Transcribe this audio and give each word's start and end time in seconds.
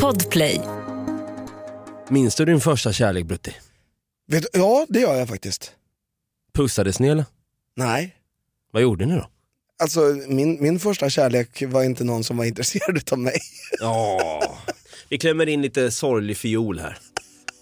Podplay. 0.00 0.60
Minns 2.08 2.34
du 2.34 2.44
din 2.44 2.60
första 2.60 2.92
kärlek 2.92 3.26
Brutti? 3.26 3.54
Vet, 4.28 4.46
ja, 4.52 4.86
det 4.88 5.00
gör 5.00 5.14
jag 5.14 5.28
faktiskt. 5.28 5.72
Pussades 6.54 6.98
ni 6.98 7.08
eller? 7.08 7.24
Nej. 7.76 8.16
Vad 8.72 8.82
gjorde 8.82 9.06
ni 9.06 9.14
då? 9.14 9.26
Alltså 9.82 10.00
min, 10.28 10.62
min 10.62 10.78
första 10.78 11.10
kärlek 11.10 11.62
var 11.66 11.82
inte 11.82 12.04
någon 12.04 12.24
som 12.24 12.36
var 12.36 12.44
intresserad 12.52 13.12
av 13.12 13.18
mig. 13.18 13.38
Ja. 13.80 14.42
Vi 15.08 15.18
klämmer 15.18 15.48
in 15.48 15.62
lite 15.62 15.90
sorglig 15.90 16.36
fiol 16.36 16.78
här. 16.78 16.98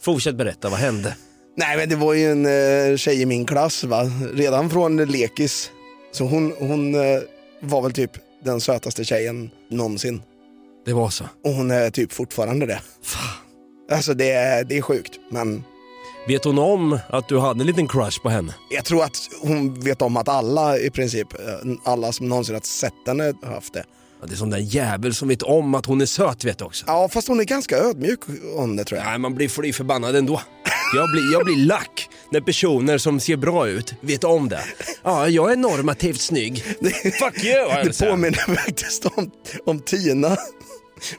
Fortsätt 0.02 0.34
berätta, 0.34 0.68
vad 0.70 0.78
hände? 0.78 1.16
Nej 1.56 1.76
men 1.76 1.88
det 1.88 1.96
var 1.96 2.14
ju 2.14 2.32
en 2.32 2.46
eh, 2.46 2.96
tjej 2.96 3.22
i 3.22 3.26
min 3.26 3.46
klass 3.46 3.84
va, 3.84 4.10
redan 4.34 4.70
från 4.70 4.96
lekis. 4.96 5.70
Så 6.12 6.24
hon, 6.24 6.52
hon 6.58 6.94
eh, 6.94 7.20
var 7.60 7.82
väl 7.82 7.92
typ 7.92 8.10
den 8.44 8.60
sötaste 8.60 9.04
tjejen 9.04 9.50
någonsin. 9.70 10.22
Det 10.84 10.92
var 10.92 11.10
så. 11.10 11.24
Och 11.44 11.52
hon 11.52 11.70
är 11.70 11.90
typ 11.90 12.12
fortfarande 12.12 12.66
det. 12.66 12.80
Alltså 13.92 14.14
det 14.14 14.30
är, 14.30 14.64
det 14.64 14.78
är 14.78 14.82
sjukt. 14.82 15.18
Men 15.30 15.64
Vet 16.28 16.44
hon 16.44 16.58
om 16.58 16.98
att 17.08 17.28
du 17.28 17.38
hade 17.38 17.60
en 17.60 17.66
liten 17.66 17.88
crush 17.88 18.22
på 18.22 18.28
henne? 18.28 18.54
jag 18.70 18.84
tror 18.84 19.04
att 19.04 19.16
hon 19.42 19.80
vet 19.80 20.02
om 20.02 20.16
att 20.16 20.28
alla 20.28 20.78
i 20.78 20.90
princip, 20.90 21.32
eh, 21.34 21.70
alla 21.84 22.12
som 22.12 22.28
någonsin 22.28 22.54
har 22.54 22.62
sett 22.62 22.92
henne 23.06 23.34
har 23.42 23.52
haft 23.52 23.72
det. 23.72 23.84
Ja, 24.20 24.26
det 24.26 24.34
är 24.34 24.36
sån 24.36 24.50
där 24.50 24.58
jävel 24.58 25.14
som 25.14 25.28
vet 25.28 25.42
om 25.42 25.74
att 25.74 25.86
hon 25.86 26.00
är 26.00 26.06
söt 26.06 26.44
vet 26.44 26.58
du 26.58 26.64
också. 26.64 26.84
Ja 26.88 27.08
fast 27.08 27.28
hon 27.28 27.40
är 27.40 27.44
ganska 27.44 27.76
ödmjuk 27.76 28.20
om 28.56 28.76
det 28.76 28.84
tror 28.84 28.98
jag. 28.98 29.06
Nej, 29.06 29.18
man 29.18 29.34
blir 29.34 29.48
fly 29.48 29.72
förbannad 29.72 30.16
ändå. 30.16 30.40
Jag 30.94 31.10
blir, 31.10 31.32
jag 31.32 31.44
blir 31.44 31.56
lack 31.56 32.08
när 32.30 32.40
personer 32.40 32.98
som 32.98 33.20
ser 33.20 33.36
bra 33.36 33.68
ut 33.68 33.94
vet 34.00 34.24
om 34.24 34.48
det. 34.48 34.60
Ja, 35.02 35.28
jag 35.28 35.52
är 35.52 35.56
normativt 35.56 36.20
snygg. 36.20 36.62
Fuck 37.18 37.44
you! 37.44 37.84
Det 37.84 37.98
påminner 38.10 38.54
faktiskt 38.54 39.06
om, 39.06 39.30
om 39.66 39.80
Tina, 39.80 40.36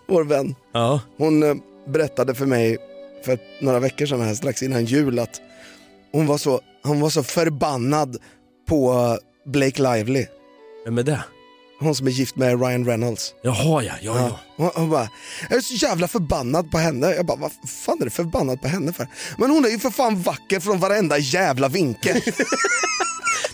vår 0.08 0.24
vän. 0.24 0.56
Ja, 0.74 1.00
Hon 1.18 1.44
eh, 1.44 1.56
berättade 1.88 2.36
för 2.36 2.46
mig 2.46 2.78
för 3.26 3.40
några 3.62 3.80
veckor 3.80 4.06
sedan, 4.06 4.22
här, 4.22 4.36
strax 4.36 4.64
innan 4.64 4.86
jul, 4.86 5.20
att 5.20 5.42
hon 6.12 6.28
var 6.28 6.38
så, 6.38 6.62
hon 6.84 7.00
var 7.00 7.10
så 7.10 7.24
förbannad 7.24 8.18
på 8.70 8.92
eh, 8.94 9.52
Blake 9.52 9.82
Lively. 9.82 10.26
vem 10.86 10.98
är 10.98 11.04
det? 11.04 11.24
Hon 11.80 11.96
som 11.96 12.08
är 12.08 12.12
gift 12.12 12.36
med 12.36 12.62
Ryan 12.62 12.86
Reynolds. 12.86 13.34
Jaha 13.44 13.84
ja, 13.84 13.94
ja, 14.02 14.18
ja. 14.20 14.40
Hon, 14.58 14.70
hon 14.76 14.90
bara, 14.90 15.10
jag 15.50 15.58
är 15.58 15.62
så 15.62 15.74
jävla 15.74 16.08
förbannad 16.08 16.72
på 16.72 16.78
henne. 16.78 17.12
Jag 17.16 17.26
bara, 17.26 17.38
vad 17.38 17.52
fan 17.86 17.98
är 18.02 18.06
du 18.06 18.12
förbannad 18.12 18.62
på 18.62 18.68
henne 18.68 18.94
för? 18.94 19.08
Men 19.38 19.50
hon 19.50 19.66
är 19.66 19.70
ju 19.70 19.80
för 19.80 19.90
fan 19.90 20.22
vacker 20.22 20.60
från 20.60 20.80
varenda 20.80 21.18
jävla 21.18 21.68
vinkel. 21.68 22.22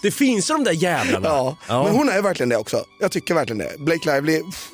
Det 0.02 0.11
finns 0.11 0.48
de 0.48 0.64
där 0.64 0.72
jävlarna. 0.72 1.28
ja. 1.30 1.58
Men 1.83 1.95
hon 1.95 2.09
är 2.09 2.22
verkligen 2.22 2.50
det 2.50 2.58
också. 2.58 2.83
Jag 3.00 3.11
tycker 3.11 3.33
verkligen 3.33 3.58
det. 3.58 3.72
Blake 3.80 4.16
Lively, 4.16 4.44
pff, 4.44 4.72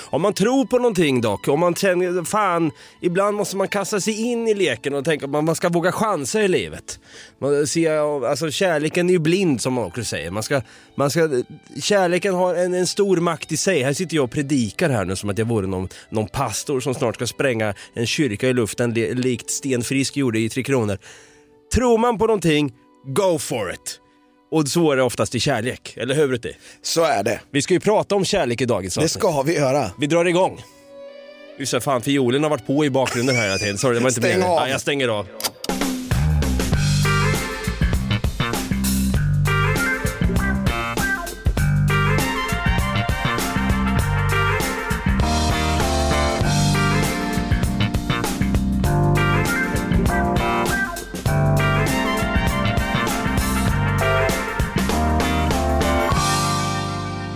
om 0.00 0.22
man 0.22 0.34
tror 0.34 0.64
på 0.64 0.76
någonting 0.76 1.20
dock, 1.20 1.48
om 1.48 1.60
man 1.60 1.74
känner, 1.74 2.24
fan, 2.24 2.70
ibland 3.00 3.36
måste 3.36 3.56
man 3.56 3.68
kasta 3.68 4.00
sig 4.00 4.20
in 4.20 4.48
i 4.48 4.54
leken 4.54 4.94
och 4.94 5.04
tänka 5.04 5.24
att 5.24 5.30
man 5.30 5.44
man 5.44 5.54
ska 5.54 5.68
våga 5.68 5.92
chansa 5.92 6.42
i 6.42 6.48
livet. 6.48 7.00
Man 7.38 7.66
ser, 7.66 8.26
alltså 8.26 8.50
kärleken 8.50 9.08
är 9.08 9.12
ju 9.12 9.18
blind 9.18 9.60
som 9.60 9.72
man 9.72 9.84
också 9.84 10.04
säger. 10.04 10.30
Man 10.30 10.42
ska, 10.42 10.62
man 10.94 11.10
ska, 11.10 11.42
kärleken 11.82 12.34
har 12.34 12.54
en, 12.54 12.74
en 12.74 12.86
stor 12.86 13.16
makt 13.16 13.52
i 13.52 13.56
sig. 13.56 13.82
Här 13.82 13.92
sitter 13.92 14.16
jag 14.16 14.24
och 14.24 14.30
predikar 14.30 14.90
här 14.90 15.04
nu 15.04 15.16
som 15.16 15.30
att 15.30 15.38
jag 15.38 15.46
vore 15.46 15.66
någon, 15.66 15.88
någon 16.10 16.28
pastor 16.28 16.80
som 16.80 16.94
snart 16.94 17.14
ska 17.14 17.26
spränga 17.26 17.74
en 17.94 18.06
kyrka 18.06 18.48
i 18.48 18.52
luften 18.52 18.94
likt 18.94 19.50
Sten 19.50 19.82
Frisk 19.82 20.16
gjorde 20.16 20.38
i 20.38 20.48
Tre 20.48 20.62
Kronor. 20.62 20.98
Tror 21.74 21.98
man 21.98 22.18
på 22.18 22.26
någonting, 22.26 22.72
go 23.04 23.38
for 23.38 23.72
it! 23.72 24.00
Och 24.50 24.68
så 24.68 24.92
är 24.92 24.96
det 24.96 25.02
oftast 25.02 25.34
i 25.34 25.40
kärlek, 25.40 25.94
eller 25.96 26.14
hur 26.14 26.28
Brutti? 26.28 26.56
så 26.82 27.04
är 27.04 27.22
det. 27.22 27.40
Vi 27.50 27.62
ska 27.62 27.74
ju 27.74 27.80
prata 27.80 28.14
om 28.14 28.24
kärlek 28.24 28.60
i 28.60 28.64
dagens 28.64 28.94
Det 28.94 29.00
avsnitt. 29.00 29.10
ska 29.22 29.42
vi 29.42 29.54
göra. 29.54 29.90
Vi 29.98 30.06
drar 30.06 30.24
igång. 30.24 30.60
Just 31.58 31.72
det, 31.72 31.80
fan 31.80 32.02
fiolen 32.02 32.42
har 32.42 32.50
varit 32.50 32.66
på 32.66 32.84
i 32.84 32.90
bakgrunden 32.90 33.36
här 33.36 33.42
hela 33.44 33.58
tiden. 33.58 33.78
Sorry, 33.78 33.94
det 33.94 34.00
var 34.00 34.08
inte 34.08 34.20
Stäng 34.20 34.30
meningen. 34.30 34.50
av. 34.50 34.56
Ja, 34.66 34.68
jag 34.68 34.80
stänger 34.80 35.08
av. 35.08 35.26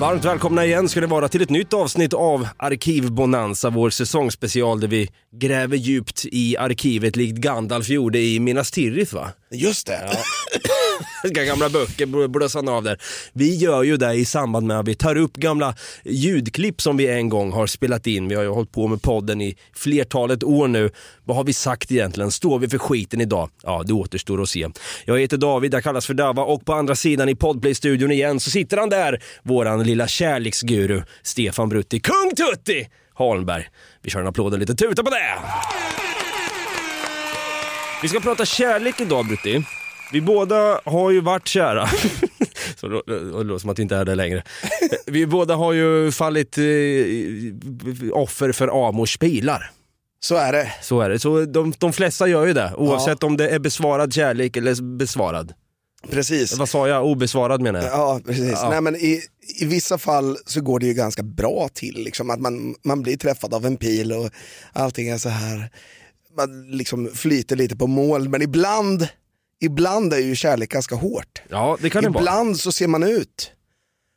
Varmt 0.04 0.24
välkomna 0.24 0.64
igen 0.64 0.88
ska 0.88 1.00
det 1.00 1.06
vara 1.06 1.28
till 1.28 1.42
ett 1.42 1.50
nytt 1.50 1.72
avsnitt 1.72 2.12
av 2.12 2.48
Arkivbonanza, 2.56 3.70
vår 3.70 3.90
säsongsspecial 3.90 4.80
där 4.80 4.88
vi 4.88 5.10
gräver 5.32 5.76
djupt 5.76 6.24
i 6.24 6.56
arkivet 6.56 7.16
likt 7.16 7.38
Gandalf 7.38 7.88
gjorde 7.88 8.18
i 8.18 8.40
Minas 8.40 8.70
Tirith 8.70 9.14
va? 9.14 9.28
Just 9.50 9.86
det. 9.86 10.10
Gamla 11.30 11.68
böcker 11.68 12.06
bl- 12.06 12.54
han 12.54 12.68
av 12.68 12.82
där. 12.82 12.98
Vi 13.32 13.56
gör 13.56 13.82
ju 13.82 13.96
det 13.96 14.14
i 14.14 14.24
samband 14.24 14.66
med 14.66 14.78
att 14.78 14.88
vi 14.88 14.94
tar 14.94 15.16
upp 15.16 15.36
gamla 15.36 15.74
ljudklipp 16.04 16.80
som 16.80 16.96
vi 16.96 17.08
en 17.08 17.28
gång 17.28 17.52
har 17.52 17.66
spelat 17.66 18.06
in. 18.06 18.28
Vi 18.28 18.34
har 18.34 18.42
ju 18.42 18.48
hållit 18.48 18.72
på 18.72 18.88
med 18.88 19.02
podden 19.02 19.40
i 19.40 19.56
flertalet 19.74 20.44
år 20.44 20.68
nu. 20.68 20.90
Vad 21.24 21.36
har 21.36 21.44
vi 21.44 21.52
sagt 21.52 21.92
egentligen? 21.92 22.30
Står 22.30 22.58
vi 22.58 22.68
för 22.68 22.78
skiten 22.78 23.20
idag? 23.20 23.50
Ja, 23.62 23.82
det 23.86 23.92
återstår 23.92 24.42
att 24.42 24.48
se. 24.48 24.68
Jag 25.04 25.20
heter 25.20 25.36
David, 25.36 25.74
jag 25.74 25.82
kallas 25.82 26.06
för 26.06 26.14
Dava 26.14 26.42
och 26.42 26.64
på 26.64 26.72
andra 26.72 26.94
sidan 26.94 27.28
i 27.28 27.34
Podplay-studion 27.34 28.10
igen 28.10 28.40
så 28.40 28.50
sitter 28.50 28.76
han 28.76 28.88
där, 28.88 29.22
våran 29.42 29.82
lilla 29.82 30.06
kärleksguru 30.08 31.02
Stefan 31.22 31.68
Brutti, 31.68 32.00
Kung 32.00 32.30
Tutti 32.36 32.88
Holmberg. 33.14 33.68
Vi 34.02 34.10
kör 34.10 34.20
en 34.20 34.26
applåd 34.26 34.52
och 34.52 34.58
lite 34.58 34.74
tuta 34.74 35.02
på 35.02 35.10
det! 35.10 35.34
Vi 38.02 38.08
ska 38.08 38.20
prata 38.20 38.44
kärlek 38.44 39.00
idag 39.00 39.26
Brutti. 39.26 39.64
Vi 40.12 40.20
båda 40.20 40.80
har 40.84 41.10
ju 41.10 41.20
varit 41.20 41.48
kära. 41.48 41.88
Så 42.76 42.88
det 42.88 43.20
låter 43.42 43.58
som 43.58 43.70
att 43.70 43.78
vi 43.78 43.82
inte 43.82 43.96
är 43.96 44.04
det 44.04 44.14
längre. 44.14 44.42
Vi 45.06 45.26
båda 45.26 45.54
har 45.54 45.72
ju 45.72 46.12
fallit 46.12 46.58
eh, 46.58 46.64
offer 48.12 48.52
för 48.52 48.88
Amors 48.88 49.18
pilar. 49.18 49.70
Så 50.20 50.36
är 50.36 50.52
det. 50.52 50.72
Så 50.82 51.00
är 51.00 51.10
det. 51.10 51.18
Så 51.18 51.44
de, 51.44 51.74
de 51.78 51.92
flesta 51.92 52.26
gör 52.28 52.46
ju 52.46 52.52
det, 52.52 52.72
oavsett 52.76 53.22
om 53.22 53.36
det 53.36 53.48
är 53.48 53.58
besvarad 53.58 54.12
kärlek 54.14 54.56
eller 54.56 54.96
besvarad. 54.96 55.52
Precis. 56.10 56.58
Vad 56.58 56.68
sa 56.68 56.88
jag? 56.88 57.06
Obesvarad 57.06 57.60
menar 57.60 57.82
jag. 57.82 57.90
Ja, 57.92 58.20
precis. 58.26 58.52
Ja. 58.52 58.70
Nej, 58.70 58.80
men 58.80 58.96
i, 58.96 59.20
I 59.60 59.64
vissa 59.64 59.98
fall 59.98 60.36
så 60.46 60.60
går 60.60 60.80
det 60.80 60.86
ju 60.86 60.94
ganska 60.94 61.22
bra 61.22 61.68
till. 61.74 62.04
Liksom, 62.04 62.30
att 62.30 62.40
man, 62.40 62.74
man 62.84 63.02
blir 63.02 63.16
träffad 63.16 63.54
av 63.54 63.66
en 63.66 63.76
pil 63.76 64.12
och 64.12 64.30
allting 64.72 65.08
är 65.08 65.18
så 65.18 65.28
här. 65.28 65.70
Man 66.36 66.70
liksom 66.70 67.08
flyter 67.14 67.56
lite 67.56 67.76
på 67.76 67.86
mål. 67.86 68.28
Men 68.28 68.42
ibland, 68.42 69.08
ibland 69.60 70.12
är 70.12 70.18
ju 70.18 70.36
kärlek 70.36 70.70
ganska 70.70 70.94
hårt. 70.94 71.42
Ja, 71.48 71.78
det 71.80 71.90
kan 71.90 72.02
det 72.02 72.08
vara. 72.08 72.22
Ibland 72.22 72.60
så 72.60 72.72
ser 72.72 72.86
man 72.88 73.02
ut 73.02 73.50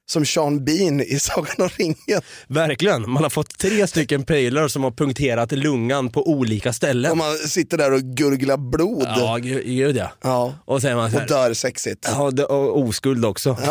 som 0.10 0.26
Sean 0.26 0.66
Bean 0.66 1.02
i 1.02 1.20
Sagan 1.22 1.56
om 1.58 1.70
ringen. 1.78 2.22
Verkligen. 2.48 3.10
Man 3.10 3.24
har 3.24 3.30
fått 3.30 3.58
tre 3.58 3.88
stycken 3.88 4.24
pilar 4.24 4.68
som 4.68 4.84
har 4.84 4.92
punkterat 4.92 5.52
lungan 5.52 6.10
på 6.10 6.30
olika 6.30 6.74
ställen. 6.74 7.12
Och 7.12 7.18
man 7.18 7.38
sitter 7.38 7.78
där 7.78 7.94
och 7.94 8.02
gurglar 8.02 8.58
blod. 8.58 9.08
Ja, 9.18 9.38
gud 9.38 9.98
ja. 9.98 10.12
Ja. 10.22 10.54
Och 10.66 10.82
säger 10.82 10.96
man 10.96 11.12
så 11.12 11.16
Och 11.18 11.22
här, 11.22 11.28
dör 11.28 11.54
sexigt. 11.54 12.08
Ja, 12.12 12.46
och 12.46 12.80
oskuld 12.80 13.26
också. 13.26 13.58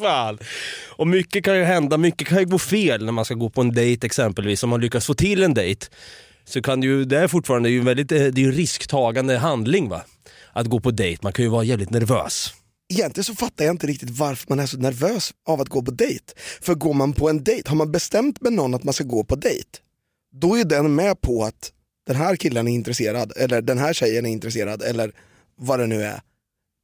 Fan. 0.00 0.38
Och 0.88 1.06
mycket 1.06 1.44
kan 1.44 1.56
ju 1.56 1.64
hända, 1.64 1.96
mycket 1.96 2.28
kan 2.28 2.38
ju 2.38 2.44
gå 2.44 2.58
fel 2.58 3.04
när 3.04 3.12
man 3.12 3.24
ska 3.24 3.34
gå 3.34 3.50
på 3.50 3.60
en 3.60 3.74
dejt 3.74 4.06
exempelvis. 4.06 4.62
Om 4.62 4.70
man 4.70 4.80
lyckas 4.80 5.06
få 5.06 5.14
till 5.14 5.42
en 5.42 5.54
dejt 5.54 5.86
så 6.48 6.62
kan 6.62 6.82
ju, 6.82 7.04
det 7.04 7.18
är 7.18 7.28
fortfarande 7.28 7.70
ju 7.70 7.80
väldigt, 7.80 8.12
eh, 8.12 8.18
det 8.18 8.40
är 8.40 8.44
ju 8.44 8.52
risktagande 8.52 9.38
handling 9.38 9.88
va. 9.88 10.02
Att 10.52 10.66
gå 10.66 10.80
på 10.80 10.90
dejt, 10.90 11.20
man 11.22 11.32
kan 11.32 11.44
ju 11.44 11.48
vara 11.48 11.64
jävligt 11.64 11.90
nervös. 11.90 12.54
Egentligen 12.92 13.24
så 13.24 13.34
fattar 13.34 13.64
jag 13.64 13.74
inte 13.74 13.86
riktigt 13.86 14.10
varför 14.10 14.46
man 14.48 14.60
är 14.60 14.66
så 14.66 14.78
nervös 14.78 15.32
av 15.48 15.60
att 15.60 15.68
gå 15.68 15.82
på 15.82 15.90
dejt. 15.90 16.24
För 16.60 16.74
går 16.74 16.94
man 16.94 17.12
på 17.12 17.28
en 17.28 17.44
dejt, 17.44 17.68
har 17.68 17.76
man 17.76 17.92
bestämt 17.92 18.40
med 18.40 18.52
någon 18.52 18.74
att 18.74 18.84
man 18.84 18.94
ska 18.94 19.04
gå 19.04 19.24
på 19.24 19.36
dejt, 19.36 19.68
då 20.32 20.58
är 20.58 20.64
den 20.64 20.94
med 20.94 21.20
på 21.20 21.44
att 21.44 21.72
den 22.06 22.16
här 22.16 22.36
killen 22.36 22.68
är 22.68 22.72
intresserad, 22.72 23.32
eller 23.36 23.62
den 23.62 23.78
här 23.78 23.92
tjejen 23.92 24.26
är 24.26 24.30
intresserad, 24.30 24.82
eller 24.82 25.12
vad 25.56 25.78
det 25.78 25.86
nu 25.86 26.02
är. 26.02 26.20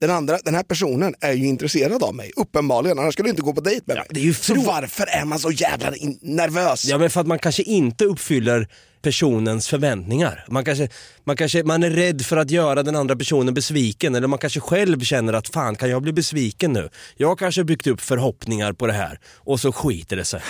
Den, 0.00 0.10
andra, 0.10 0.38
den 0.44 0.54
här 0.54 0.62
personen 0.62 1.14
är 1.20 1.32
ju 1.32 1.46
intresserad 1.46 2.02
av 2.02 2.14
mig, 2.14 2.32
uppenbarligen, 2.36 2.98
annars 2.98 3.12
skulle 3.12 3.26
du 3.26 3.30
inte 3.30 3.42
gå 3.42 3.52
på 3.52 3.60
dejt 3.60 3.82
med 3.86 3.96
mig. 3.96 4.24
ju 4.24 4.34
så 4.34 4.54
varför 4.54 5.06
är 5.06 5.24
man 5.24 5.38
så 5.38 5.50
jävla 5.50 5.92
nervös? 6.20 6.84
Ja 6.84 6.98
men 6.98 7.10
för 7.10 7.20
att 7.20 7.26
man 7.26 7.38
kanske 7.38 7.62
inte 7.62 8.04
uppfyller 8.04 8.68
personens 9.04 9.68
förväntningar. 9.68 10.44
Man 10.48 10.64
kanske, 10.64 10.88
man 11.24 11.36
kanske 11.36 11.62
man 11.64 11.82
är 11.82 11.90
rädd 11.90 12.22
för 12.26 12.36
att 12.36 12.50
göra 12.50 12.82
den 12.82 12.96
andra 12.96 13.16
personen 13.16 13.54
besviken 13.54 14.14
eller 14.14 14.26
man 14.28 14.38
kanske 14.38 14.60
själv 14.60 15.00
känner 15.00 15.32
att 15.32 15.48
fan 15.48 15.76
kan 15.76 15.90
jag 15.90 16.02
bli 16.02 16.12
besviken 16.12 16.72
nu? 16.72 16.88
Jag 17.16 17.38
kanske 17.38 17.60
har 17.60 17.64
byggt 17.66 17.86
upp 17.86 18.00
förhoppningar 18.00 18.72
på 18.72 18.86
det 18.86 18.92
här 18.92 19.18
och 19.36 19.60
så 19.60 19.72
skiter 19.72 20.16
det 20.16 20.24
sig. 20.24 20.40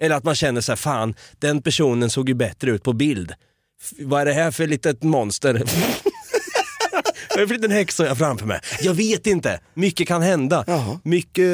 Eller 0.00 0.16
att 0.16 0.24
man 0.24 0.34
känner 0.34 0.60
så 0.60 0.72
här, 0.72 0.76
fan 0.76 1.14
den 1.38 1.62
personen 1.62 2.10
såg 2.10 2.28
ju 2.28 2.34
bättre 2.34 2.70
ut 2.70 2.82
på 2.82 2.92
bild. 2.92 3.32
F- 3.82 3.92
Vad 3.98 4.20
är 4.20 4.24
det 4.26 4.32
här 4.32 4.50
för 4.50 4.66
litet 4.66 5.02
monster? 5.02 5.62
Jag 7.30 7.36
har 7.36 7.42
en 7.42 7.48
liten 7.48 7.70
häxa 7.70 8.06
jag 8.06 8.18
framför 8.18 8.46
mig. 8.46 8.60
Jag 8.82 8.94
vet 8.94 9.26
inte, 9.26 9.60
mycket 9.74 10.08
kan 10.08 10.22
hända. 10.22 10.64
Jaha. 10.66 10.98
Mycket 11.04 11.46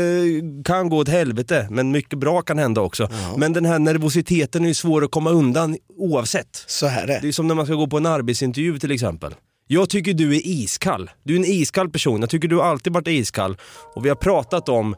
kan 0.65 0.89
gå 0.89 0.97
åt 0.97 1.09
helvete, 1.09 1.69
men 1.71 1.91
mycket 1.91 2.19
bra 2.19 2.43
kan 2.43 2.59
hända 2.59 2.81
också. 2.81 3.09
Men 3.37 3.53
den 3.53 3.65
här 3.65 3.79
nervositeten 3.79 4.65
är 4.65 4.69
ju 4.69 4.75
svår 4.75 5.05
att 5.05 5.11
komma 5.11 5.31
undan 5.31 5.77
oavsett. 5.99 6.65
Så 6.67 6.87
här 6.87 7.03
är 7.03 7.07
Det 7.07 7.19
det. 7.23 7.29
är 7.29 7.33
som 7.33 7.47
när 7.49 7.55
man 7.55 7.67
ska 7.67 7.75
gå 7.75 7.87
på 7.87 7.97
en 7.97 8.07
arbetsintervju 8.07 8.79
till 8.79 8.91
exempel. 8.91 9.35
Jag 9.67 9.91
tycker 9.91 10.15
du 10.15 10.37
är 10.37 10.41
iskall. 10.47 11.11
Du 11.25 11.33
är 11.35 11.39
en 11.39 11.45
iskall 11.45 11.91
person. 11.91 12.21
Jag 12.21 12.31
tycker 12.31 12.49
du 12.49 12.63
alltid 12.63 12.93
varit 12.93 13.09
iskall. 13.09 13.57
Och 13.95 14.05
vi 14.05 14.09
har 14.09 14.17
pratat 14.17 14.69
om 14.69 14.95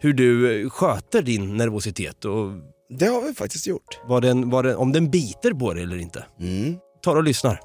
hur 0.00 0.12
du 0.12 0.62
eh, 0.62 0.70
sköter 0.70 1.22
din 1.22 1.56
nervositet 1.56 2.24
och 2.24 2.50
Det 2.98 3.06
har 3.06 3.22
vi 3.28 3.34
faktiskt 3.34 3.66
gjort. 3.66 3.98
vad 4.08 4.22
den, 4.22 4.50
vad 4.50 4.64
den, 4.64 4.76
om 4.76 4.92
den 4.92 5.10
biter 5.10 5.50
på 5.52 5.74
dig 5.74 5.82
eller 5.82 5.96
inte. 5.96 6.24
Mm. 6.40 6.76
Ta 7.04 7.10
och 7.10 7.24
lyssnar. 7.24 7.60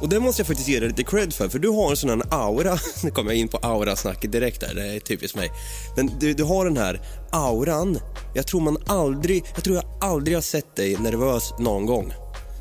Och 0.00 0.08
det 0.08 0.20
måste 0.20 0.40
jag 0.40 0.46
faktiskt 0.46 0.68
ge 0.68 0.80
dig 0.80 0.88
lite 0.88 1.04
cred 1.04 1.32
för, 1.34 1.48
för 1.48 1.58
du 1.58 1.68
har 1.68 1.90
en 1.90 1.96
sån 1.96 2.10
här 2.10 2.22
aura. 2.30 2.78
Nu 3.02 3.10
kommer 3.10 3.30
jag 3.30 3.38
in 3.38 3.48
på 3.48 3.56
aurasnacket 3.56 4.32
direkt 4.32 4.60
där, 4.60 4.74
det 4.74 4.86
är 4.96 5.00
typiskt 5.00 5.36
mig. 5.36 5.50
Men 5.96 6.18
du, 6.18 6.34
du 6.34 6.44
har 6.44 6.64
den 6.64 6.76
här 6.76 7.00
auran. 7.32 7.98
Jag 8.34 8.46
tror 8.46 8.60
man 8.60 8.76
aldrig, 8.86 9.44
jag 9.54 9.64
tror 9.64 9.76
jag 9.76 9.84
aldrig 10.00 10.36
har 10.36 10.42
sett 10.42 10.76
dig 10.76 10.96
nervös 10.96 11.52
någon 11.58 11.86
gång. 11.86 12.12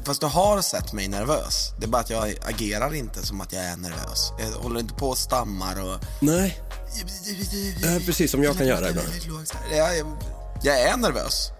Fast 0.05 0.21
du 0.21 0.27
har 0.27 0.61
sett 0.61 0.93
mig 0.93 1.07
nervös. 1.07 1.71
Det 1.79 1.85
är 1.85 1.89
bara 1.89 2.01
att 2.01 2.09
jag 2.09 2.33
agerar 2.45 2.93
inte 2.93 3.25
som 3.25 3.41
att 3.41 3.53
jag 3.53 3.63
är 3.63 3.77
nervös. 3.77 4.31
Jag 4.39 4.61
håller 4.63 4.79
inte 4.79 4.93
på 4.93 5.07
och 5.09 5.17
stammar 5.17 5.83
och... 5.83 5.99
Nej, 6.21 6.61
äh, 7.83 8.05
precis 8.05 8.31
som 8.31 8.43
jag 8.43 8.57
kan 8.57 8.67
göra 8.67 8.89
ibland. 8.89 9.07
Jag, 9.71 9.97
jag, 9.97 10.07
jag 10.63 10.81
är 10.81 10.97
nervös. 10.97 11.51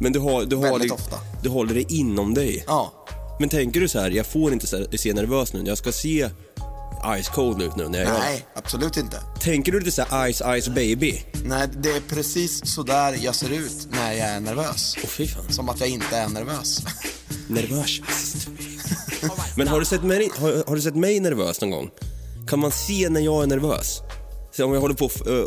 Men 0.00 0.12
du, 0.12 0.18
har, 0.18 0.44
du, 0.44 0.78
dig- 0.78 0.90
ofta. 0.90 1.16
du 1.42 1.48
håller 1.48 1.74
det 1.74 1.92
inom 1.92 2.34
dig. 2.34 2.64
Ja. 2.66 2.92
Men 3.38 3.48
tänker 3.48 3.80
du 3.80 3.88
så 3.88 4.00
här, 4.00 4.10
jag 4.10 4.26
får 4.26 4.52
inte 4.52 4.66
se, 4.98 5.12
nervös 5.12 5.52
nu, 5.52 5.62
jag 5.66 5.78
ska 5.78 5.92
se 5.92 6.30
ice 7.22 7.28
cold 7.28 7.62
ut 7.62 7.76
nu 7.76 7.88
när 7.88 7.98
jag 7.98 8.08
gör. 8.08 8.18
Nej, 8.18 8.46
absolut 8.54 8.96
inte. 8.96 9.20
Tänker 9.40 9.72
du 9.72 9.78
lite 9.78 9.90
så 9.90 10.02
här 10.02 10.32
ice 10.32 10.62
ice 10.62 10.68
baby? 10.68 11.22
Nej, 11.44 11.68
det 11.76 11.90
är 11.90 12.00
precis 12.00 12.66
så 12.74 12.82
där 12.82 13.18
jag 13.22 13.34
ser 13.34 13.52
ut 13.52 13.88
när 13.90 14.12
jag 14.12 14.28
är 14.28 14.40
nervös. 14.40 14.96
Åh 15.02 15.08
fy 15.08 15.26
fan. 15.26 15.52
Som 15.52 15.68
att 15.68 15.80
jag 15.80 15.88
inte 15.88 16.16
är 16.16 16.28
nervös. 16.28 16.82
Nervös. 17.48 18.00
Men 19.56 19.68
har 19.68 19.80
du, 19.80 19.86
sett 19.86 20.02
mig, 20.02 20.30
har, 20.38 20.64
har 20.66 20.76
du 20.76 20.82
sett 20.82 20.96
mig 20.96 21.20
nervös 21.20 21.60
någon 21.60 21.70
gång? 21.70 21.90
Kan 22.48 22.58
man 22.58 22.70
se 22.72 23.08
när 23.08 23.20
jag 23.20 23.42
är 23.42 23.46
nervös? 23.46 24.00
Om 24.64 24.72
jag 24.72 24.80
håller 24.80 24.94
på 24.94 25.04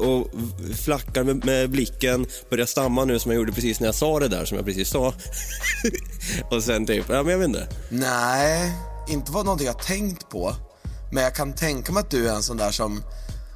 och 0.07 0.27
flackar 0.83 1.23
med, 1.23 1.45
med 1.45 1.69
blicken, 1.69 2.25
börjar 2.49 2.65
stamma 2.65 3.05
nu 3.05 3.19
som 3.19 3.31
jag 3.31 3.37
gjorde 3.39 3.51
precis 3.51 3.79
när 3.79 3.87
jag 3.87 3.95
sa 3.95 4.19
det 4.19 4.27
där 4.27 4.45
som 4.45 4.57
jag 4.57 4.65
precis 4.65 4.89
sa. 4.89 5.13
och 6.51 6.63
sen 6.63 6.85
typ, 6.85 7.05
ja 7.09 7.23
men 7.23 7.31
jag 7.31 7.37
vet 7.39 7.47
inte. 7.47 7.67
Nej, 7.89 8.71
inte 9.09 9.31
var 9.31 9.43
någonting 9.43 9.67
jag 9.67 9.79
tänkt 9.83 10.29
på. 10.29 10.55
Men 11.11 11.23
jag 11.23 11.35
kan 11.35 11.53
tänka 11.53 11.91
mig 11.91 12.01
att 12.01 12.11
du 12.11 12.29
är 12.29 12.33
en 12.33 12.43
sån 12.43 12.57
där 12.57 12.71
som, 12.71 13.03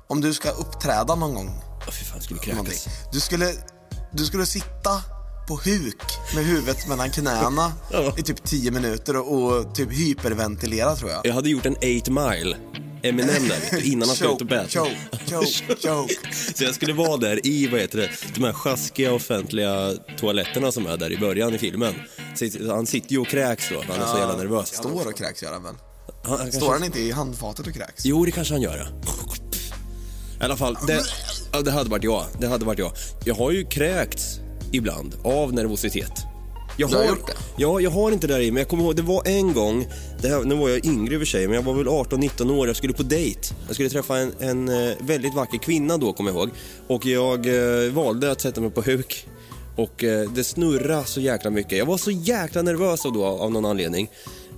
om 0.08 0.22
du 0.22 0.34
ska 0.34 0.50
uppträda 0.52 1.16
någon 1.16 1.34
gång, 1.34 1.62
Åh 1.88 1.92
fy 1.94 2.06
fan, 2.06 2.16
jag 2.18 2.24
skulle 2.24 2.40
kräkas. 2.40 2.88
du 3.12 3.20
skulle, 3.20 3.52
du 4.14 4.26
skulle 4.26 4.46
sitta 4.46 5.02
på 5.48 5.56
huk 5.56 6.04
med 6.36 6.46
huvudet 6.46 6.88
mellan 6.88 7.12
knäna 7.12 7.74
Ja. 7.92 8.14
i 8.18 8.22
typ 8.22 8.44
10 8.44 8.72
minuter 8.72 9.18
och, 9.18 9.44
och 9.44 9.76
typ 9.76 9.92
hyperventilera 9.92 10.96
tror 10.96 11.12
jag. 11.12 11.26
Jag 11.26 11.34
hade 11.34 11.50
gjort 11.50 11.66
en 11.66 11.76
8 11.76 12.12
mile, 12.12 12.58
Eminem 13.04 13.48
där 13.48 13.86
innan 13.86 14.08
han 14.08 14.16
skulle 14.16 14.34
ut 14.34 14.42
och 14.42 14.50
choke, 14.50 14.96
choke, 15.30 15.76
choke. 15.88 16.14
Så 16.56 16.64
jag 16.64 16.76
skulle 16.76 16.94
vara 16.94 17.18
där 17.18 17.48
i, 17.48 17.68
vad 17.68 17.80
heter 17.82 17.98
det, 17.98 18.10
de 18.36 18.44
här 18.44 18.54
sjaskiga 18.54 19.14
offentliga 19.14 19.94
toaletterna 20.18 20.72
som 20.72 20.88
är 20.88 20.98
där 20.98 21.12
i 21.12 21.18
början 21.18 21.56
i 21.56 21.58
filmen. 21.58 21.94
Så 22.36 22.46
Han 22.74 22.86
sitter 22.86 23.12
ju 23.12 23.18
och 23.20 23.28
kräks 23.28 23.70
då, 23.70 23.84
han 23.94 24.02
är 24.02 24.06
så 24.08 24.18
jävla 24.18 24.38
nervös. 24.38 24.68
Står 24.76 25.08
och 25.08 25.18
kräks 25.18 25.44
gör 25.44 25.52
han 25.54 25.64
väl? 25.64 25.74
Han, 26.24 26.30
han 26.30 26.38
kanske- 26.38 26.58
Står 26.60 26.72
han 26.74 26.84
inte 26.84 27.00
i 27.00 27.12
handfatet 27.12 27.68
och 27.68 27.74
kräks? 27.74 28.06
Jo, 28.06 28.26
det 28.26 28.32
kanske 28.32 28.54
han 28.54 28.62
gör. 28.62 28.88
I 30.42 30.44
alla 30.46 30.58
fall, 30.58 30.78
det, 30.88 31.04
det 31.64 31.72
hade 31.72 31.90
varit 31.90 32.04
jag. 32.04 32.26
Det 32.40 32.48
hade 32.48 32.66
varit 32.66 32.80
jag. 32.80 32.94
Jag 33.26 33.36
har 33.36 33.52
ju 33.52 33.66
kräkts 33.66 34.40
ibland 34.72 35.16
av 35.24 35.54
nervositet. 35.54 36.23
Jag 36.78 36.90
Du 36.90 36.96
har 36.96 37.06
gjort 37.06 37.28
det? 37.28 37.34
Ja, 37.58 37.80
jag 37.80 37.92
har 37.92 38.12
inte 38.12 38.28
det 38.28 38.34
där 38.34 38.42
i, 38.42 38.52
men 38.52 38.62
jag 38.62 38.68
kommer 38.68 38.84
ihåg, 38.84 38.96
det 38.96 39.02
var 39.02 39.28
en 39.28 39.54
gång, 39.54 39.88
här, 40.24 40.44
nu 40.44 40.56
var 40.56 40.70
jag 40.70 40.86
yngre 40.86 41.14
i 41.14 41.18
och 41.18 41.22
för 41.22 41.26
sig, 41.26 41.48
men 41.48 41.56
jag 41.56 41.64
var 41.64 41.74
väl 41.74 41.88
18-19 41.88 42.52
år, 42.52 42.68
jag 42.68 42.76
skulle 42.76 42.94
på 42.94 43.04
dejt. 43.04 43.40
Jag 43.68 43.76
skulle 43.76 43.90
träffa 43.90 44.18
en, 44.18 44.34
en 44.40 44.70
eh, 44.70 44.96
väldigt 45.00 45.34
vacker 45.34 45.58
kvinna 45.58 45.98
då, 45.98 46.14
kommer 46.14 46.32
jag 46.32 46.38
ihåg. 46.38 46.50
Och 46.88 47.06
jag 47.06 47.46
eh, 47.86 47.92
valde 47.92 48.32
att 48.32 48.42
sätta 48.42 48.62
mig 48.62 48.70
på 48.70 48.82
huk. 48.82 49.28
Och 49.76 50.04
eh, 50.04 50.30
det 50.30 50.44
snurrade 50.44 51.06
så 51.06 51.22
jäkla 51.22 51.50
mycket. 51.50 51.78
Jag 51.78 51.86
var 51.86 51.98
så 51.98 52.12
jäkla 52.12 52.62
nervös 52.62 53.04
då, 53.04 53.26
av 53.26 53.52
någon 53.52 53.66
anledning. 53.66 54.10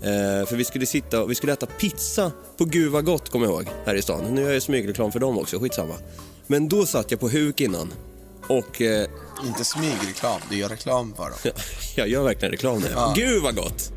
Eh, 0.02 0.48
för 0.48 0.56
vi 0.56 0.66
skulle 0.66 0.86
sitta 0.86 1.24
och 1.24 1.32
vi 1.32 1.36
skulle 1.36 1.54
äta 1.54 1.66
pizza 1.66 2.32
på 2.58 2.66
Gud 2.66 2.92
vad 2.92 3.06
gott, 3.06 3.30
kommer 3.30 3.46
jag 3.46 3.56
ihåg, 3.56 3.68
här 3.86 3.96
i 3.96 4.02
stan. 4.02 4.24
Nu 4.36 4.42
gör 4.42 4.54
jag 4.54 4.62
smygreklam 4.62 5.12
för 5.12 5.20
dem 5.20 5.38
också, 5.38 5.60
skitsamma. 5.60 5.94
Men 6.48 6.70
då 6.70 6.86
satt 6.86 7.12
jag 7.12 7.20
på 7.20 7.30
huk 7.30 7.62
innan. 7.62 7.94
Och 8.50 8.82
eh, 8.82 9.08
Inte 9.46 9.64
smygreklam, 9.66 10.42
du 10.50 10.58
gör 10.58 10.70
reklam 10.70 11.14
för 11.16 11.24
dem. 11.24 11.34
jag 11.96 12.08
gör 12.08 12.24
verkligen 12.24 12.52
reklam 12.52 12.80
nu. 12.80 12.88
Ja. 12.94 13.14
Gud 13.16 13.44
vad 13.44 13.56
gott! 13.56 13.92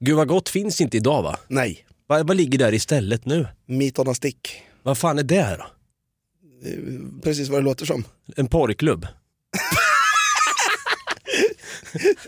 Gud 0.00 0.16
vad 0.16 0.28
gott 0.28 0.48
finns 0.48 0.80
inte 0.80 0.96
idag 0.96 1.22
va? 1.22 1.38
Nej, 1.48 1.86
Vad, 2.06 2.26
vad 2.28 2.36
ligger 2.36 2.58
där 2.58 2.74
istället 2.74 3.24
nu? 3.24 3.46
meat 3.66 3.98
on 3.98 4.08
a 4.08 4.14
stick. 4.14 4.62
Vad 4.82 4.98
fan 4.98 5.18
är 5.18 5.22
det 5.22 5.56
då? 5.58 5.66
Precis 7.22 7.48
vad 7.48 7.60
det 7.60 7.64
låter 7.64 7.86
som. 7.86 8.04
En 8.36 8.46
porrklubb? 8.46 9.06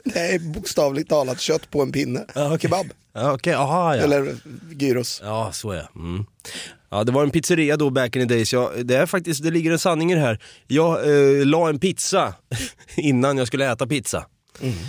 Det 0.04 0.18
är 0.34 0.38
bokstavligt 0.38 1.08
talat 1.08 1.40
kött 1.40 1.70
på 1.70 1.82
en 1.82 1.92
pinne. 1.92 2.24
Ja, 2.34 2.46
okej. 2.46 2.58
Kebab. 2.58 2.86
Ja, 3.12 3.32
Okej, 3.32 3.54
aha 3.54 3.96
ja. 3.96 4.02
Eller 4.02 4.36
gyros. 4.72 5.20
Ja, 5.24 5.52
så 5.52 5.70
är 5.70 5.76
det. 5.76 5.88
Mm. 5.96 6.26
Ja, 6.94 7.04
det 7.04 7.12
var 7.12 7.22
en 7.22 7.30
pizzeria 7.30 7.76
då 7.76 7.90
back 7.90 8.16
in 8.16 8.28
the 8.28 8.34
days. 8.34 8.52
Jag, 8.52 8.86
det 8.86 8.96
är 8.96 9.06
faktiskt, 9.06 9.42
det 9.42 9.50
ligger 9.50 9.72
en 9.72 9.78
sanning 9.78 10.12
i 10.12 10.14
det 10.14 10.20
här. 10.20 10.38
Jag 10.66 11.08
eh, 11.08 11.46
la 11.46 11.68
en 11.68 11.78
pizza 11.78 12.34
innan 12.96 13.38
jag 13.38 13.46
skulle 13.46 13.72
äta 13.72 13.86
pizza. 13.86 14.26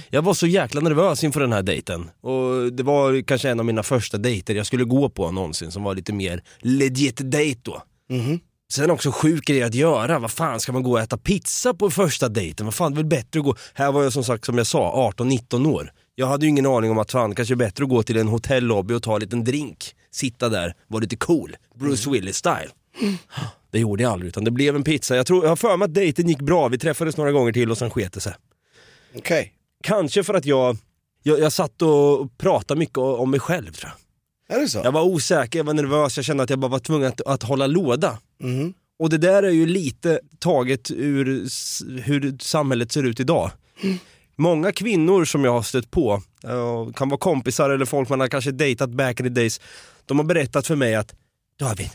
Jag 0.10 0.22
var 0.22 0.34
så 0.34 0.48
jäkla 0.48 0.82
nervös 0.82 1.24
inför 1.24 1.40
den 1.40 1.54
här 1.54 1.62
dejten. 1.64 2.10
Och 2.22 2.74
det 2.74 2.84
var 2.84 3.22
kanske 3.22 3.50
en 3.50 3.60
av 3.60 3.66
mina 3.66 3.84
första 3.84 4.18
dejter 4.18 4.56
jag 4.56 4.66
skulle 4.66 4.84
gå 4.84 5.10
på 5.10 5.32
någonsin 5.32 5.72
som 5.72 5.84
var 5.84 5.96
lite 5.96 6.14
mer 6.14 6.44
legit 6.60 7.32
dejt 7.32 7.60
då. 7.64 7.82
Sen 8.74 8.92
också 8.92 9.12
sjuk 9.12 9.46
grej 9.46 9.64
att 9.64 9.74
göra, 9.76 10.20
vad 10.20 10.32
fan 10.32 10.60
ska 10.60 10.72
man 10.72 10.84
gå 10.84 10.92
och 10.92 11.00
äta 11.00 11.18
pizza 11.18 11.74
på 11.74 11.90
första 11.90 12.30
dejten? 12.30 12.66
Vad 12.66 12.76
fan, 12.76 12.92
det 12.92 12.96
är 12.96 12.98
väl 12.98 13.06
bättre 13.06 13.40
att 13.40 13.46
gå, 13.46 13.56
här 13.74 13.92
var 13.92 14.04
jag 14.04 14.14
som 14.14 14.24
sagt 14.24 14.46
som 14.46 14.58
jag 14.58 14.68
sa, 14.68 15.12
18-19 15.18 15.68
år. 15.68 15.92
Jag 16.16 16.28
hade 16.28 16.46
ju 16.46 16.50
ingen 16.50 16.66
aning 16.66 16.92
om 16.92 16.98
att 16.98 17.12
fan, 17.12 17.36
kanske 17.36 17.54
är 17.54 17.56
bättre 17.56 17.84
att 17.84 17.90
gå 17.90 18.04
till 18.04 18.18
en 18.18 18.28
hotellobby 18.28 18.94
och 18.94 19.04
ta 19.04 19.16
en 19.16 19.22
liten 19.22 19.44
drink, 19.44 19.96
sitta 20.16 20.50
där, 20.50 20.74
vara 20.88 21.02
lite 21.02 21.16
cool, 21.16 21.56
Bruce 21.76 22.10
Willis 22.10 22.38
style. 22.38 22.70
Det 23.72 23.80
gjorde 23.80 24.04
jag 24.04 24.12
aldrig, 24.12 24.28
utan 24.30 24.44
det 24.44 24.52
blev 24.52 24.76
en 24.76 24.84
pizza. 24.84 25.16
Jag, 25.16 25.26
tror, 25.26 25.44
jag 25.44 25.50
har 25.50 25.56
för 25.56 25.78
mig 25.78 25.86
att 25.86 25.94
dejten 25.94 26.30
gick 26.30 26.42
bra, 26.42 26.68
vi 26.68 26.78
träffades 26.78 27.18
några 27.18 27.32
gånger 27.32 27.54
till 27.54 27.72
och 27.72 27.78
sen 27.78 27.90
sket 27.90 28.14
det 28.14 28.20
sig. 28.20 28.34
Okej. 29.16 29.54
Kanske 29.84 30.24
för 30.24 30.34
att 30.34 30.46
jag, 30.46 30.78
jag, 31.24 31.40
jag 31.40 31.52
satt 31.52 31.82
och 31.82 32.38
pratade 32.38 32.80
mycket 32.80 32.98
om 32.98 33.32
mig 33.32 33.40
själv 33.40 33.72
tror 33.72 33.92
jag. 33.92 34.58
Är 34.58 34.62
det 34.62 34.68
så? 34.70 34.82
Jag 34.84 34.92
var 34.92 35.02
osäker, 35.02 35.60
jag 35.60 35.64
var 35.64 35.74
nervös, 35.74 36.18
jag 36.18 36.26
kände 36.26 36.44
att 36.44 36.50
jag 36.50 36.60
bara 36.60 36.72
var 36.72 36.80
tvungen 36.80 37.08
att, 37.08 37.22
att 37.22 37.44
hålla 37.44 37.68
låda. 37.68 38.18
Mhm. 38.40 38.74
Och 39.00 39.10
det 39.10 39.18
där 39.18 39.44
är 39.44 39.52
ju 39.52 39.66
lite 39.66 40.20
taget 40.40 40.92
ur 40.92 41.26
hur 42.02 42.38
samhället 42.40 42.92
ser 42.92 43.04
ut 43.04 43.20
idag. 43.20 43.52
Många 44.36 44.72
kvinnor 44.72 45.26
som 45.26 45.44
jag 45.44 45.52
har 45.52 45.62
stött 45.62 45.92
på, 45.92 46.22
eh, 46.44 46.94
kan 46.96 47.10
vara 47.10 47.20
kompisar 47.20 47.70
eller 47.70 47.86
folk 47.86 48.10
man 48.10 48.20
har 48.20 48.28
kanske 48.28 48.52
dejtat 48.52 48.90
back 48.90 49.20
in 49.20 49.26
the 49.26 49.30
days, 49.30 49.62
de 50.06 50.20
har 50.20 50.26
berättat 50.26 50.68
för 50.68 50.76
mig 50.76 50.96
att 50.96 51.16
David, 51.60 51.90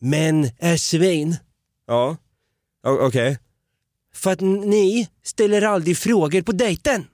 män 0.00 0.50
är 0.58 0.76
svin. 0.76 1.36
Ja, 1.86 2.16
okej. 2.82 3.38
För 4.14 4.32
att 4.32 4.40
ni 4.40 5.08
ställer 5.22 5.62
aldrig 5.62 5.98
frågor 5.98 6.42
på 6.42 6.52
dejten. 6.52 7.06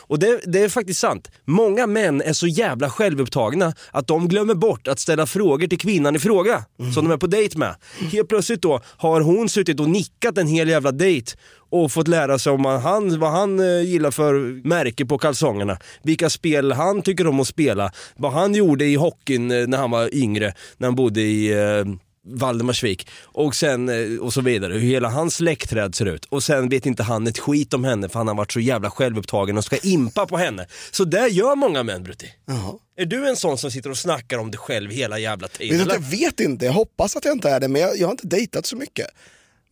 Och 0.00 0.18
det, 0.18 0.40
det 0.44 0.62
är 0.62 0.68
faktiskt 0.68 1.00
sant. 1.00 1.30
Många 1.44 1.86
män 1.86 2.22
är 2.22 2.32
så 2.32 2.46
jävla 2.46 2.90
självupptagna 2.90 3.74
att 3.90 4.06
de 4.06 4.28
glömmer 4.28 4.54
bort 4.54 4.88
att 4.88 4.98
ställa 4.98 5.26
frågor 5.26 5.66
till 5.66 5.78
kvinnan 5.78 6.16
i 6.16 6.18
fråga 6.18 6.64
som 6.94 7.04
de 7.04 7.12
är 7.12 7.16
på 7.16 7.26
dejt 7.26 7.58
med. 7.58 7.74
Helt 8.12 8.28
plötsligt 8.28 8.62
då 8.62 8.80
har 8.84 9.20
hon 9.20 9.48
suttit 9.48 9.80
och 9.80 9.88
nickat 9.88 10.38
en 10.38 10.46
hel 10.46 10.68
jävla 10.68 10.92
dejt 10.92 11.32
och 11.70 11.92
fått 11.92 12.08
lära 12.08 12.38
sig 12.38 12.52
om 12.52 12.62
vad 12.62 12.80
han, 12.80 13.18
vad 13.18 13.30
han 13.30 13.60
eh, 13.60 13.82
gillar 13.82 14.10
för 14.10 14.34
märke 14.68 15.06
på 15.06 15.18
kalsongerna, 15.18 15.78
vilka 16.02 16.30
spel 16.30 16.72
han 16.72 17.02
tycker 17.02 17.26
om 17.26 17.40
att 17.40 17.46
spela, 17.46 17.92
vad 18.16 18.32
han 18.32 18.54
gjorde 18.54 18.84
i 18.84 18.94
hockeyn 18.94 19.50
eh, 19.50 19.66
när 19.66 19.78
han 19.78 19.90
var 19.90 20.14
yngre, 20.14 20.54
när 20.76 20.88
han 20.88 20.94
bodde 20.94 21.20
i 21.20 21.52
eh, 21.52 21.84
Valdemarsvik 22.24 23.08
och 23.22 23.54
sen 23.54 23.88
eh, 23.88 24.18
och 24.20 24.32
så 24.32 24.40
vidare, 24.40 24.72
hur 24.72 24.80
hela 24.80 25.08
hans 25.08 25.34
släktträd 25.34 25.94
ser 25.94 26.06
ut. 26.06 26.24
Och 26.24 26.42
sen 26.42 26.68
vet 26.68 26.86
inte 26.86 27.02
han 27.02 27.26
ett 27.26 27.38
skit 27.38 27.74
om 27.74 27.84
henne 27.84 28.08
för 28.08 28.18
han 28.18 28.28
har 28.28 28.34
varit 28.34 28.52
så 28.52 28.60
jävla 28.60 28.90
självupptagen 28.90 29.58
och 29.58 29.64
ska 29.64 29.76
impa 29.76 30.26
på 30.26 30.36
henne. 30.36 30.66
Så 30.90 31.04
där 31.04 31.28
gör 31.28 31.56
många 31.56 31.82
män 31.82 32.02
Brutti. 32.02 32.26
Jaha. 32.46 32.74
Är 32.96 33.06
du 33.06 33.28
en 33.28 33.36
sån 33.36 33.58
som 33.58 33.70
sitter 33.70 33.90
och 33.90 33.98
snackar 33.98 34.38
om 34.38 34.50
dig 34.50 34.58
själv 34.58 34.90
hela 34.90 35.18
jävla 35.18 35.48
tiden? 35.48 35.88
jag 35.88 36.00
vet 36.00 36.40
inte, 36.40 36.64
jag 36.64 36.72
hoppas 36.72 37.16
att 37.16 37.24
jag 37.24 37.32
inte 37.32 37.50
är 37.50 37.60
det, 37.60 37.68
men 37.68 37.82
jag, 37.82 37.98
jag 37.98 38.06
har 38.06 38.12
inte 38.12 38.26
dejtat 38.26 38.66
så 38.66 38.76
mycket. 38.76 39.06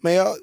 Men 0.02 0.14
jag, 0.14 0.36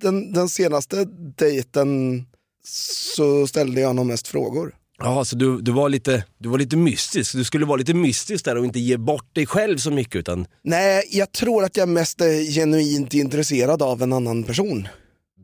den, 0.00 0.32
den 0.32 0.48
senaste 0.48 1.04
dejten 1.36 2.22
så 2.66 3.46
ställde 3.46 3.80
jag 3.80 3.96
nog 3.96 4.06
mest 4.06 4.28
frågor. 4.28 4.74
Ja, 4.98 5.24
så 5.24 5.36
du, 5.36 5.60
du, 5.60 5.72
var 5.72 5.88
lite, 5.88 6.24
du 6.38 6.48
var 6.48 6.58
lite 6.58 6.76
mystisk. 6.76 7.32
Du 7.32 7.44
skulle 7.44 7.66
vara 7.66 7.76
lite 7.76 7.94
mystisk 7.94 8.44
där 8.44 8.56
och 8.56 8.64
inte 8.64 8.78
ge 8.78 8.96
bort 8.96 9.34
dig 9.34 9.46
själv 9.46 9.78
så 9.78 9.90
mycket 9.90 10.16
utan 10.16 10.46
Nej, 10.64 11.04
jag 11.10 11.32
tror 11.32 11.64
att 11.64 11.76
jag 11.76 11.88
mest 11.88 12.20
är 12.20 12.52
genuint 12.54 13.14
intresserad 13.14 13.82
av 13.82 14.02
en 14.02 14.12
annan 14.12 14.44
person. 14.44 14.88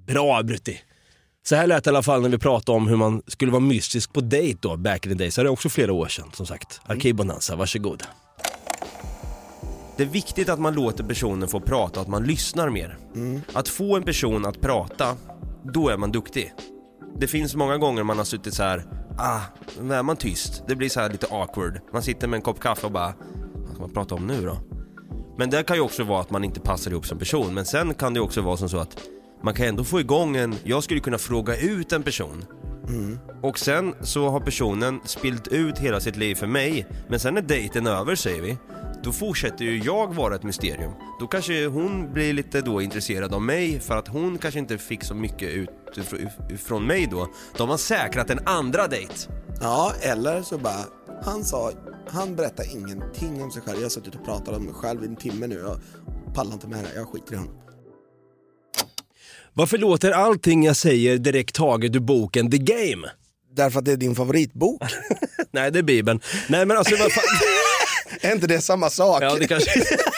bra 0.07 0.43
Brutti. 0.43 0.81
Så 1.47 1.57
här 1.57 1.67
lät 1.67 1.85
det 1.85 1.89
i 1.89 1.93
alla 1.93 2.03
fall 2.03 2.23
när 2.23 2.29
vi 2.29 2.39
pratade 2.39 2.77
om 2.77 2.89
hur 2.89 2.97
man 2.97 3.23
skulle 3.27 3.53
vara 3.53 3.61
mystisk 3.61 4.13
på 4.13 4.21
dejt 4.21 4.59
då, 4.63 4.77
back 4.77 5.07
in 5.07 5.13
the 5.13 5.19
days. 5.19 5.35
Så 5.35 5.43
det 5.43 5.49
är 5.49 5.53
också 5.53 5.69
flera 5.69 5.93
år 5.93 6.09
sedan 6.09 6.31
som 6.35 6.47
sagt. 6.47 6.81
Arkivbonanza, 6.85 7.57
varsågod. 7.57 8.03
Det 9.97 10.03
är 10.03 10.09
viktigt 10.09 10.49
att 10.49 10.61
man 10.61 10.75
låter 10.75 11.05
personen 11.05 11.49
få 11.49 11.61
prata 11.61 12.01
och 12.01 12.03
att 12.03 12.09
man 12.11 12.25
lyssnar 12.25 12.71
mer. 12.71 12.99
Att 13.53 13.69
få 13.69 13.97
en 13.97 14.03
person 14.03 14.47
att 14.47 14.61
prata, 14.61 15.17
då 15.75 15.89
är 15.89 15.97
man 15.97 16.13
duktig. 16.13 16.53
Det 17.21 17.27
finns 17.27 17.55
många 17.55 17.77
gånger 17.79 18.03
man 18.03 18.19
har 18.19 18.25
suttit 18.25 18.55
så 18.55 18.63
här, 18.63 18.85
ah, 19.21 19.41
nu 19.83 19.95
är 19.95 20.03
man 20.03 20.17
tyst. 20.17 20.63
Det 20.67 20.77
blir 20.77 20.89
så 20.89 21.01
här 21.01 21.11
lite 21.11 21.27
awkward. 21.31 21.81
Man 21.93 22.03
sitter 22.03 22.29
med 22.29 22.37
en 22.37 22.43
kopp 22.43 22.61
kaffe 22.61 22.87
och 22.87 22.93
bara, 22.93 23.15
vad 23.55 23.73
ska 23.73 23.81
man 23.81 23.91
prata 23.91 24.15
om 24.15 24.27
nu 24.27 24.47
då? 24.47 24.59
Men 25.39 25.51
det 25.51 25.63
kan 25.63 25.77
ju 25.77 25.83
också 25.83 26.05
vara 26.05 26.21
att 26.21 26.31
man 26.31 26.45
inte 26.45 26.61
passar 26.61 26.91
ihop 26.91 27.07
som 27.07 27.19
person. 27.19 27.55
Men 27.55 27.65
sen 27.65 27.95
kan 27.95 28.15
det 28.15 28.21
också 28.21 28.41
vara 28.41 28.57
som 28.57 28.69
så 28.69 28.79
att 28.79 28.99
man 29.43 29.55
kan 29.55 29.67
ändå 29.67 29.85
få 29.85 30.01
igång 30.01 30.37
en, 30.37 30.55
jag 30.65 30.85
skulle 30.85 31.01
kunna 31.01 31.19
fråga 31.19 31.57
ut 31.57 31.93
en 31.93 32.03
person. 32.03 32.45
Och 33.43 33.59
sen 33.59 33.95
så 34.01 34.29
har 34.29 34.41
personen 34.41 35.01
spilt 35.05 35.49
ut 35.49 35.79
hela 35.79 36.01
sitt 36.01 36.17
liv 36.17 36.35
för 36.35 36.47
mig. 36.47 36.87
Men 37.09 37.21
sen 37.21 37.37
är 37.37 37.43
dejten 37.43 37.87
över 37.87 38.15
säger 38.15 38.43
vi. 38.43 38.57
Då 39.03 39.13
fortsätter 39.13 39.65
ju 39.65 39.79
jag 39.79 40.15
vara 40.15 40.35
ett 40.35 40.43
mysterium. 40.43 40.93
Då 41.21 41.27
kanske 41.27 41.67
hon 41.67 42.13
blir 42.13 42.33
lite 42.33 42.61
då 42.61 42.83
intresserad 42.83 43.35
av 43.35 43.43
mig 43.43 43.81
för 43.81 43.97
att 43.97 44.09
hon 44.09 44.39
kanske 44.39 44.61
inte 44.61 44.79
fick 44.79 45.05
så 45.05 45.15
mycket 45.15 45.51
ut 45.51 45.71
från 46.59 46.87
mig 46.87 47.07
då. 47.11 47.29
Då 47.57 47.63
har 47.63 47.69
man 47.69 47.79
säkrat 47.79 48.31
en 48.31 48.41
andra 48.47 48.87
dejt. 48.87 49.15
Ja, 49.61 49.95
eller 50.01 50.43
så 50.43 50.59
bara, 50.59 50.85
han 51.25 51.45
sa, 51.45 51.73
han 52.09 52.37
berättar 52.37 52.73
ingenting 52.73 53.43
om 53.43 53.51
sig 53.51 53.63
själv. 53.63 53.77
Jag 53.77 53.85
har 53.85 53.91
suttit 53.91 54.15
och 54.15 54.25
pratat 54.25 54.57
om 54.57 54.65
mig 54.65 54.75
själv 54.75 55.05
i 55.05 55.07
en 55.07 55.17
timme 55.17 55.47
nu. 55.47 55.55
Jag 55.55 55.81
pallar 56.35 56.53
inte 56.53 56.67
med 56.69 56.79
det 56.79 56.89
här, 56.89 56.97
jag 56.97 57.09
skiter 57.09 57.33
i 57.33 57.37
honom. 57.37 57.55
Varför 59.53 59.79
låter 59.79 60.11
allting 60.11 60.65
jag 60.65 60.77
säger 60.77 61.19
direkt 61.19 61.55
taget 61.55 61.97
ur 61.97 62.01
boken 62.01 62.51
The 62.51 62.59
Game? 62.59 63.09
Därför 63.53 63.79
att 63.79 63.85
det 63.85 63.93
är 63.93 63.97
din 63.97 64.15
favoritbok. 64.15 64.83
Nej, 65.51 65.71
det 65.71 65.79
är 65.79 65.83
Bibeln. 65.83 66.21
Nej 66.49 66.67
men 66.67 66.77
alltså 66.77 66.97
vad 66.97 67.13
fan... 67.13 67.25
är 68.31 68.33
inte 68.35 68.47
det 68.47 68.61
samma 68.61 68.91
sak? 68.91 69.23
Ja, 69.23 69.35
det 69.35 69.47
kanske... 69.47 69.71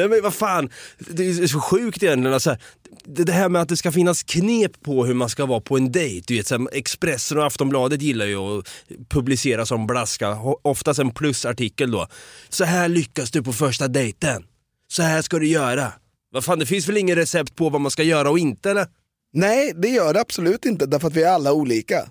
Nej 0.00 0.08
men 0.08 0.22
vad 0.22 0.34
fan, 0.34 0.70
det 0.98 1.26
är 1.26 1.46
så 1.46 1.60
sjukt 1.60 2.02
egentligen. 2.02 2.34
Alltså, 2.34 2.56
det 3.04 3.32
här 3.32 3.48
med 3.48 3.62
att 3.62 3.68
det 3.68 3.76
ska 3.76 3.92
finnas 3.92 4.22
knep 4.22 4.82
på 4.82 5.04
hur 5.06 5.14
man 5.14 5.28
ska 5.28 5.46
vara 5.46 5.60
på 5.60 5.76
en 5.76 5.92
dejt. 5.92 6.24
Du 6.26 6.36
vet, 6.36 6.46
så 6.46 6.58
här, 6.58 6.68
Expressen 6.72 7.38
och 7.38 7.46
Aftonbladet 7.46 8.02
gillar 8.02 8.26
ju 8.26 8.36
att 8.36 8.68
publicera 9.08 9.66
som 9.66 9.86
blaska, 9.86 10.38
oftast 10.62 11.00
en 11.00 11.10
plusartikel 11.10 11.90
då. 11.90 12.06
Så 12.48 12.64
här 12.64 12.88
lyckas 12.88 13.30
du 13.30 13.42
på 13.42 13.52
första 13.52 13.88
dejten. 13.88 14.44
Så 14.88 15.02
här 15.02 15.22
ska 15.22 15.38
du 15.38 15.46
göra. 15.46 15.92
Vad 16.32 16.44
fan, 16.44 16.58
det 16.58 16.66
finns 16.66 16.88
väl 16.88 16.96
ingen 16.96 17.16
recept 17.16 17.56
på 17.56 17.68
vad 17.68 17.80
man 17.80 17.90
ska 17.90 18.02
göra 18.02 18.30
och 18.30 18.38
inte 18.38 18.70
eller? 18.70 18.86
Nej, 19.32 19.72
det 19.76 19.88
gör 19.88 20.14
det 20.14 20.20
absolut 20.20 20.64
inte, 20.64 20.86
därför 20.86 21.08
att 21.08 21.16
vi 21.16 21.22
är 21.22 21.30
alla 21.30 21.52
olika. 21.52 22.08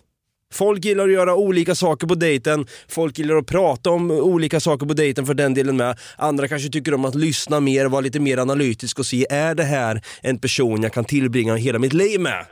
Folk 0.54 0.86
gillar 0.86 1.04
att 1.08 1.14
göra 1.14 1.36
olika 1.36 1.76
saker 1.76 2.08
på 2.08 2.16
dejten, 2.16 2.66
folk 2.88 3.18
gillar 3.18 3.36
att 3.36 3.46
prata 3.46 3.90
om 3.90 4.12
olika 4.12 4.60
saker 4.60 4.86
på 4.86 4.94
dejten 4.94 5.26
för 5.26 5.34
den 5.34 5.54
delen 5.54 5.78
med. 5.78 6.00
Andra 6.18 6.48
kanske 6.48 6.70
tycker 6.70 6.94
om 6.94 7.06
att 7.06 7.16
lyssna 7.16 7.60
mer, 7.60 7.86
vara 7.86 8.02
lite 8.02 8.20
mer 8.20 8.38
analytisk 8.38 9.00
och 9.00 9.06
se, 9.06 9.28
är 9.30 9.56
det 9.56 9.64
här 9.64 10.02
en 10.22 10.40
person 10.40 10.84
jag 10.84 10.94
kan 10.94 11.06
tillbringa 11.06 11.56
hela 11.56 11.80
mitt 11.80 11.94
liv 11.94 12.20
med? 12.20 12.46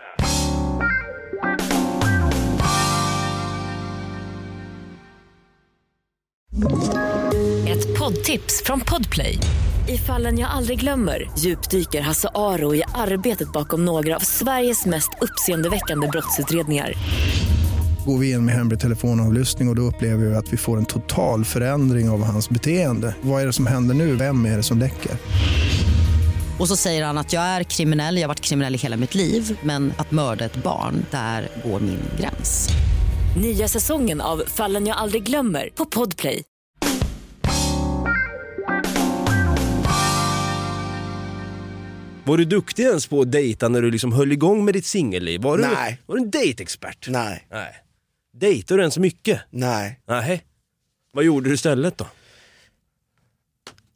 Ett 7.67 7.99
poddtips 7.99 8.63
från 8.65 8.79
Podplay. 8.79 9.37
I 9.89 9.97
fallen 9.97 10.39
jag 10.39 10.49
aldrig 10.49 10.79
glömmer 10.79 11.31
djupdyker 11.39 12.01
Hasse 12.01 12.29
Aro 12.35 12.75
i 12.75 12.83
arbetet 12.95 13.51
bakom 13.51 13.85
några 13.85 14.15
av 14.15 14.19
Sveriges 14.19 14.85
mest 14.85 15.09
uppseendeväckande 15.21 16.07
brottsutredningar. 16.07 16.93
Går 18.07 18.17
vi 18.17 18.31
in 18.31 18.45
med 18.45 18.55
hemlig 18.55 18.79
telefonavlyssning 18.79 19.67
och, 19.67 19.71
och 19.71 19.75
då 19.75 19.81
upplever 19.81 20.25
vi 20.25 20.35
att 20.35 20.53
vi 20.53 20.57
får 20.57 20.77
en 20.77 20.85
total 20.85 21.45
förändring 21.45 22.09
av 22.09 22.23
hans 22.23 22.49
beteende. 22.49 23.15
Vad 23.21 23.41
är 23.41 23.45
det 23.45 23.53
som 23.53 23.67
händer 23.67 23.95
nu? 23.95 24.15
Vem 24.15 24.45
är 24.45 24.57
det 24.57 24.63
som 24.63 24.77
läcker? 24.77 25.11
Och 26.59 26.67
så 26.67 26.75
säger 26.75 27.05
han 27.05 27.17
att 27.17 27.33
jag 27.33 27.43
är 27.43 27.63
kriminell, 27.63 28.15
jag 28.15 28.23
har 28.23 28.27
varit 28.27 28.39
kriminell 28.39 28.75
i 28.75 28.77
hela 28.77 28.97
mitt 28.97 29.15
liv 29.15 29.59
men 29.63 29.93
att 29.97 30.11
mörda 30.11 30.45
ett 30.45 30.63
barn, 30.63 31.05
där 31.11 31.49
går 31.65 31.79
min 31.79 31.99
gräns. 32.19 32.69
Nya 33.41 33.67
säsongen 33.67 34.21
av 34.21 34.43
Fallen 34.47 34.87
jag 34.87 34.97
aldrig 34.97 35.23
glömmer 35.23 35.69
på 35.75 35.85
Podplay. 35.85 36.43
Var 42.25 42.37
du 42.37 42.45
duktig 42.45 42.83
ens 42.83 43.07
på 43.07 43.21
att 43.21 43.31
dejta 43.31 43.69
när 43.69 43.81
du 43.81 43.91
liksom 43.91 44.11
höll 44.11 44.31
igång 44.31 44.65
med 44.65 44.73
ditt 44.73 44.85
singelliv? 44.85 45.41
Var 45.41 45.57
du, 45.57 45.63
Nej. 45.63 46.01
var 46.05 46.15
du 46.15 46.21
en 46.21 46.31
dejtexpert? 46.31 47.07
Nej, 47.09 47.47
Nej. 47.51 47.83
Dejtade 48.39 48.77
du 48.77 48.81
ens 48.81 48.97
mycket? 48.97 49.41
nej. 49.49 49.99
Nej. 50.07 50.43
Vad 51.11 51.23
gjorde 51.23 51.49
du 51.49 51.55
istället 51.55 51.97
då? 51.97 52.07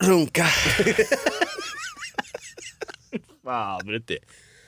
Runka. 0.03 0.45
Fan, 3.43 4.01
det. 4.07 4.17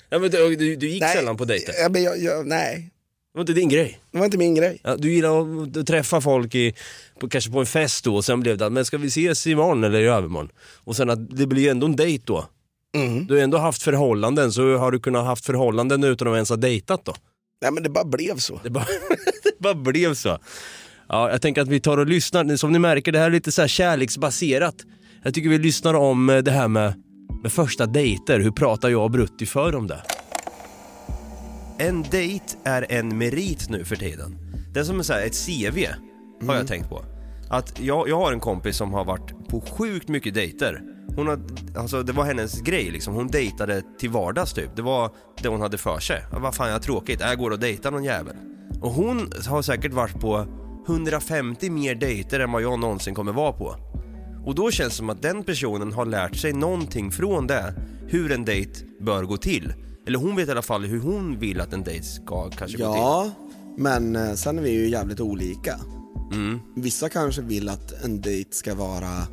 Ja, 0.09 0.19
men 0.19 0.31
du, 0.31 0.55
du, 0.55 0.75
du 0.75 0.89
gick 0.89 1.01
nej. 1.01 1.15
sällan 1.15 1.37
på 1.37 1.45
dejter? 1.45 1.73
Ja, 1.81 1.89
men 1.89 2.03
jag, 2.03 2.19
jag, 2.19 2.47
nej, 2.47 2.89
Det 3.33 3.37
var 3.37 3.41
inte 3.41 3.53
din 3.53 3.69
grej? 3.69 3.99
det 4.11 4.17
var 4.17 4.25
inte 4.25 4.37
min 4.37 4.55
grej. 4.55 4.79
Ja, 4.83 4.95
du 4.95 5.13
gillar 5.13 5.63
att 5.79 5.87
träffa 5.87 6.21
folk 6.21 6.55
i, 6.55 6.73
på, 7.19 7.29
kanske 7.29 7.51
på 7.51 7.59
en 7.59 7.65
fest 7.65 8.03
då 8.05 8.15
och 8.15 8.25
sen 8.25 8.39
blev 8.39 8.57
det 8.57 8.65
att, 8.65 8.71
men 8.71 8.85
ska 8.85 8.97
vi 8.97 9.07
ses 9.07 9.47
imorgon 9.47 9.83
eller 9.83 10.01
i 10.01 10.05
övermorgon? 10.05 10.51
Och 10.59 10.95
sen 10.95 11.09
att 11.09 11.37
det 11.37 11.47
blir 11.47 11.63
ju 11.63 11.69
ändå 11.69 11.85
en 11.87 11.95
dejt 11.95 12.23
då. 12.27 12.45
Mm. 12.95 13.27
Du 13.27 13.33
har 13.35 13.41
ändå 13.41 13.57
haft 13.57 13.83
förhållanden, 13.83 14.51
så 14.51 14.77
har 14.77 14.91
du 14.91 14.99
kunnat 14.99 15.25
haft 15.25 15.45
förhållanden 15.45 16.03
utan 16.03 16.27
att 16.27 16.33
ens 16.33 16.49
ha 16.49 16.55
dejtat 16.55 17.05
då? 17.05 17.15
Nej 17.61 17.71
men 17.71 17.83
det 17.83 17.89
bara 17.89 18.05
blev 18.05 18.37
så. 18.37 18.59
Det 18.63 18.69
bara, 18.69 18.87
bara 19.75 19.75
blev 19.75 20.13
så. 20.13 20.37
Ja, 21.09 21.31
jag 21.31 21.41
tänker 21.41 21.61
att 21.61 21.67
vi 21.67 21.79
tar 21.79 21.97
och 21.97 22.07
lyssnar. 22.07 22.55
Som 22.55 22.71
ni 22.71 22.79
märker, 22.79 23.11
det 23.11 23.19
här 23.19 23.25
är 23.25 23.31
lite 23.31 23.51
så 23.51 23.61
här 23.61 23.67
kärleksbaserat. 23.67 24.75
Jag 25.23 25.33
tycker 25.33 25.49
vi 25.49 25.57
lyssnar 25.57 25.93
om 25.93 26.29
eh, 26.29 26.37
det 26.37 26.51
här 26.51 26.67
med, 26.67 26.93
med 27.43 27.51
första 27.51 27.85
dejter. 27.85 28.39
Hur 28.39 28.51
pratar 28.51 28.89
jag 28.89 29.03
och 29.03 29.11
Brutti 29.11 29.45
för 29.45 29.75
om 29.75 29.87
det? 29.87 30.01
En 31.77 32.03
dejt 32.03 32.45
är 32.63 32.85
en 32.89 33.17
merit 33.17 33.69
nu 33.69 33.85
för 33.85 33.95
tiden. 33.95 34.37
Det 34.73 34.79
är 34.79 34.83
som 34.83 35.03
så 35.03 35.13
här, 35.13 35.25
ett 35.25 35.45
CV, 35.45 35.85
har 36.47 36.55
jag 36.55 36.67
tänkt 36.67 36.89
på. 36.89 37.05
Att 37.49 37.79
jag, 37.79 38.09
jag 38.09 38.17
har 38.17 38.31
en 38.31 38.39
kompis 38.39 38.77
som 38.77 38.93
har 38.93 39.05
varit 39.05 39.47
på 39.49 39.61
sjukt 39.61 40.07
mycket 40.07 40.33
dejter. 40.33 40.81
Hon 41.15 41.27
har, 41.27 41.39
alltså 41.77 42.03
det 42.03 42.13
var 42.13 42.23
hennes 42.23 42.61
grej 42.61 42.91
liksom. 42.91 43.13
Hon 43.13 43.27
dejtade 43.27 43.81
till 43.99 44.09
vardags 44.09 44.53
typ. 44.53 44.75
Det 44.75 44.81
var 44.81 45.11
det 45.41 45.47
hon 45.47 45.61
hade 45.61 45.77
för 45.77 45.99
sig. 45.99 46.23
Vad 46.31 46.55
fan, 46.55 46.67
jag 46.67 46.75
har 46.75 46.79
tråkigt. 46.79 47.19
Jag 47.19 47.37
går 47.37 47.51
och 47.51 47.59
dejtar 47.59 47.91
någon 47.91 48.03
jävel. 48.03 48.35
Och 48.83 48.91
hon 48.91 49.31
har 49.47 49.61
säkert 49.61 49.93
varit 49.93 50.19
på 50.19 50.45
150 50.87 51.69
mer 51.69 51.95
dejter 51.95 52.39
än 52.39 52.51
vad 52.51 52.61
jag 52.61 52.79
någonsin 52.79 53.15
kommer 53.15 53.31
vara 53.31 53.51
på. 53.53 53.75
Och 54.45 54.55
då 54.55 54.71
känns 54.71 54.93
det 54.93 54.97
som 54.97 55.09
att 55.09 55.21
den 55.21 55.43
personen 55.43 55.93
har 55.93 56.05
lärt 56.05 56.35
sig 56.35 56.53
någonting 56.53 57.11
från 57.11 57.47
det. 57.47 57.73
Hur 58.07 58.31
en 58.31 58.45
dejt 58.45 58.71
bör 58.99 59.23
gå 59.23 59.37
till. 59.37 59.73
Eller 60.07 60.19
hon 60.19 60.35
vet 60.35 60.47
i 60.47 60.51
alla 60.51 60.61
fall 60.61 60.85
hur 60.85 60.99
hon 60.99 61.39
vill 61.39 61.61
att 61.61 61.73
en 61.73 61.83
dejt 61.83 62.05
ska 62.05 62.49
kanske 62.49 62.77
gå 62.77 62.93
till. 62.93 63.01
Ja, 63.01 63.31
men 63.77 64.15
eh, 64.15 64.33
sen 64.33 64.59
är 64.59 64.63
vi 64.63 64.71
ju 64.71 64.89
jävligt 64.89 65.19
olika. 65.19 65.79
Mm. 66.33 66.59
Vissa 66.75 67.09
kanske 67.09 67.41
vill 67.41 67.69
att 67.69 68.03
en 68.03 68.21
dejt 68.21 68.55
ska 68.55 68.75
vara 68.75 69.27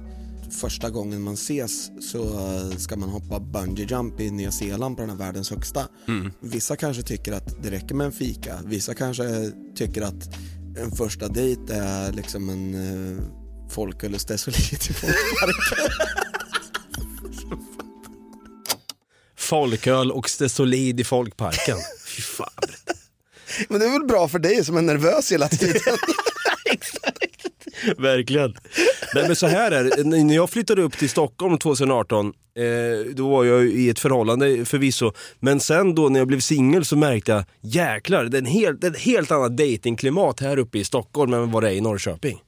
första 0.51 0.91
gången 0.91 1.23
man 1.23 1.35
ses 1.35 1.91
så 2.01 2.23
eh, 2.23 2.77
ska 2.77 2.97
man 2.97 3.09
hoppa 3.09 3.41
bungee 3.41 3.87
jump 3.87 4.21
i 4.21 4.31
Nya 4.31 4.51
Zeeland 4.51 4.97
på 4.97 5.03
den 5.03 5.11
här 5.11 5.17
världens 5.17 5.51
högsta. 5.51 5.89
Mm. 6.09 6.33
Vissa 6.41 6.77
kanske 6.77 7.03
tycker 7.03 7.33
att 7.33 7.63
det 7.63 7.71
räcker 7.71 7.95
med 7.95 8.05
en 8.05 8.13
fika. 8.13 8.59
Vissa 8.65 8.95
kanske 8.95 9.53
tycker 9.75 10.03
att 10.03 10.37
en 10.79 10.91
första 10.91 11.29
dejt 11.29 11.75
är 11.75 12.13
liksom 12.13 12.49
en 12.49 12.75
uh, 12.75 13.21
folköl 13.71 14.15
och 14.15 14.21
stesolit 14.21 14.91
i 14.91 14.93
folkparken. 14.93 15.87
Folköl 19.37 20.13
och 20.13 20.31
stesolid 20.31 21.01
i 21.01 21.05
folkparken. 21.05 21.77
Fy 22.07 22.23
fan. 22.23 22.49
Men 23.69 23.81
det 23.81 23.87
är 23.87 23.91
väl 23.91 24.05
bra 24.05 24.29
för 24.29 24.39
dig 24.39 24.65
som 24.65 24.77
är 24.77 24.83
nervös 24.83 25.33
hela 25.33 25.49
tiden. 25.49 25.81
Verkligen. 27.99 28.55
Nej 29.15 29.27
men 29.27 29.37
så 29.37 29.47
här 29.47 29.71
är 29.71 29.85
det, 29.85 30.05
när 30.05 30.35
jag 30.35 30.51
flyttade 30.51 30.83
upp 30.83 30.99
till 30.99 31.11
Stockholm 31.11 31.59
2018, 31.59 32.27
eh, 32.27 33.15
då 33.15 33.29
var 33.29 33.45
jag 33.45 33.67
i 33.67 33.89
ett 33.89 33.99
förhållande 33.99 34.65
förvisso, 34.65 35.13
men 35.39 35.61
sen 35.61 35.95
då 35.95 36.09
när 36.09 36.21
jag 36.21 36.29
blev 36.29 36.41
singel 36.41 36.85
så 36.85 36.97
märkte 36.97 37.33
jag, 37.33 37.45
jäklar, 37.61 38.25
det 38.25 38.37
är, 38.37 38.43
en 38.43 38.47
helt, 38.47 38.81
det 38.81 38.87
är 38.87 38.91
ett 38.91 38.99
helt 38.99 39.31
annat 39.31 39.57
datingklimat 39.57 40.41
här 40.41 40.59
uppe 40.59 40.79
i 40.79 40.85
Stockholm 40.85 41.35
än 41.35 41.51
vad 41.51 41.63
det 41.63 41.69
är 41.69 41.73
i 41.73 41.81
Norrköping. 41.81 42.39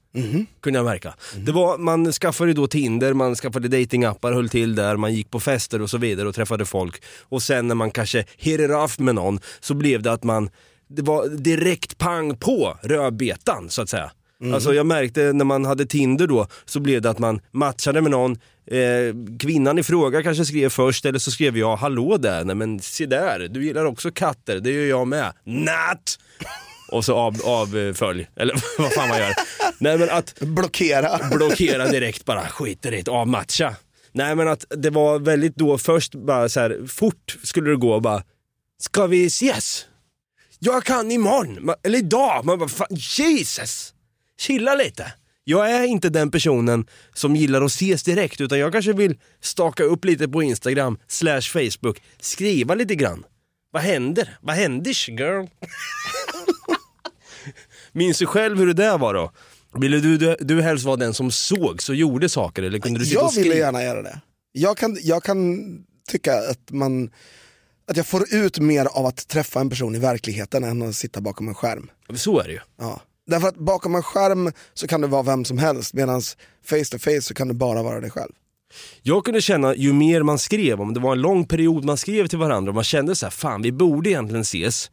Kunde 0.61 0.79
jag 0.79 0.85
märka. 0.85 1.15
Det 1.37 1.53
var, 1.53 1.79
man 1.79 2.13
skaffade 2.13 2.53
då 2.53 2.67
Tinder, 2.67 3.13
man 3.13 3.35
skaffade 3.35 3.69
datingappar, 3.69 4.33
höll 4.33 4.49
till 4.49 4.75
där, 4.75 4.97
man 4.97 5.15
gick 5.15 5.31
på 5.31 5.41
fester 5.41 5.83
och 5.83 5.91
så 5.91 5.99
vidare 5.99 6.29
och 6.29 6.35
träffade 6.35 6.65
folk. 6.65 7.03
Och 7.21 7.43
sen 7.43 7.69
när 7.69 7.75
man 7.75 7.91
kanske 7.91 8.25
hit 8.37 8.61
it 8.61 8.71
off 8.71 8.99
med 8.99 9.15
någon 9.15 9.41
så 9.61 9.75
blev 9.75 10.03
det 10.03 10.13
att 10.13 10.25
man 10.25 10.51
det 10.89 11.03
var 11.03 11.29
direkt 11.29 11.99
pang 11.99 12.37
på 12.37 12.79
rödbetan 12.83 13.71
så 13.71 13.83
att 13.83 13.89
säga. 13.89 14.11
Alltså 14.55 14.75
jag 14.75 14.87
märkte 14.87 15.33
när 15.33 15.45
man 15.45 15.65
hade 15.65 15.87
Tinder 15.87 16.27
då 16.27 16.47
så 16.65 16.81
blev 16.81 17.03
det 17.03 17.11
att 17.11 17.19
man 17.19 17.41
matchade 17.51 18.01
med 18.01 18.11
någon, 18.11 18.33
eh, 18.67 19.39
kvinnan 19.41 19.79
i 19.79 19.83
fråga 19.83 20.23
kanske 20.23 20.45
skrev 20.45 20.69
först 20.69 21.05
eller 21.05 21.19
så 21.19 21.31
skrev 21.31 21.59
jag 21.59 21.77
hallå 21.77 22.17
där, 22.17 22.45
nej 22.45 22.57
men 22.57 22.81
se 22.81 23.07
där, 23.07 23.49
du 23.51 23.65
gillar 23.65 23.85
också 23.85 24.11
katter, 24.11 24.61
det 24.61 24.71
gör 24.71 24.87
jag 24.87 25.09
med. 25.09 25.33
Natt! 25.45 26.19
Och 26.91 27.05
så 27.05 27.15
av, 27.15 27.37
avfölj, 27.45 28.29
eller 28.37 28.55
vad 28.79 28.93
fan 28.93 29.09
man 29.09 29.19
gör. 29.19 29.33
Nej 29.79 29.99
men 29.99 30.11
att 30.11 30.41
Blockera. 30.41 31.21
blockera 31.31 31.87
direkt 31.87 32.25
bara, 32.25 32.47
skit 32.49 32.83
direkt, 32.83 33.09
avmatcha. 33.09 33.77
Nej 34.13 34.35
men 34.35 34.49
att 34.49 34.65
det 34.77 34.91
var 34.91 35.19
väldigt 35.19 35.57
då 35.57 35.79
först 35.79 36.15
bara 36.15 36.49
så 36.49 36.61
här, 36.61 36.87
fort 36.89 37.37
skulle 37.43 37.71
det 37.71 37.77
gå 37.77 38.01
bara, 38.01 38.23
ska 38.83 39.07
vi 39.07 39.27
ses? 39.27 39.87
Jag 40.59 40.85
kan 40.85 41.11
imorgon, 41.13 41.75
eller 41.83 41.99
idag. 41.99 42.45
Man 42.45 42.59
bara, 42.59 42.69
Jesus! 42.91 43.92
Chilla 44.43 44.75
lite. 44.75 45.13
Jag 45.45 45.71
är 45.71 45.85
inte 45.85 46.09
den 46.09 46.31
personen 46.31 46.87
som 47.15 47.37
gillar 47.37 47.63
att 47.63 47.71
ses 47.71 48.03
direkt 48.03 48.41
utan 48.41 48.59
jag 48.59 48.73
kanske 48.73 48.93
vill 48.93 49.19
staka 49.41 49.85
upp 49.85 50.05
lite 50.05 50.29
på 50.29 50.43
Instagram 50.43 50.99
slash 51.09 51.41
Facebook, 51.41 52.03
skriva 52.21 52.75
lite 52.75 52.95
grann. 52.95 53.25
Vad 53.71 53.83
händer? 53.83 54.39
Vad 54.41 54.57
händer 54.57 55.11
girl? 55.11 55.47
Minns 57.93 58.19
du 58.19 58.27
själv 58.27 58.59
hur 58.59 58.67
det 58.67 58.73
där 58.73 58.99
var 58.99 59.15
då? 59.15 59.33
Ville 59.75 60.01
du, 60.01 60.19
du, 60.19 60.37
du 60.41 60.63
helst 60.63 60.85
vara 60.85 60.97
den 60.97 61.15
som 61.15 61.31
såg 61.31 61.83
så 61.83 61.95
gjorde 61.95 62.29
saker 62.29 62.63
eller 62.63 62.79
kunde 62.79 62.99
du 62.99 63.07
sitta 63.07 63.25
och 63.25 63.33
Jag 63.37 63.43
ville 63.43 63.57
gärna 63.57 63.83
göra 63.83 64.03
det. 64.03 64.21
Jag 64.53 64.77
kan, 64.77 64.99
jag 65.03 65.23
kan 65.23 65.59
tycka 66.09 66.39
att 66.39 66.71
man 66.71 67.11
att 67.87 67.97
jag 67.97 68.07
får 68.07 68.35
ut 68.35 68.59
mer 68.59 68.87
av 68.87 69.07
att 69.07 69.29
träffa 69.29 69.61
en 69.61 69.71
person 69.71 69.95
i 69.95 69.99
verkligheten 69.99 70.65
än 70.65 70.83
att 70.83 70.97
sitta 70.97 71.21
bakom 71.21 71.49
en 71.49 71.55
skärm. 71.55 71.91
Så 72.15 72.41
är 72.41 72.45
det 72.45 72.53
ju. 72.53 72.61
Ja. 72.79 73.01
Därför 73.27 73.49
att 73.49 73.57
bakom 73.57 73.95
en 73.95 74.03
skärm 74.03 74.53
så 74.75 74.87
kan 74.87 75.01
du 75.01 75.09
vara 75.09 75.23
vem 75.23 75.45
som 75.45 75.59
helst 75.59 75.95
medan 75.95 76.23
face 76.65 76.85
to 76.91 76.99
face 76.99 77.23
så 77.23 77.35
kan 77.35 77.49
du 77.49 77.55
bara 77.55 77.83
vara 77.83 78.01
dig 78.01 78.11
själv. 78.11 78.33
Jag 79.03 79.25
kunde 79.25 79.41
känna 79.41 79.75
ju 79.75 79.93
mer 79.93 80.23
man 80.23 80.39
skrev, 80.39 80.81
om 80.81 80.95
det 80.95 81.01
var 81.01 81.13
en 81.13 81.21
lång 81.21 81.47
period 81.47 81.85
man 81.85 81.97
skrev 81.97 82.27
till 82.27 82.39
varandra 82.39 82.71
och 82.71 82.75
man 82.75 82.85
kände 82.85 83.17
så 83.17 83.27
här, 83.27 83.31
fan 83.31 83.63
vi 83.63 83.73
borde 83.73 84.11
egentligen 84.11 84.43
ses. 84.43 84.91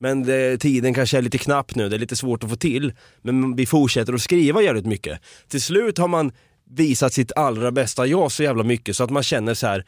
Men 0.00 0.22
det, 0.22 0.58
tiden 0.58 0.94
kanske 0.94 1.18
är 1.18 1.22
lite 1.22 1.38
knapp 1.38 1.74
nu, 1.74 1.88
det 1.88 1.96
är 1.96 1.98
lite 1.98 2.16
svårt 2.16 2.44
att 2.44 2.50
få 2.50 2.56
till. 2.56 2.92
Men 3.22 3.56
vi 3.56 3.66
fortsätter 3.66 4.12
att 4.12 4.22
skriva 4.22 4.62
jävligt 4.62 4.86
mycket. 4.86 5.20
Till 5.48 5.62
slut 5.62 5.98
har 5.98 6.08
man 6.08 6.32
visat 6.70 7.12
sitt 7.12 7.32
allra 7.36 7.72
bästa 7.72 8.06
jag 8.06 8.32
så 8.32 8.42
jävla 8.42 8.62
mycket 8.62 8.96
så 8.96 9.04
att 9.04 9.10
man 9.10 9.22
känner 9.22 9.54
så 9.54 9.66
här. 9.66 9.84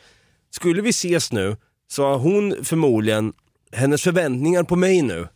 skulle 0.50 0.82
vi 0.82 0.90
ses 0.90 1.32
nu 1.32 1.56
så 1.90 2.04
har 2.04 2.18
hon 2.18 2.64
förmodligen, 2.64 3.32
hennes 3.72 4.02
förväntningar 4.02 4.62
på 4.62 4.76
mig 4.76 5.02
nu, 5.02 5.28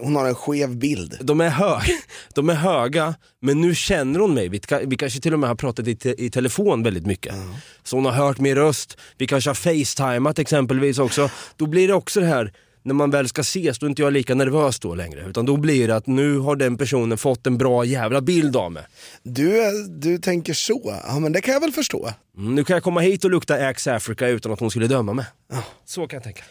hon 0.00 0.16
har 0.16 0.26
en 0.26 0.34
skev 0.34 0.76
bild. 0.76 1.18
de 1.20 1.40
är, 1.40 1.48
hög, 1.48 1.82
de 2.34 2.50
är 2.50 2.54
höga, 2.54 3.14
men 3.40 3.60
nu 3.60 3.74
känner 3.74 4.20
hon 4.20 4.34
mig. 4.34 4.48
Vi, 4.48 4.60
vi 4.84 4.96
kanske 4.96 5.20
till 5.20 5.32
och 5.32 5.38
med 5.40 5.48
har 5.48 5.56
pratat 5.56 5.88
i, 5.88 5.96
te, 5.96 6.24
i 6.24 6.30
telefon 6.30 6.82
väldigt 6.82 7.06
mycket. 7.06 7.34
Så 7.82 7.96
hon 7.96 8.04
har 8.04 8.12
hört 8.12 8.38
min 8.38 8.54
röst. 8.54 8.98
Vi 9.18 9.26
kanske 9.26 9.50
har 9.50 9.54
facetimat 9.54 10.38
exempelvis 10.38 10.98
också. 10.98 11.30
Då 11.56 11.66
blir 11.66 11.88
det 11.88 11.94
också 11.94 12.20
det 12.20 12.26
här, 12.26 12.52
när 12.82 12.94
man 12.94 13.10
väl 13.10 13.28
ska 13.28 13.40
ses, 13.40 13.78
då 13.78 13.86
är 13.86 13.90
inte 13.90 14.02
jag 14.02 14.12
lika 14.12 14.34
nervös 14.34 14.80
då 14.80 14.94
längre. 14.94 15.24
Utan 15.28 15.46
då 15.46 15.56
blir 15.56 15.88
det 15.88 15.96
att 15.96 16.06
nu 16.06 16.38
har 16.38 16.56
den 16.56 16.78
personen 16.78 17.18
fått 17.18 17.46
en 17.46 17.58
bra 17.58 17.84
jävla 17.84 18.20
bild 18.20 18.56
av 18.56 18.72
mig. 18.72 18.84
Du, 19.22 19.72
du 19.88 20.18
tänker 20.18 20.54
så, 20.54 21.00
ja 21.06 21.18
men 21.18 21.32
det 21.32 21.40
kan 21.40 21.54
jag 21.54 21.60
väl 21.60 21.72
förstå. 21.72 22.10
Mm, 22.38 22.54
nu 22.54 22.64
kan 22.64 22.74
jag 22.74 22.82
komma 22.82 23.00
hit 23.00 23.24
och 23.24 23.30
lukta 23.30 23.54
Axe 23.54 23.94
Africa 23.94 24.28
utan 24.28 24.52
att 24.52 24.60
hon 24.60 24.70
skulle 24.70 24.86
döma 24.86 25.12
mig. 25.12 25.24
Så 25.84 26.06
kan 26.06 26.16
jag 26.16 26.24
tänka. 26.24 26.42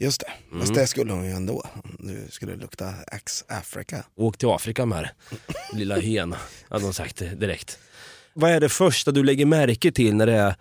Just 0.00 0.20
det, 0.20 0.32
Mm. 0.48 0.60
fast 0.60 0.74
det 0.74 0.86
skulle 0.86 1.12
hon 1.12 1.24
ju 1.24 1.30
ändå. 1.30 1.62
Du 1.98 2.26
skulle 2.30 2.56
lukta 2.56 2.94
Axe 3.06 3.44
Africa. 3.48 4.04
Åk 4.16 4.38
till 4.38 4.48
Afrika 4.48 4.86
med 4.86 5.02
det. 5.02 5.36
Lilla 5.78 5.96
hena, 5.98 6.36
hade 6.68 6.84
de 6.84 6.94
sagt 6.94 7.16
direkt. 7.16 7.78
Vad 8.34 8.50
är 8.50 8.60
det 8.60 8.68
första 8.68 9.10
du 9.10 9.22
lägger 9.24 9.46
märke 9.46 9.92
till 9.92 10.14
när 10.14 10.26
det 10.26 10.32
är... 10.36 10.54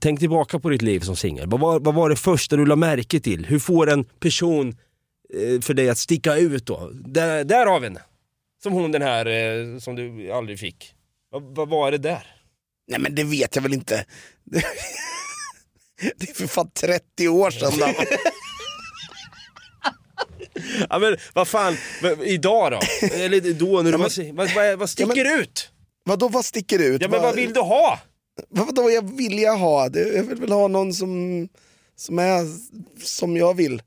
Tänk 0.00 0.20
tillbaka 0.20 0.58
på 0.58 0.68
ditt 0.70 0.82
liv 0.82 1.00
som 1.00 1.16
singel. 1.16 1.48
Vad 1.50 1.60
var, 1.60 1.80
vad 1.80 1.94
var 1.94 2.10
det 2.10 2.16
första 2.16 2.56
du 2.56 2.66
la 2.66 2.76
märke 2.76 3.20
till? 3.20 3.46
Hur 3.46 3.58
får 3.58 3.90
en 3.90 4.04
person 4.04 4.68
eh, 5.34 5.60
för 5.60 5.74
dig 5.74 5.90
att 5.90 5.98
sticka 5.98 6.36
ut 6.36 6.66
då? 6.66 6.90
Där, 6.94 7.44
där 7.44 7.66
har 7.66 7.80
vi 7.80 7.88
den! 7.88 7.98
Som 8.62 8.72
hon 8.72 8.92
den 8.92 9.02
här 9.02 9.26
eh, 9.26 9.78
som 9.78 9.96
du 9.96 10.32
aldrig 10.32 10.58
fick. 10.58 10.94
Vad, 11.30 11.42
vad 11.42 11.68
var 11.68 11.90
det 11.90 11.98
där? 11.98 12.26
Nej 12.88 13.00
men 13.00 13.14
det 13.14 13.24
vet 13.24 13.56
jag 13.56 13.62
väl 13.62 13.72
inte. 13.74 14.04
Det 16.16 16.30
är 16.30 16.34
för 16.34 16.46
fan 16.46 16.70
30 16.70 17.28
år 17.28 17.50
sedan. 17.50 17.72
Ja 20.90 20.98
men 20.98 21.16
vad 21.34 21.48
fan, 21.48 21.76
vad- 22.02 22.22
idag 22.22 22.72
då? 22.72 23.06
Eller 23.06 23.52
då 23.54 23.82
när 23.82 23.92
du 23.92 23.98
var, 23.98 24.32
vad, 24.32 24.50
vad, 24.54 24.78
vad 24.78 24.90
sticker 24.90 25.38
ut? 25.40 25.70
Vadå 26.04 26.28
vad 26.28 26.44
sticker 26.44 26.78
ut? 26.78 27.02
Ja 27.02 27.08
men 27.08 27.22
vad 27.22 27.34
vill 27.34 27.52
du 27.52 27.60
ha? 27.60 28.00
Vad, 28.48 28.66
vadå 28.66 28.90
jag 28.90 29.16
vill 29.16 29.38
jag 29.38 29.56
ha? 29.56 29.82
Jag 29.84 30.22
vill 30.22 30.40
väl 30.40 30.52
ha 30.52 30.68
någon 30.68 30.92
som, 30.94 31.48
som 31.96 32.18
är 32.18 32.46
som 33.04 33.36
jag 33.36 33.54
vill. 33.56 33.82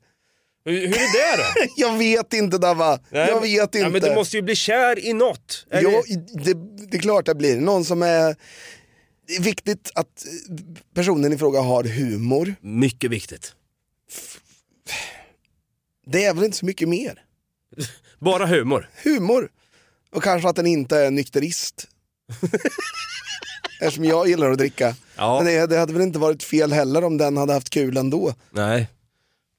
Hur, 0.64 0.84
är 0.84 0.88
det 1.36 1.36
då? 1.36 1.72
Jag 1.76 1.98
vet 1.98 2.32
inte 2.32 2.58
Dava, 2.58 2.98
Nej, 3.10 3.26
jag 3.28 3.34
men- 3.34 3.42
vet 3.42 3.60
inte. 3.62 3.78
Ja, 3.78 3.88
men 3.88 4.00
du 4.00 4.14
måste 4.14 4.36
ju 4.36 4.42
bli 4.42 4.54
kär 4.56 4.98
i 5.06 5.12
något. 5.12 5.66
Jo, 5.72 6.02
det- 6.44 6.54
det, 6.90 6.96
är 6.96 7.00
klart 7.00 7.26
det 7.26 7.34
blir. 7.34 7.60
Någon 7.60 7.84
som 7.84 8.02
är... 8.02 8.36
Det 9.26 9.36
är 9.36 9.40
viktigt 9.42 9.90
att 9.94 10.24
personen 10.94 11.32
i 11.32 11.38
fråga 11.38 11.60
har 11.60 11.84
humor. 11.84 12.54
Mycket 12.60 13.10
viktigt. 13.10 13.52
Det 16.10 16.24
är 16.24 16.34
väl 16.34 16.44
inte 16.44 16.56
så 16.56 16.66
mycket 16.66 16.88
mer. 16.88 17.22
Bara 18.18 18.46
humor. 18.46 18.90
Humor. 19.04 19.48
Och 20.14 20.22
kanske 20.22 20.48
att 20.48 20.56
den 20.56 20.66
inte 20.66 20.98
är 20.98 21.10
nykterist. 21.10 21.88
Eftersom 23.80 24.04
jag 24.04 24.28
gillar 24.28 24.50
att 24.50 24.58
dricka. 24.58 24.94
Ja. 25.16 25.36
Men 25.36 25.46
det, 25.46 25.66
det 25.66 25.78
hade 25.78 25.92
väl 25.92 26.02
inte 26.02 26.18
varit 26.18 26.42
fel 26.42 26.72
heller 26.72 27.04
om 27.04 27.16
den 27.18 27.36
hade 27.36 27.52
haft 27.52 27.70
kul 27.70 27.96
ändå. 27.96 28.34
Nej. 28.50 28.88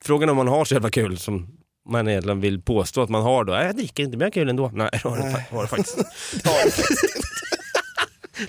Frågan 0.04 0.30
är 0.30 0.32
om 0.32 0.38
man 0.38 0.48
har 0.48 0.66
så 0.66 0.74
jävla 0.74 0.90
kul 0.92 1.18
som 1.18 1.48
man 1.90 2.08
egentligen 2.08 2.42
vill 2.42 2.62
påstå 2.62 3.02
att 3.02 3.10
man 3.10 3.22
har 3.24 3.44
då. 3.44 3.54
Nej, 3.54 3.66
jag 3.66 3.76
dricker 3.76 4.04
inte 4.04 4.18
men 4.18 4.26
jag 4.26 4.28
har 4.28 4.32
kul 4.32 4.50
ändå. 4.50 4.72
Nej, 4.74 4.90
det 4.92 4.98
har 5.10 5.18
det, 5.18 5.24
fa- 5.24 5.52
har 5.52 5.62
det 5.62 5.68
faktiskt. 5.68 5.98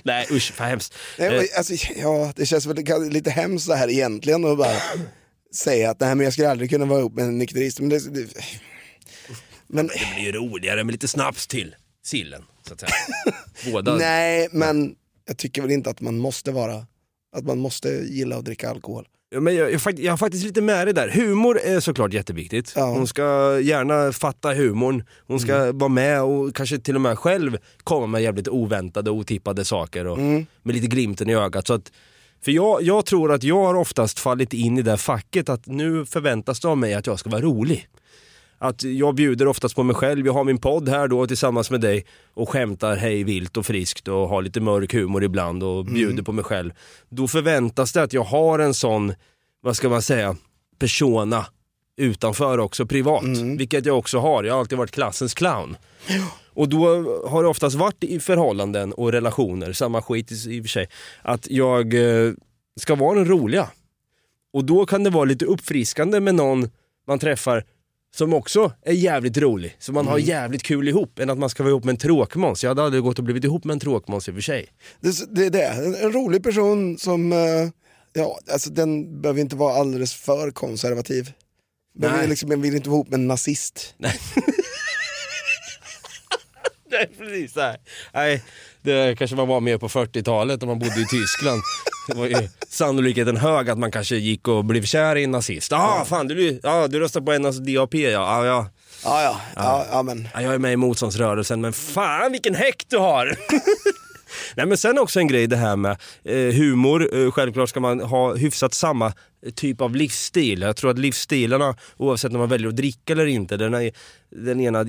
Nej 0.03 0.27
usch, 0.31 0.53
vad 0.59 0.67
hemskt. 0.67 0.93
Nej, 1.17 1.35
Eh, 1.37 1.43
alltså, 1.57 1.73
ja, 1.95 2.33
det 2.35 2.45
känns 2.45 2.65
väl 2.65 3.09
lite 3.11 3.29
hemskt 3.29 3.65
så 3.65 3.73
här 3.73 3.89
egentligen 3.89 4.45
att 4.45 4.57
bara 4.57 4.75
säga 5.55 5.89
att 5.91 5.99
nej, 5.99 6.15
men 6.15 6.23
jag 6.23 6.33
skulle 6.33 6.49
aldrig 6.49 6.69
kunna 6.69 6.85
vara 6.85 6.99
ihop 6.99 7.13
med 7.13 7.25
en 7.25 7.37
nykterist. 7.37 7.79
Men 7.79 7.89
det, 7.89 8.13
det, 8.13 8.27
men, 9.67 9.87
Det 9.87 9.93
blir 10.15 10.25
ju 10.25 10.31
roligare 10.31 10.83
med 10.83 10.91
lite 10.93 11.07
snaps 11.07 11.47
till 11.47 11.75
sillen, 12.05 12.43
så 12.67 12.73
att 12.73 12.79
säga. 12.79 12.91
Båda. 13.71 13.95
nej, 13.95 14.47
men 14.51 14.95
jag 15.27 15.37
tycker 15.37 15.61
väl 15.61 15.71
inte 15.71 15.89
att 15.89 16.01
man 16.01 16.17
måste 16.17 16.51
vara, 16.51 16.85
att 17.37 17.43
man 17.45 17.59
måste 17.59 17.89
gilla 17.89 18.37
att 18.37 18.45
dricka 18.45 18.69
alkohol. 18.69 19.07
Men 19.39 19.55
jag, 19.55 19.71
jag, 19.73 19.99
jag 19.99 20.11
har 20.11 20.17
faktiskt 20.17 20.43
lite 20.45 20.61
med 20.61 20.87
det 20.87 20.93
där. 20.93 21.09
Humor 21.09 21.59
är 21.59 21.79
såklart 21.79 22.13
jätteviktigt. 22.13 22.73
Ja. 22.75 22.85
Hon 22.85 23.07
ska 23.07 23.59
gärna 23.59 24.11
fatta 24.13 24.53
humorn. 24.53 25.03
Hon 25.27 25.39
ska 25.39 25.55
Mm. 25.55 25.77
vara 25.77 25.89
med 25.89 26.21
och 26.23 26.55
kanske 26.55 26.79
till 26.79 26.95
och 26.95 27.01
med 27.01 27.19
själv 27.19 27.57
komma 27.83 28.07
med 28.07 28.23
jävligt 28.23 28.47
oväntade 28.47 29.09
och 29.09 29.15
otippade 29.17 29.65
saker. 29.65 30.07
Och 30.07 30.17
Mm. 30.17 30.45
Med 30.63 30.75
lite 30.75 30.87
glimten 30.87 31.29
i 31.29 31.35
ögat. 31.35 31.67
Så 31.67 31.73
att, 31.73 31.91
för 32.43 32.51
jag, 32.51 32.81
jag 32.81 33.05
tror 33.05 33.31
att 33.31 33.43
jag 33.43 33.63
har 33.63 33.75
oftast 33.75 34.19
fallit 34.19 34.53
in 34.53 34.77
i 34.77 34.81
det 34.81 34.97
facket 34.97 35.49
att 35.49 35.67
nu 35.67 36.05
förväntas 36.05 36.59
det 36.59 36.67
av 36.67 36.77
mig 36.77 36.93
att 36.93 37.07
jag 37.07 37.19
ska 37.19 37.29
vara 37.29 37.41
rolig. 37.41 37.87
Att 38.57 38.83
jag 38.83 39.15
bjuder 39.15 39.47
oftast 39.47 39.75
på 39.75 39.83
mig 39.83 39.95
själv, 39.95 40.25
jag 40.25 40.33
har 40.33 40.43
min 40.43 40.57
podd 40.57 40.89
här 40.89 41.07
då 41.07 41.27
tillsammans 41.27 41.71
med 41.71 41.81
dig 41.81 42.05
och 42.33 42.49
skämtar 42.49 42.95
hej 42.95 43.23
vilt 43.23 43.57
och 43.57 43.65
friskt 43.65 44.07
och 44.07 44.29
har 44.29 44.41
lite 44.41 44.61
mörk 44.61 44.93
humor 44.93 45.23
ibland 45.23 45.63
och 45.63 45.85
bjuder 45.85 46.23
på 46.23 46.31
mig 46.31 46.43
själv. 46.43 46.71
Då 47.09 47.27
förväntas 47.27 47.93
det 47.93 48.03
att 48.03 48.13
jag 48.13 48.23
har 48.23 48.59
en 48.59 48.73
sån, 48.73 49.13
vad 49.61 49.75
ska 49.75 49.89
man 49.89 50.01
säga, 50.01 50.35
persona 50.79 51.45
utanför 51.97 52.57
också 52.57 52.85
privat. 52.85 53.23
Vilket 53.57 53.85
jag 53.85 53.97
också 53.97 54.19
har, 54.19 54.43
jag 54.43 54.53
har 54.53 54.59
alltid 54.59 54.77
varit 54.77 54.91
klassens 54.91 55.33
clown. 55.33 55.77
Och 56.53 56.69
då 56.69 56.85
har 57.27 57.43
det 57.43 57.49
oftast 57.49 57.75
varit 57.75 58.03
i 58.03 58.19
förhållanden 58.19 58.93
och 58.93 59.11
relationer, 59.11 59.73
samma 59.73 60.01
skit 60.01 60.31
i, 60.31 60.59
och 60.59 60.63
för 60.63 60.69
sig, 60.69 60.87
att 61.21 61.47
jag 61.49 61.93
eh, 61.93 62.33
ska 62.79 62.95
vara 62.95 63.17
den 63.17 63.27
roliga. 63.27 63.69
Och 64.53 64.65
då 64.65 64.85
kan 64.85 65.03
det 65.03 65.09
vara 65.09 65.25
lite 65.25 65.45
uppfriskande 65.45 66.19
med 66.19 66.35
någon 66.35 66.69
man 67.07 67.19
träffar 67.19 67.65
som 68.15 68.33
också 68.33 68.71
är 68.81 68.93
jävligt 68.93 69.37
rolig, 69.37 69.75
så 69.79 69.93
man 69.93 70.07
har 70.07 70.17
jävligt 70.17 70.63
kul 70.63 70.87
ihop, 70.87 71.19
än 71.19 71.29
att 71.29 71.37
man 71.37 71.49
ska 71.49 71.63
vara 71.63 71.71
ihop 71.71 71.83
med 71.83 71.93
en 71.93 71.97
tråkmåns. 71.97 72.63
Jag 72.63 72.69
hade 72.69 72.83
aldrig 72.83 73.03
gått 73.03 73.17
och 73.17 73.23
blivit 73.23 73.43
ihop 73.43 73.63
med 73.63 73.73
en 73.73 73.79
tråkmåns 73.79 74.27
i 74.27 74.31
och 74.31 74.35
för 74.35 74.41
sig. 74.41 74.67
Det, 74.99 75.35
det 75.35 75.45
är 75.45 75.49
det, 75.49 75.65
en, 75.65 75.95
en 75.95 76.11
rolig 76.11 76.43
person 76.43 76.97
som, 76.97 77.31
eh, 77.31 77.39
ja, 78.13 78.39
alltså 78.51 78.69
den 78.69 79.21
behöver 79.21 79.41
inte 79.41 79.55
vara 79.55 79.73
alldeles 79.73 80.13
för 80.13 80.51
konservativ. 80.51 81.31
Men 81.93 82.29
liksom, 82.29 82.49
man 82.49 82.61
vill 82.61 82.75
inte 82.75 82.89
vara 82.89 82.97
ihop 82.97 83.09
med 83.09 83.19
en 83.19 83.27
nazist. 83.27 83.95
Nej, 86.97 87.09
precis. 87.17 87.55
Nej. 87.55 87.77
Nej, 88.13 88.43
det 88.81 89.17
kanske 89.17 89.35
man 89.35 89.47
var 89.47 89.59
med 89.59 89.79
på 89.79 89.89
40-talet 89.89 90.61
när 90.61 90.67
man 90.67 90.79
bodde 90.79 91.01
i 91.01 91.05
Tyskland. 91.05 91.61
Det 92.07 92.17
var 92.17 92.25
ju 92.25 92.49
sannolikheten 92.69 93.37
hög 93.37 93.69
att 93.69 93.77
man 93.77 93.91
kanske 93.91 94.15
gick 94.15 94.47
och 94.47 94.65
blev 94.65 94.83
kär 94.83 95.15
i 95.15 95.23
en 95.23 95.31
nazist. 95.31 95.73
Ah, 95.73 96.05
fan, 96.05 96.27
du, 96.27 96.59
ja, 96.63 96.87
du 96.87 96.99
röstar 96.99 97.21
på 97.21 97.49
NSDAP 97.49 97.93
ja. 97.93 98.09
ja, 98.09 98.45
ja. 98.45 98.69
Ja, 99.03 99.23
ja, 99.23 99.41
ja, 99.55 99.85
ja 99.91 100.03
men. 100.03 100.27
Ja, 100.33 100.41
jag 100.41 100.53
är 100.53 100.59
med 100.59 100.73
i 100.73 100.75
motståndsrörelsen, 100.75 101.61
men 101.61 101.73
fan 101.73 102.31
vilken 102.31 102.55
häck 102.55 102.85
du 102.87 102.97
har! 102.97 103.35
Nej, 104.55 104.65
men 104.65 104.77
sen 104.77 104.99
också 104.99 105.19
en 105.19 105.27
grej 105.27 105.47
det 105.47 105.57
här 105.57 105.75
med 105.75 105.97
eh, 106.23 106.53
humor. 106.53 107.17
Eh, 107.17 107.31
självklart 107.31 107.69
ska 107.69 107.79
man 107.79 107.99
ha 107.99 108.35
hyfsat 108.35 108.73
samma 108.73 109.13
typ 109.55 109.81
av 109.81 109.95
livsstil. 109.95 110.61
Jag 110.61 110.75
tror 110.75 110.91
att 110.91 110.99
livsstilarna, 110.99 111.75
oavsett 111.97 112.31
om 112.31 112.39
man 112.39 112.49
väljer 112.49 112.67
att 112.67 112.75
dricka 112.75 113.13
eller 113.13 113.25
inte, 113.25 113.57
den, 113.57 113.73
är, 113.73 113.91
den 114.29 114.61
ena 114.61 114.85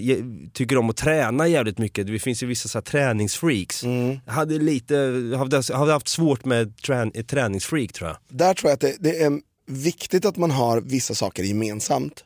tycker 0.53 0.79
om 0.79 0.91
att 0.91 0.97
träna 0.97 1.49
jävligt 1.49 1.79
mycket. 1.79 2.07
Det 2.07 2.19
finns 2.19 2.43
ju 2.43 2.47
vissa 2.47 2.69
så 2.69 2.79
här 2.79 2.83
träningsfreaks. 2.83 3.85
Jag 4.27 4.33
hade 4.33 4.59
lite, 4.59 4.95
hade, 5.39 5.63
hade 5.75 5.93
haft 5.93 6.09
svårt 6.09 6.45
med 6.45 6.77
trän, 6.77 7.13
ett 7.15 7.29
träningsfreak 7.29 7.93
tror 7.93 8.09
jag. 8.09 8.17
Där 8.29 8.55
tror 8.55 8.71
jag 8.71 8.75
att 8.75 8.81
det, 8.81 8.97
det 9.01 9.23
är 9.23 9.41
viktigt 9.67 10.25
att 10.25 10.37
man 10.37 10.51
har 10.51 10.81
vissa 10.81 11.15
saker 11.15 11.43
gemensamt. 11.43 12.25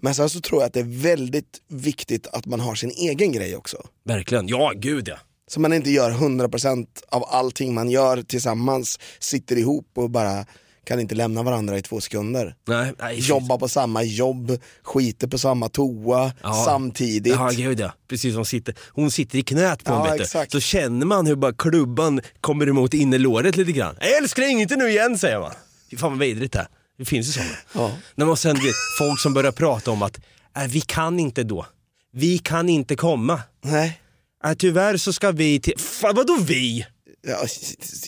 Men 0.00 0.14
sen 0.14 0.30
så 0.30 0.40
tror 0.40 0.60
jag 0.60 0.66
att 0.66 0.72
det 0.72 0.80
är 0.80 1.02
väldigt 1.02 1.58
viktigt 1.68 2.26
att 2.26 2.46
man 2.46 2.60
har 2.60 2.74
sin 2.74 2.90
egen 2.90 3.32
grej 3.32 3.56
också. 3.56 3.86
Verkligen, 4.04 4.48
ja 4.48 4.72
gud 4.76 5.08
ja. 5.08 5.16
Så 5.50 5.60
man 5.60 5.72
inte 5.72 5.90
gör 5.90 6.10
100% 6.10 6.86
av 7.08 7.24
allting 7.28 7.74
man 7.74 7.90
gör 7.90 8.22
tillsammans, 8.22 8.98
sitter 9.18 9.56
ihop 9.58 9.90
och 9.94 10.10
bara 10.10 10.44
kan 10.84 11.00
inte 11.00 11.14
lämna 11.14 11.42
varandra 11.42 11.78
i 11.78 11.82
två 11.82 12.00
sekunder. 12.00 12.54
Nej, 12.68 12.92
nej, 12.98 13.18
Jobba 13.28 13.58
på 13.58 13.68
samma 13.68 14.02
jobb, 14.02 14.58
skiter 14.82 15.26
på 15.26 15.38
samma 15.38 15.68
toa 15.68 16.32
Ja. 16.42 16.62
samtidigt. 16.66 17.32
Ja, 17.34 17.50
gud 17.56 17.80
ja. 17.80 17.92
Precis, 18.08 18.34
hon 18.36 18.44
sitter, 18.44 18.74
hon 18.92 19.10
sitter 19.10 19.38
i 19.38 19.42
knät 19.42 19.84
på 19.84 19.92
Ja, 19.92 19.96
honom 19.96 20.14
exakt. 20.20 20.52
Så 20.52 20.60
känner 20.60 21.06
man 21.06 21.26
hur 21.26 21.36
bara 21.36 21.52
klubban 21.52 22.20
kommer 22.40 22.68
emot 22.68 22.94
innerlåret 22.94 23.56
lite 23.56 23.72
grann. 23.72 23.96
Älskling, 24.00 24.60
inte 24.60 24.76
nu 24.76 24.88
igen 24.90 25.18
säger 25.18 25.40
man. 25.40 25.52
Fy 25.90 25.96
fan 25.96 26.10
vad 26.10 26.18
vidrigt 26.18 26.52
det. 26.52 26.68
Det 26.98 27.04
finns 27.04 27.28
ju 27.28 27.32
sådana. 27.32 27.50
Ja. 27.72 27.90
När 28.14 28.26
man 28.26 28.36
sen 28.36 28.54
vet, 28.56 28.74
folk 28.98 29.20
som 29.20 29.34
börjar 29.34 29.52
prata 29.52 29.90
om 29.90 30.02
att 30.02 30.16
äh, 30.56 30.62
vi 30.68 30.80
kan 30.80 31.18
inte 31.20 31.42
då. 31.42 31.66
Vi 32.12 32.38
kan 32.38 32.68
inte 32.68 32.96
komma. 32.96 33.40
Nej. 33.64 34.00
Äh, 34.44 34.54
tyvärr 34.54 34.96
så 34.96 35.12
ska 35.12 35.32
vi 35.32 35.60
till... 35.60 35.78
Fan, 35.78 36.14
vadå 36.16 36.36
vi? 36.40 36.86
Ja, 37.26 37.46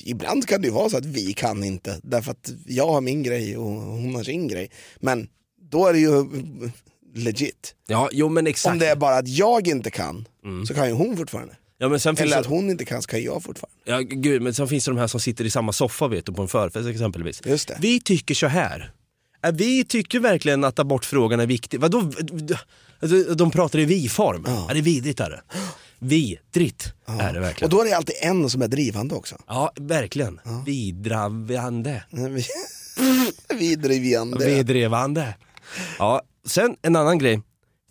ibland 0.05 0.47
kan 0.49 0.61
det 0.61 0.67
ju 0.69 0.75
vara 0.75 0.91
så 0.91 0.97
att 0.97 1.05
vi 1.05 1.33
kan 1.33 1.64
inte, 1.64 2.01
därför 2.03 2.31
att 2.31 2.51
jag 2.67 2.87
har 2.88 3.01
min 3.01 3.23
grej 3.23 3.57
och 3.57 3.64
hon 3.71 4.14
har 4.14 4.23
sin 4.25 4.49
grej. 4.49 4.71
Men 5.01 5.29
då 5.71 5.87
är 5.87 5.93
det 5.93 5.99
ju 5.99 6.25
legit. 7.14 7.75
Ja, 7.87 8.09
jo 8.12 8.29
men 8.29 8.47
exakt. 8.47 8.73
Om 8.73 8.79
det 8.79 8.87
är 8.88 8.97
bara 8.97 9.17
att 9.17 9.29
jag 9.29 9.69
inte 9.69 9.91
kan, 9.91 10.29
så 10.69 10.75
kan 10.75 10.87
ju 10.88 10.93
hon 10.95 11.17
fortfarande. 11.17 11.57
ja, 11.79 11.88
men 11.88 12.01
sen 12.01 12.17
Eller 12.19 12.31
det... 12.37 12.41
att 12.41 12.47
hon 12.47 12.71
inte 12.71 12.85
kan, 12.85 13.03
så 13.03 13.09
kan 13.09 13.23
jag 13.23 13.43
fortfarande. 13.43 13.77
Ja, 13.85 13.99
gud, 14.01 14.43
men 14.43 14.55
sen 14.55 14.69
finns 14.69 14.85
det 14.85 14.91
de 14.91 14.99
här 14.99 15.07
som 15.07 15.21
sitter 15.21 15.45
i 15.45 15.51
samma 15.51 15.73
soffa 15.73 16.09
vet 16.09 16.27
du, 16.27 16.33
på 16.33 16.43
en 16.43 16.49
förfest 16.49 16.88
exempelvis. 16.88 17.41
Just 17.47 17.69
det. 17.69 17.79
Vi 17.81 18.01
tycker 18.01 18.35
så 18.35 18.47
här. 18.47 18.93
Äh, 19.45 19.53
Vi 19.53 19.85
tycker 19.85 20.21
verkligen 20.21 20.64
att 20.64 20.79
abortfrågan 20.79 21.41
är 21.41 21.47
viktig. 21.47 21.81
Vadå? 21.81 22.12
Alltså, 23.01 23.35
De 23.35 23.51
pratar 23.51 23.79
i 23.79 23.85
vi-form. 23.85 24.45
Ja. 24.47 24.67
det 24.73 24.79
är 24.79 24.83
vidrigt 24.83 25.21
är 25.21 25.31
det. 25.31 25.43
Vidrigt 25.99 26.93
är 27.07 27.33
det 27.33 27.39
Och 27.39 27.45
verkligen. 27.45 27.71
då 27.71 27.81
är 27.81 27.85
det 27.85 27.97
alltid 27.97 28.15
en 28.21 28.51
som 28.51 28.63
är 28.63 28.69
drivande 28.69 29.15
också. 29.15 29.37
Ja, 29.47 29.73
verkligen. 29.77 30.41
Vidravande. 30.67 32.03
Vidrivande. 33.59 34.47
Vidrivande. 34.47 35.35
Ja, 35.99 36.23
sen 36.47 36.77
en 36.83 36.97
annan 36.97 37.19
grej. 37.19 37.43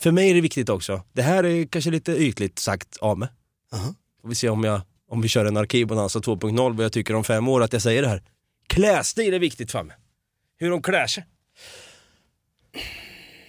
För 0.02 0.12
mig 0.12 0.30
är 0.30 0.34
det 0.36 0.42
viktigt 0.42 0.70
också. 0.70 1.02
Det 1.14 1.22
här 1.22 1.44
är 1.44 1.66
kanske 1.68 1.92
lite 1.92 2.12
ytligt 2.12 2.60
sagt 2.60 2.98
av 2.98 3.18
mig. 3.18 3.30
Aha. 3.74 3.94
Får 4.22 4.30
vi 4.30 4.36
se 4.36 4.50
om, 4.50 4.64
jag, 4.64 4.82
om 5.10 5.22
vi 5.22 5.28
kör 5.28 5.46
en 5.46 5.58
Arkivbonanza 5.58 6.20
2.0 6.20 6.76
vad 6.76 6.86
jag 6.86 6.92
tycker 6.92 7.14
om 7.14 7.24
fem 7.24 7.48
år 7.48 7.64
att 7.64 7.74
jag 7.74 7.82
säger 7.82 8.02
det 8.02 8.08
här. 8.08 8.24
Klädstil 8.68 9.34
är 9.34 9.40
viktigt 9.40 9.72
för 9.72 9.84
mig. 9.84 9.96
Hur 10.58 10.70
de 10.70 10.82
klär 10.82 11.08
sig. 11.08 11.26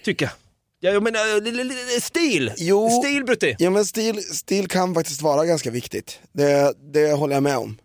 Tycker 0.05 0.25
jag. 0.25 0.33
Ja, 0.79 0.91
jag 0.91 1.03
menar, 1.03 1.41
li- 1.41 2.01
stil! 2.01 2.51
Jo. 2.57 2.89
Stil 3.03 3.23
Brutti! 3.25 3.55
Ja 3.59 3.69
men 3.69 3.85
stil, 3.85 4.23
stil 4.23 4.67
kan 4.67 4.93
faktiskt 4.93 5.21
vara 5.21 5.45
ganska 5.45 5.71
viktigt. 5.71 6.19
Det, 6.31 6.73
det 6.93 7.11
håller 7.11 7.33
jag 7.33 7.43
med 7.43 7.57
om. 7.57 7.77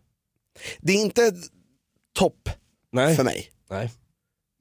Det 0.81 0.93
är 0.93 0.97
inte 0.97 1.33
topp 2.19 2.49
Nej. 2.93 3.17
för 3.17 3.25
mig. 3.25 3.51
Nej. 3.71 3.91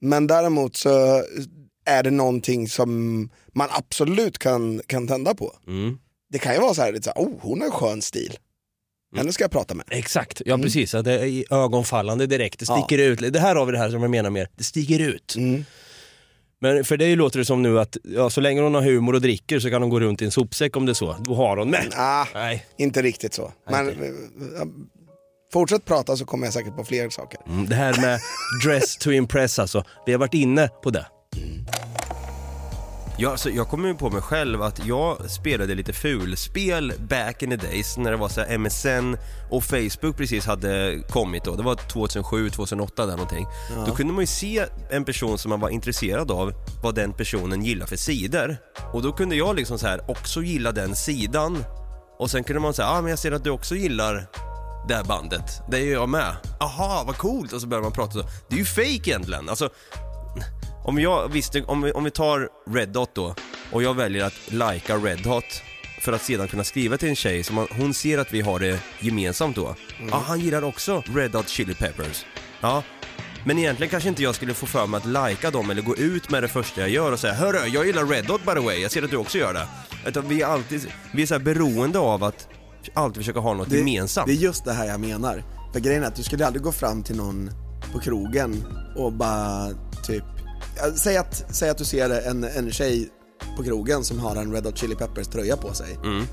Men 0.01 0.27
däremot 0.27 0.75
så 0.75 1.23
är 1.85 2.03
det 2.03 2.11
någonting 2.11 2.69
som 2.69 3.29
man 3.53 3.67
absolut 3.71 4.39
kan, 4.39 4.81
kan 4.87 5.07
tända 5.07 5.35
på. 5.35 5.55
Mm. 5.67 5.97
Det 6.29 6.39
kan 6.39 6.53
ju 6.53 6.59
vara 6.59 6.73
så 6.73 6.81
här, 6.81 6.91
lite 6.91 7.03
så 7.03 7.11
här 7.15 7.25
oh 7.27 7.33
hon 7.41 7.61
har 7.61 7.69
skön 7.71 8.01
stil. 8.01 8.37
Henne 9.15 9.33
ska 9.33 9.43
jag 9.43 9.51
prata 9.51 9.73
med. 9.75 9.85
Exakt, 9.89 10.41
ja 10.45 10.57
precis. 10.57 10.93
Ja, 10.93 11.01
det 11.01 11.27
är 11.29 11.53
ögonfallande 11.53 12.27
direkt. 12.27 12.59
Det 12.59 12.65
Ja. 12.69 12.77
sticker 12.87 13.03
ut. 13.03 13.33
Det 13.33 13.39
här 13.39 13.55
har 13.55 13.65
vi 13.65 13.71
det 13.71 13.77
här 13.77 13.89
som 13.91 14.01
jag 14.01 14.11
menar 14.11 14.29
mer. 14.29 14.49
Det 14.57 14.63
sticker 14.63 14.99
ut. 14.99 15.35
Mm. 15.35 15.65
Men 16.63 16.83
för 16.83 16.97
dig 16.97 17.15
låter 17.15 17.39
det 17.39 17.45
som 17.45 17.61
nu 17.61 17.79
att 17.79 17.97
ja, 18.03 18.29
så 18.29 18.41
länge 18.41 18.61
hon 18.61 18.75
har 18.75 18.81
humor 18.81 19.15
och 19.15 19.21
dricker 19.21 19.59
så 19.59 19.69
kan 19.69 19.81
hon 19.81 19.89
gå 19.89 19.99
runt 19.99 20.21
i 20.21 20.25
en 20.25 20.31
sopsäck 20.31 20.77
om 20.77 20.85
det 20.85 20.91
är 20.91 20.93
så. 20.93 21.15
Då 21.19 21.35
har 21.35 21.57
hon 21.57 21.69
med. 21.69 21.93
Ah, 21.97 22.25
Nej. 22.33 22.65
inte 22.77 23.01
riktigt 23.01 23.33
så. 23.33 23.51
Men 23.69 23.89
okej. 23.89 24.07
eh, 24.07 24.65
fortsätt 25.53 25.85
prata 25.85 26.17
så 26.17 26.25
kommer 26.25 26.47
jag 26.47 26.53
säkert 26.53 26.75
på 26.75 26.83
fler 26.83 27.09
saker. 27.09 27.39
Mm, 27.47 27.65
det 27.65 27.75
här 27.75 28.01
med 28.01 28.19
dress 28.65 28.97
to 28.97 29.11
impress 29.11 29.59
alltså. 29.59 29.83
Vi 30.05 30.11
har 30.11 30.19
varit 30.19 30.33
inne 30.33 30.69
på 30.83 30.89
det. 30.89 31.05
Ja, 33.17 33.31
alltså, 33.31 33.49
jag 33.49 33.67
kommer 33.67 33.87
ju 33.87 33.95
på 33.95 34.09
mig 34.09 34.21
själv 34.21 34.61
att 34.61 34.85
jag 34.85 35.29
spelade 35.29 35.75
lite 35.75 35.93
fulspel 35.93 36.93
back 37.09 37.43
in 37.43 37.49
the 37.49 37.55
days 37.55 37.97
när 37.97 38.11
det 38.11 38.17
var 38.17 38.29
så 38.29 38.41
här 38.41 38.57
MSN 38.57 39.17
och 39.49 39.63
Facebook 39.63 40.17
precis 40.17 40.45
hade 40.45 41.03
kommit 41.09 41.43
då. 41.43 41.55
Det 41.55 41.63
var 41.63 41.75
2007, 41.75 42.49
2008 42.49 43.05
där 43.05 43.11
någonting. 43.11 43.47
Då 43.85 43.95
kunde 43.95 44.13
man 44.13 44.21
ju 44.21 44.27
se 44.27 44.65
en 44.89 45.05
person 45.05 45.37
som 45.37 45.49
man 45.49 45.59
var 45.59 45.69
intresserad 45.69 46.31
av 46.31 46.53
vad 46.83 46.95
den 46.95 47.13
personen 47.13 47.63
gillar 47.63 47.85
för 47.85 47.95
sidor. 47.95 48.57
Och 48.93 49.01
då 49.01 49.11
kunde 49.11 49.35
jag 49.35 49.55
liksom 49.55 49.79
så 49.79 49.87
här 49.87 50.11
också 50.11 50.41
gilla 50.41 50.71
den 50.71 50.95
sidan. 50.95 51.63
Och 52.19 52.31
sen 52.31 52.43
kunde 52.43 52.59
man 52.59 52.73
säga, 52.73 52.87
ja 52.87 52.97
ah, 52.97 53.01
men 53.01 53.09
jag 53.09 53.19
ser 53.19 53.31
att 53.31 53.43
du 53.43 53.49
också 53.49 53.75
gillar 53.75 54.27
det 54.87 54.95
här 54.95 55.03
bandet. 55.03 55.61
Det 55.71 55.77
är 55.77 55.91
jag 55.91 56.09
med. 56.09 56.35
Aha, 56.59 57.03
vad 57.07 57.17
coolt! 57.17 57.53
Och 57.53 57.61
så 57.61 57.67
börjar 57.67 57.83
man 57.83 57.91
prata 57.91 58.11
så. 58.11 58.23
Det 58.49 58.55
är 58.55 58.59
ju 58.59 58.65
fake 58.65 59.09
egentligen. 59.09 59.49
Alltså, 59.49 59.69
om 60.83 60.99
jag 60.99 61.29
visste, 61.29 61.63
om 61.63 61.81
vi, 61.81 61.91
om 61.91 62.03
vi 62.03 62.11
tar 62.11 62.49
Red 62.69 62.89
Dot 62.89 63.15
då 63.15 63.35
och 63.71 63.83
jag 63.83 63.93
väljer 63.93 64.25
att 64.25 64.51
lika 64.51 64.97
Red 64.97 65.25
Hot 65.25 65.61
för 66.01 66.13
att 66.13 66.21
sedan 66.21 66.47
kunna 66.47 66.63
skriva 66.63 66.97
till 66.97 67.09
en 67.09 67.15
tjej 67.15 67.43
som 67.43 67.55
man, 67.55 67.67
hon 67.71 67.93
ser 67.93 68.17
att 68.17 68.33
vi 68.33 68.41
har 68.41 68.59
det 68.59 68.79
gemensamt 68.99 69.55
då. 69.55 69.75
Ja, 70.11 70.23
han 70.27 70.39
gillar 70.39 70.63
också 70.63 71.03
Red 71.15 71.35
Hot 71.35 71.49
Chili 71.49 71.75
Peppers. 71.75 72.25
Ja, 72.61 72.83
men 73.45 73.59
egentligen 73.59 73.89
kanske 73.89 74.09
inte 74.09 74.23
jag 74.23 74.35
skulle 74.35 74.53
få 74.53 74.65
för 74.65 74.87
mig 74.87 74.97
att 74.97 75.29
lika 75.29 75.51
dem 75.51 75.69
eller 75.69 75.81
gå 75.81 75.95
ut 75.95 76.29
med 76.29 76.43
det 76.43 76.47
första 76.47 76.81
jag 76.81 76.89
gör 76.89 77.11
och 77.11 77.19
säga 77.19 77.33
Hörru, 77.33 77.67
jag 77.67 77.85
gillar 77.85 78.05
Red 78.05 78.25
Hot 78.25 78.45
by 78.45 78.53
the 78.53 78.59
way, 78.59 78.77
jag 78.81 78.91
ser 78.91 79.03
att 79.03 79.11
du 79.11 79.17
också 79.17 79.37
gör 79.37 79.53
det. 79.53 79.67
Utan 80.05 80.27
vi 80.27 80.41
är 80.41 80.45
alltid, 80.45 80.87
vi 81.13 81.21
är 81.21 81.25
så 81.25 81.33
här 81.33 81.41
beroende 81.41 81.99
av 81.99 82.23
att 82.23 82.47
alltid 82.93 83.17
försöka 83.17 83.39
ha 83.39 83.53
något 83.53 83.71
gemensamt. 83.71 84.27
Det 84.27 84.33
är 84.33 84.37
just 84.37 84.65
det 84.65 84.73
här 84.73 84.87
jag 84.87 84.99
menar. 84.99 85.43
För 85.73 85.79
grejen 85.79 86.03
är 86.03 86.07
att 86.07 86.15
du 86.15 86.23
skulle 86.23 86.45
aldrig 86.45 86.63
gå 86.63 86.71
fram 86.71 87.03
till 87.03 87.15
någon 87.15 87.51
på 87.93 87.99
krogen 87.99 88.65
och 88.97 89.13
bara 89.13 89.69
typ, 90.03 90.23
säg 90.95 91.17
att, 91.17 91.45
säg 91.49 91.69
att 91.69 91.77
du 91.77 91.85
ser 91.85 92.09
en, 92.29 92.43
en 92.43 92.71
tjej 92.71 93.09
på 93.57 93.63
krogen 93.63 94.03
som 94.03 94.19
har 94.19 94.35
en 94.35 94.53
Red 94.53 94.65
Hot 94.65 94.77
Chili 94.77 94.95
Peppers 94.95 95.27
tröja 95.27 95.57
på 95.57 95.73
sig. 95.73 95.93
Mm. 96.03 96.25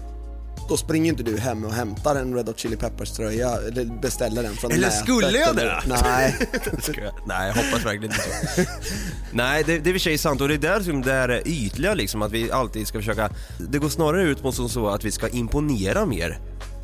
Då 0.68 0.76
springer 0.76 1.12
inte 1.12 1.22
du 1.22 1.38
hem 1.38 1.64
och 1.64 1.72
hämtar 1.72 2.16
en 2.16 2.34
Red 2.34 2.46
Hot 2.48 2.58
Chili 2.58 2.76
Peppers 2.76 3.10
tröja, 3.10 3.50
eller 3.56 4.00
beställer 4.02 4.42
den 4.42 4.54
från 4.54 4.70
Eller 4.72 4.86
nätet. 4.86 5.00
skulle 5.02 5.38
jag 5.38 5.56
det? 5.56 5.62
eller- 5.62 5.84
Nej. 6.02 6.36
Nej, 7.26 7.46
jag 7.48 7.54
hoppas 7.54 7.84
verkligen 7.86 8.04
inte 8.04 8.16
så. 8.16 8.62
Nej, 9.32 9.62
det, 9.66 9.78
det 9.78 9.90
är 9.90 9.94
i 9.94 9.96
och 9.96 10.00
för 10.00 10.10
sig 10.10 10.18
sant 10.18 10.40
och 10.40 10.48
det 10.48 10.54
är 10.54 10.58
där 10.58 10.80
som 10.80 11.02
det 11.02 11.12
är 11.12 11.42
ytliga 11.48 11.94
liksom, 11.94 12.22
att 12.22 12.32
vi 12.32 12.50
alltid 12.50 12.86
ska 12.86 12.98
försöka... 12.98 13.30
Det 13.70 13.78
går 13.78 13.88
snarare 13.88 14.22
ut 14.22 14.38
som 14.54 14.68
så 14.68 14.88
att 14.88 15.04
vi 15.04 15.10
ska 15.10 15.28
imponera 15.28 16.06
mer 16.06 16.38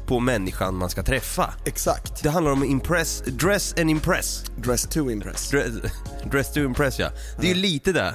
på 0.07 0.21
människan 0.21 0.77
man 0.77 0.91
ska 0.91 1.03
träffa. 1.03 1.55
Exakt. 1.65 2.23
Det 2.23 2.31
handlar 2.31 2.53
om 2.53 2.65
impress, 2.65 3.21
dress 3.27 3.75
and 3.79 3.91
impress. 3.91 4.45
Dress 4.57 4.83
to 4.89 5.11
impress. 5.11 5.51
Dress, 5.51 5.73
dress 6.31 6.53
to 6.53 6.61
impress 6.61 6.99
ja. 6.99 7.11
Det 7.41 7.47
är 7.47 7.55
ju 7.55 7.61
lite 7.61 7.93
det. 7.93 8.15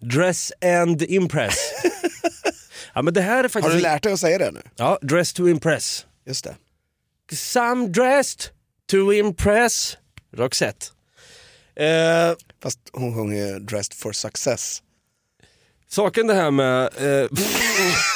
Dress 0.00 0.52
and 0.64 1.02
impress. 1.02 1.54
ja 2.94 3.02
men 3.02 3.14
det 3.14 3.20
här 3.20 3.38
är 3.38 3.42
Har 3.42 3.48
faktiskt... 3.48 3.74
du 3.74 3.80
lärt 3.80 4.02
dig 4.02 4.12
att 4.12 4.20
säga 4.20 4.38
det 4.38 4.50
nu? 4.50 4.62
Ja, 4.76 4.98
dress 5.02 5.32
to 5.32 5.48
impress. 5.48 6.06
Just 6.26 6.44
det. 6.44 6.56
Some 7.36 7.86
dressed 7.88 8.40
to 8.90 9.12
impress. 9.12 9.96
Roxette. 10.36 10.86
Eh, 11.76 12.34
Fast 12.62 12.78
hon 12.92 13.14
sjunger 13.14 13.60
Dressed 13.60 13.94
for 13.94 14.12
success. 14.12 14.82
saken 15.88 16.26
det 16.26 16.34
här 16.34 16.50
med... 16.50 16.84
Eh, 16.84 17.28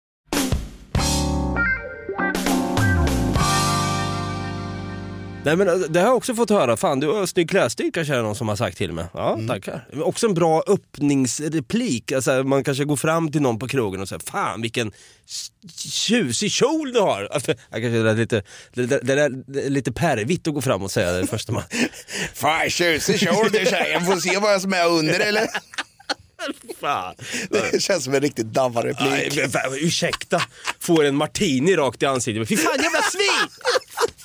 Nej 5.43 5.55
men 5.55 5.67
äh, 5.67 5.75
det 5.75 5.99
har 5.99 6.07
jag 6.07 6.17
också 6.17 6.35
fått 6.35 6.49
höra, 6.49 6.77
fan 6.77 6.99
du 6.99 7.07
har 7.07 7.25
snygg 7.25 7.49
klädstil 7.49 7.91
kanske 7.93 8.13
är 8.13 8.17
det 8.17 8.23
någon 8.23 8.35
som 8.35 8.49
har 8.49 8.55
sagt 8.55 8.77
till 8.77 8.91
mig. 8.91 9.05
Ja, 9.13 9.39
tackar. 9.47 9.85
Också 10.03 10.27
en 10.27 10.33
bra 10.33 10.63
öppningsreplik, 10.67 12.11
alltså, 12.11 12.43
man 12.43 12.63
kanske 12.63 12.85
går 12.85 12.95
fram 12.95 13.31
till 13.31 13.41
någon 13.41 13.59
på 13.59 13.67
krogen 13.67 14.01
och 14.01 14.09
säger 14.09 14.21
fan 14.31 14.61
vilken 14.61 14.91
tjusig 15.77 16.51
kjol 16.51 16.93
du 16.93 16.99
har. 16.99 17.27
Alltså, 17.31 17.51
jag 17.51 17.81
kanske 17.81 17.89
det 17.89 18.09
är 18.09 18.15
lite, 18.15 18.43
det, 18.73 19.13
är 19.13 19.69
lite 19.69 19.91
pervigt 19.91 20.47
att 20.47 20.53
gå 20.53 20.61
fram 20.61 20.83
och 20.83 20.91
säga 20.91 21.11
det 21.11 21.27
första 21.27 21.51
man... 21.51 21.63
Fan 22.33 22.69
tjusig 22.69 23.19
kjol 23.19 23.49
du 23.51 23.65
tjejen, 23.65 24.05
får 24.05 24.15
se 24.15 24.37
vad 24.37 24.61
som 24.61 24.73
är 24.73 24.87
under 24.87 25.19
eller? 25.19 25.47
fan. 26.79 27.15
Det 27.49 27.81
känns 27.81 28.03
som 28.03 28.13
en 28.13 28.21
riktigt 28.21 28.55
men 28.55 29.51
fan, 29.51 29.73
ursäkta, 29.73 30.41
får 30.79 31.03
en 31.03 31.15
martini 31.15 31.75
rakt 31.75 32.03
i 32.03 32.05
ansiktet. 32.05 32.49
Fy 32.49 32.57
fan 32.57 32.79
jävla 32.83 33.01
svin! 33.01 33.49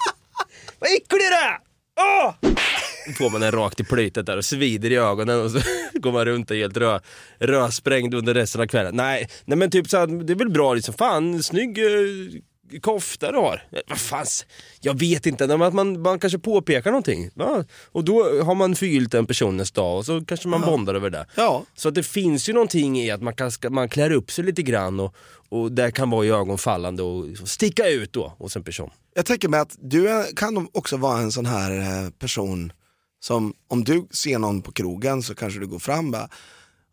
Vad 0.79 0.91
äcklig 0.91 1.21
du 1.21 1.27
är! 1.27 1.59
Åh! 2.01 2.35
Får 3.19 3.31
man 3.31 3.41
den 3.41 3.53
rakt 3.53 3.81
i 3.81 3.85
plytet 3.85 4.27
där 4.27 4.37
och 4.37 4.45
svider 4.45 4.93
i 4.93 4.97
ögonen 4.97 5.41
och 5.41 5.51
så 5.51 5.59
går 5.93 6.13
man 6.13 6.25
runt 6.25 6.51
och 6.51 6.57
helt 6.57 6.77
rö, 6.77 7.01
rödsprängd 7.39 8.15
under 8.15 8.35
resten 8.35 8.61
av 8.61 8.67
kvällen. 8.67 8.97
Nej, 8.97 9.29
nej 9.45 9.59
men 9.59 9.71
typ 9.71 9.89
så 9.89 9.97
här, 9.97 10.07
det 10.07 10.33
är 10.33 10.37
väl 10.37 10.51
bra 10.51 10.75
liksom. 10.75 10.95
Fan, 10.95 11.43
snygg 11.43 11.79
eh, 11.79 11.93
kofta 12.83 13.33
du 13.33 13.39
har. 13.39 13.63
Vad 13.89 13.99
fan, 13.99 14.23
s- 14.23 14.45
jag 14.81 14.99
vet 14.99 15.27
inte, 15.27 15.45
att 15.55 15.75
man, 15.75 16.03
man 16.03 16.19
kanske 16.19 16.39
påpekar 16.39 16.91
någonting. 16.91 17.31
Va? 17.35 17.65
Och 17.93 18.05
då 18.05 18.43
har 18.43 18.55
man 18.55 18.75
förgyllt 18.77 19.15
en 19.15 19.27
personens 19.27 19.71
dag 19.73 19.97
och 19.99 20.07
så 20.07 20.21
kanske 20.25 20.49
man 20.49 20.61
bondar 20.61 20.95
över 20.95 21.11
det. 21.11 21.27
Ja. 21.37 21.65
Så 21.75 21.89
att 21.89 21.95
det 21.95 22.03
finns 22.03 22.49
ju 22.49 22.53
någonting 22.53 22.99
i 22.99 23.11
att 23.11 23.23
man, 23.23 23.35
kan, 23.35 23.51
man 23.71 23.89
klär 23.89 24.11
upp 24.13 24.31
sig 24.31 24.45
lite 24.45 24.63
grann 24.63 25.01
och, 25.01 25.15
och 25.49 25.73
det 25.73 25.91
kan 25.91 26.11
vara 26.11 26.25
i 26.27 26.31
ögonfallande 26.31 27.03
och 27.03 27.49
sticka 27.49 27.89
ut 27.89 28.13
då 28.13 28.33
hos 28.39 28.57
en 28.57 28.65
person. 28.65 28.91
Jag 29.15 29.27
tänker 29.27 29.49
mig 29.49 29.61
att 29.61 29.77
du 29.81 30.25
kan 30.37 30.69
också 30.73 30.97
vara 30.97 31.19
en 31.19 31.33
sån 31.33 31.47
här 31.47 31.71
eh, 32.05 32.11
person 32.11 32.73
som 33.21 33.55
om 33.69 33.85
du 33.85 34.07
ser 34.11 34.39
någon 34.39 34.63
på 34.63 34.73
krogen 34.73 35.23
så 35.23 35.35
kanske 35.35 35.61
du 35.61 35.67
går 35.67 35.79
fram 35.79 36.11
bara 36.11 36.29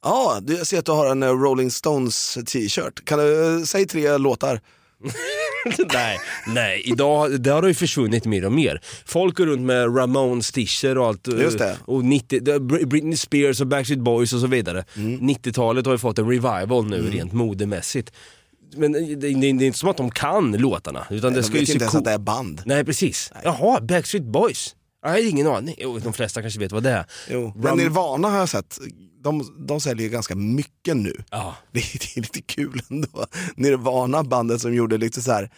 Ja, 0.06 0.40
du- 0.42 0.56
jag 0.58 0.68
ser 0.68 0.80
att 0.80 0.86
du 0.86 0.92
har 0.92 1.12
en 1.12 1.24
eh, 1.24 1.30
Rolling 1.30 1.72
Stones 1.72 2.38
t-shirt. 2.46 3.06
Kan 3.06 3.20
du 3.20 3.58
eh, 3.60 3.64
säga 3.64 3.86
tre 3.86 4.18
låtar? 4.18 4.62
nej, 5.94 6.20
nej, 6.48 6.82
idag 6.86 7.42
det 7.42 7.50
har 7.50 7.62
det 7.62 7.68
ju 7.68 7.74
försvunnit 7.74 8.26
mer 8.26 8.46
och 8.46 8.52
mer. 8.52 8.82
Folk 9.06 9.38
går 9.38 9.46
runt 9.46 9.62
med 9.62 9.98
Ramones 9.98 10.52
t-shirt 10.52 10.98
och 10.98 11.06
allt. 11.08 11.28
eh, 11.28 11.40
Just 11.42 11.58
det. 11.58 11.78
Och 11.86 12.06
90, 12.06 12.40
det- 12.42 12.60
Br- 12.60 12.86
Britney 12.86 13.18
Spears 13.18 13.62
och 13.62 13.68
Backstreet 13.68 14.00
Boys 14.02 14.34
och 14.34 14.40
så 14.40 14.48
vidare. 14.48 14.86
90-talet 14.96 15.86
har 15.86 15.94
ju 15.94 15.98
fått 16.00 16.20
en 16.20 16.30
revival 16.30 16.86
nu 16.90 17.10
rent 17.10 17.34
modemässigt. 17.34 18.12
Men 18.76 18.92
det, 18.92 19.00
det, 19.00 19.16
det 19.16 19.28
är 19.48 19.50
inte 19.64 19.80
som 19.80 19.90
att 19.90 19.98
de 19.98 20.12
kan 20.12 20.52
låtarna. 20.52 21.08
Utan 21.10 21.34
det 21.34 21.40
De 21.40 21.44
ska 21.44 21.54
ju 21.54 21.60
vet 21.60 21.68
se 21.68 21.74
inte 21.74 21.84
ens 21.84 21.96
att 21.96 22.04
det 22.06 22.12
är 22.12 22.18
band. 22.18 22.62
Nej 22.66 22.86
precis. 22.86 23.32
Jaha, 23.44 23.82
Backstreet 23.82 24.26
Boys. 24.26 24.76
Jag 25.04 25.10
har 25.10 25.30
ingen 25.30 25.48
aning. 25.48 25.76
Jo, 25.78 26.00
de 26.00 26.14
flesta 26.14 26.42
kanske 26.42 26.60
vet 26.60 26.72
vad 26.72 26.84
det 26.84 26.90
är. 26.92 27.06
Jo. 27.30 27.54
Men 27.56 27.78
Nirvana 27.78 28.30
har 28.30 28.38
jag 28.38 28.50
sett, 28.50 28.80
de, 29.24 29.66
de 29.68 29.82
säljer 29.82 30.10
ganska 30.10 30.36
mycket 30.36 30.98
nu. 30.98 31.24
Ja. 31.32 31.56
Det, 31.72 31.80
är- 31.80 32.00
det 32.00 32.18
är 32.18 32.22
lite 32.22 32.42
kul 32.42 32.82
ändå. 32.90 33.26
Nirvana, 33.56 34.24
bandet 34.24 34.62
som 34.62 34.74
gjorde 34.74 34.98
lite 34.98 35.22
så 35.22 35.32
här. 35.32 35.52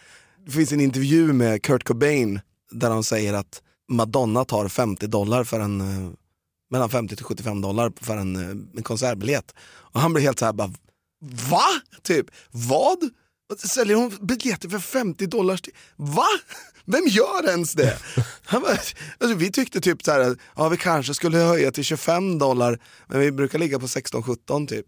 det 0.46 0.50
finns 0.52 0.72
en 0.72 0.80
intervju 0.80 1.32
med 1.32 1.62
Kurt 1.62 1.84
Cobain 1.84 2.40
där 2.70 2.90
de 2.90 3.04
säger 3.04 3.34
att 3.34 3.62
Madonna 3.88 4.44
tar 4.44 4.68
50 4.68 5.06
dollar 5.06 5.44
för 5.44 5.60
en, 5.60 5.80
eh, 5.80 6.10
mellan 6.70 6.90
50 6.90 7.16
till 7.16 7.24
75 7.24 7.60
dollar 7.60 7.92
för 8.00 8.16
en, 8.16 8.36
eh, 8.36 8.48
en 8.76 8.82
konsertbiljett. 8.82 9.54
Och 9.92 10.00
han 10.00 10.12
blir 10.12 10.22
helt 10.24 10.38
så 10.38 10.44
här 10.44 10.52
bara, 10.52 10.72
va? 11.50 11.62
Typ, 12.02 12.26
vad? 12.50 12.98
Säljer 13.58 13.96
hon 13.96 14.12
biljetter 14.20 14.68
för 14.68 14.78
50 14.78 15.26
dollar? 15.26 15.60
Va? 15.96 16.26
Vem 16.84 17.06
gör 17.06 17.48
ens 17.48 17.72
det? 17.72 17.98
Han 18.44 18.62
bara, 18.62 18.70
alltså, 19.20 19.36
vi 19.36 19.52
tyckte 19.52 19.80
typ 19.80 20.02
så 20.02 20.10
här, 20.12 20.36
ja 20.56 20.68
vi 20.68 20.76
kanske 20.76 21.14
skulle 21.14 21.38
höja 21.38 21.72
till 21.72 21.84
25 21.84 22.38
dollar, 22.38 22.78
men 23.06 23.20
vi 23.20 23.32
brukar 23.32 23.58
ligga 23.58 23.78
på 23.78 23.86
16-17 23.86 24.66
typ. 24.66 24.86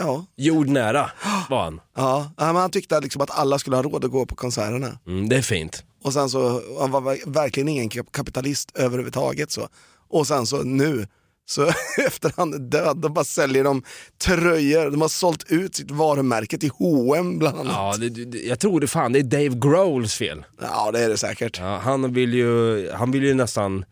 Ja, 0.00 0.26
Jordnära 0.36 1.10
var 1.50 1.62
han. 1.64 1.80
ja. 1.96 2.32
Men 2.36 2.56
han 2.56 2.70
tyckte 2.70 3.00
liksom 3.00 3.22
att 3.22 3.30
alla 3.30 3.58
skulle 3.58 3.76
ha 3.76 3.82
råd 3.82 4.04
att 4.04 4.10
gå 4.10 4.26
på 4.26 4.34
konserterna. 4.36 4.98
Mm, 5.06 5.28
det 5.28 5.36
är 5.36 5.42
fint. 5.42 5.84
Och 6.02 6.12
sen 6.12 6.30
så, 6.30 6.62
han 6.80 6.90
var 6.90 7.00
ver- 7.00 7.30
verkligen 7.32 7.68
ingen 7.68 7.88
kap- 7.88 8.12
kapitalist 8.12 8.70
överhuvudtaget 8.74 9.50
så. 9.50 9.68
Och 10.08 10.26
sen 10.26 10.46
så 10.46 10.62
nu, 10.62 11.06
så 11.50 11.72
efter 12.06 12.32
han 12.36 12.54
är 12.54 12.58
död, 12.58 12.96
då 12.96 13.08
bara 13.08 13.24
säljer 13.24 13.64
de 13.64 13.82
tröjor, 14.18 14.90
de 14.90 15.00
har 15.00 15.08
sålt 15.08 15.44
ut 15.48 15.74
sitt 15.74 15.90
varumärke 15.90 16.58
till 16.58 16.70
H&M 16.70 17.38
bland 17.38 17.58
annat. 17.58 17.72
Ja, 17.72 17.96
det, 17.98 18.24
det, 18.24 18.38
jag 18.38 18.58
tror 18.58 18.80
det 18.80 18.86
fan 18.86 19.12
det 19.12 19.18
är 19.18 19.22
Dave 19.22 19.48
Grohls 19.48 20.14
fel. 20.14 20.44
Ja 20.60 20.90
det 20.92 21.00
är 21.00 21.08
det 21.08 21.16
säkert. 21.16 21.58
Ja, 21.58 21.78
han, 21.78 22.12
vill 22.12 22.34
ju, 22.34 22.90
han 22.90 23.10
vill 23.10 23.22
ju 23.22 23.34
nästan... 23.34 23.84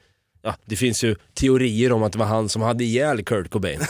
Ja, 0.42 0.54
det 0.64 0.76
finns 0.76 1.04
ju 1.04 1.16
teorier 1.34 1.92
om 1.92 2.02
att 2.02 2.12
det 2.12 2.18
var 2.18 2.26
han 2.26 2.48
som 2.48 2.62
hade 2.62 2.84
ihjäl 2.84 3.24
Kurt 3.24 3.50
Cobain. 3.50 3.80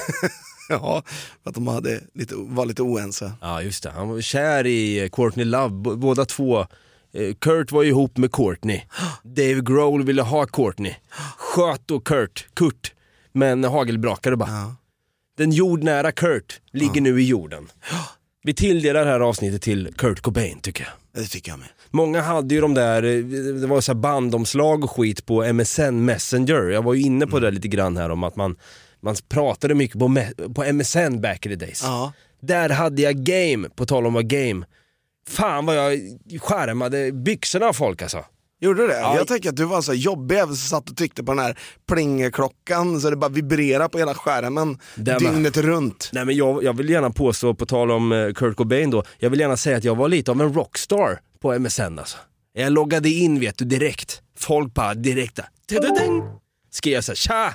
Ja, 0.69 1.03
för 1.43 1.51
att 1.51 1.55
de 1.55 1.67
hade 1.67 2.01
lite, 2.15 2.35
var 2.37 2.67
lite 2.67 2.83
oense. 2.83 3.33
Ja, 3.41 3.63
just 3.63 3.83
det. 3.83 3.91
Han 3.91 4.09
var 4.09 4.21
kär 4.21 4.67
i 4.67 5.03
eh, 5.03 5.09
Courtney 5.09 5.45
Love, 5.45 5.97
båda 5.97 6.25
två. 6.25 6.67
Eh, 7.13 7.35
Kurt 7.41 7.73
var 7.73 7.85
ihop 7.85 8.17
med 8.17 8.33
Courtney. 8.33 8.83
Dave 9.23 9.61
Grohl 9.61 10.05
ville 10.05 10.23
ha 10.23 10.47
Courtney. 10.47 10.95
Sköt 11.37 11.83
då 11.87 12.01
Kurt, 12.01 12.47
Kurt, 12.55 12.93
men 13.39 13.65
hagelbrakare 13.65 14.37
bara. 14.37 14.75
Den 15.39 15.53
jordnära 15.53 16.13
Kurt 16.13 16.61
ligger 16.73 17.01
nu 17.01 17.21
i 17.23 17.25
jorden. 17.27 17.69
Vi 18.43 18.55
tilldelar 18.55 19.05
det 19.05 19.11
här 19.11 19.21
avsnittet 19.21 19.63
till 19.63 19.95
Kurt 19.97 20.21
Cobain 20.21 20.61
tycker 20.61 20.85
jag. 20.85 21.23
Det 21.23 21.29
tycker 21.29 21.53
jag 21.53 21.59
med. 21.59 21.69
Många 21.91 22.21
hade 22.21 22.55
ju 22.55 22.61
de 22.61 22.75
där, 22.75 23.03
eh, 23.03 23.25
det 23.61 23.67
var 23.67 23.81
så 23.81 23.95
bandomslag 23.95 24.85
och 24.85 24.91
skit 24.91 25.27
på 25.27 25.53
MSN 25.53 26.05
Messenger. 26.05 26.63
Jag 26.63 26.83
var 26.83 26.95
ju 26.95 27.03
inne 27.03 27.27
på 27.27 27.41
det 27.41 27.51
lite 27.51 27.69
grann 27.69 27.97
här 27.97 28.11
om 28.11 28.25
att 28.25 28.37
man, 28.37 28.57
man 29.01 29.17
pratade 29.29 29.75
mycket 29.75 29.99
på, 29.99 30.23
på 30.55 30.73
MSN 30.73 31.21
back 31.21 31.47
in 31.47 31.53
the 31.53 31.67
days. 31.67 31.83
Ja. 31.83 32.13
Där 32.41 32.69
hade 32.69 33.03
jag 33.03 33.17
game, 33.17 33.69
på 33.69 33.87
tal 33.87 34.07
om 34.07 34.15
vad 34.15 34.29
game. 34.29 34.67
Fan 35.29 35.67
vad 35.67 35.77
jag 35.77 36.01
skärmade 36.41 37.13
byxorna 37.13 37.67
av 37.67 37.73
folk 37.73 38.03
alltså. 38.03 38.25
Gjorde 38.61 38.83
du 38.83 38.89
det? 38.89 38.99
Ja. 39.01 39.17
Jag 39.17 39.27
tänker 39.27 39.49
att 39.49 39.57
du 39.57 39.65
var 39.65 39.83
så 39.83 39.95
jobbig 39.95 40.39
som 40.39 40.57
satt 40.57 40.91
och 40.91 40.97
tryckte 40.97 41.25
på 41.25 41.33
den 41.33 41.45
här 41.45 41.59
plingklockan 41.89 43.01
så 43.01 43.11
det 43.11 43.17
bara 43.17 43.29
vibrerar 43.31 43.89
på 43.89 43.99
hela 43.99 44.15
skärmen 44.15 44.79
Där 44.95 45.21
med. 45.21 45.33
dygnet 45.33 45.57
runt. 45.57 46.11
Nej 46.13 46.25
men 46.25 46.37
jag, 46.37 46.65
jag 46.65 46.77
vill 46.77 46.89
gärna 46.91 47.11
påstå, 47.11 47.55
på 47.55 47.67
tal 47.67 47.91
om 47.91 48.13
eh, 48.13 48.33
Kurt 48.33 48.57
Cobain 48.57 48.91
då, 48.91 49.03
jag 49.19 49.31
vill 49.31 49.41
gärna 49.41 49.57
säga 49.57 49.77
att 49.77 49.85
jag 49.85 49.95
var 49.95 50.09
lite 50.09 50.31
av 50.31 50.41
en 50.41 50.55
rockstar 50.55 51.21
på 51.41 51.59
MSN 51.59 51.99
alltså. 51.99 52.17
Jag 52.53 52.73
loggade 52.73 53.09
in 53.09 53.41
vet 53.41 53.59
du 53.59 53.65
direkt. 53.65 54.23
Folk 54.39 54.75
bara. 54.75 54.95
Tududung. 55.69 56.23
Skrev 56.71 56.95
jag 56.95 57.05
såhär, 57.05 57.17
tja! 57.17 57.55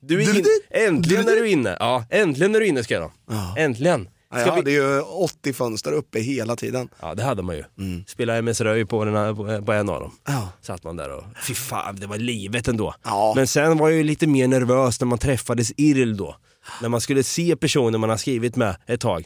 Du 0.00 0.22
är 0.22 0.38
in, 0.38 0.44
äntligen 0.70 1.28
är 1.28 1.36
du 1.36 1.48
inne. 1.48 1.76
Ja, 1.80 2.04
äntligen 2.10 2.54
är 2.54 2.60
du 2.60 2.66
inne 2.66 2.84
skrev 2.84 3.00
de. 3.00 3.10
Ja. 3.30 3.54
Äntligen. 3.58 4.08
Ja, 4.34 4.40
jag 4.40 4.44
vi... 4.44 4.50
hade 4.50 4.70
ju 4.70 5.00
80 5.00 5.52
fönster 5.52 5.92
uppe 5.92 6.20
hela 6.20 6.56
tiden. 6.56 6.88
Ja 7.00 7.14
det 7.14 7.22
hade 7.22 7.42
man 7.42 7.56
ju. 7.56 7.64
Spela 8.06 8.36
MS 8.36 8.60
Röj 8.60 8.84
på, 8.84 9.04
den 9.04 9.14
här, 9.14 9.60
på, 9.62 9.72
en 9.72 9.88
av 9.88 10.00
dem. 10.00 10.12
Ja. 10.26 10.48
Satt 10.60 10.84
man 10.84 10.96
där 10.96 11.10
och, 11.10 11.24
fy 11.46 11.54
fan 11.54 11.96
det 11.96 12.06
var 12.06 12.18
livet 12.18 12.68
ändå. 12.68 12.94
Ja. 13.04 13.32
Men 13.36 13.46
sen 13.46 13.78
var 13.78 13.88
jag 13.88 13.96
ju 13.96 14.04
lite 14.04 14.26
mer 14.26 14.48
nervös 14.48 15.00
när 15.00 15.06
man 15.06 15.18
träffades 15.18 15.72
IRL 15.76 16.16
då. 16.16 16.36
När 16.82 16.88
man 16.88 17.00
skulle 17.00 17.22
se 17.22 17.56
personer 17.56 17.98
man 17.98 18.10
har 18.10 18.16
skrivit 18.16 18.56
med 18.56 18.76
ett 18.86 19.00
tag. 19.00 19.24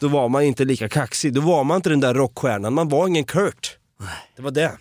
Då 0.00 0.08
var 0.08 0.28
man 0.28 0.42
inte 0.42 0.64
lika 0.64 0.88
kaxig, 0.88 1.34
då 1.34 1.40
var 1.40 1.64
man 1.64 1.76
inte 1.76 1.90
den 1.90 2.00
där 2.00 2.14
rockstjärnan, 2.14 2.74
man 2.74 2.88
var 2.88 3.08
ingen 3.08 3.24
Kurt. 3.24 3.78
Det 4.36 4.42
var 4.42 4.50
det. 4.50 4.72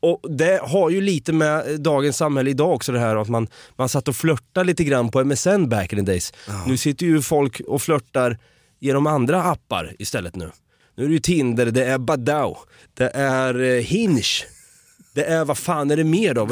Och 0.00 0.20
det 0.30 0.60
har 0.62 0.90
ju 0.90 1.00
lite 1.00 1.32
med 1.32 1.80
dagens 1.80 2.16
samhälle 2.16 2.50
idag 2.50 2.72
också 2.72 2.92
det 2.92 2.98
här 2.98 3.16
att 3.16 3.28
man, 3.28 3.48
man 3.76 3.88
satt 3.88 4.08
och 4.08 4.16
flörtade 4.16 4.66
lite 4.66 4.84
grann 4.84 5.10
på 5.10 5.24
MSN 5.24 5.68
back 5.68 5.92
in 5.92 5.98
the 5.98 6.12
days. 6.12 6.32
Nu 6.66 6.76
sitter 6.76 7.06
ju 7.06 7.22
folk 7.22 7.60
och 7.60 7.82
flörtar 7.82 8.38
genom 8.80 9.06
andra 9.06 9.42
appar 9.42 9.94
istället 9.98 10.36
nu. 10.36 10.50
Nu 10.96 11.04
är 11.04 11.08
det 11.08 11.14
ju 11.14 11.20
Tinder, 11.20 11.66
det 11.66 11.84
är 11.84 11.98
Badoo, 11.98 12.56
det 12.94 13.10
är 13.14 13.60
eh, 13.62 13.82
Hinge, 13.82 14.22
det 15.14 15.24
är 15.24 15.44
vad 15.44 15.58
fan 15.58 15.90
är 15.90 15.96
det 15.96 16.04
mer 16.04 16.34
då? 16.34 16.46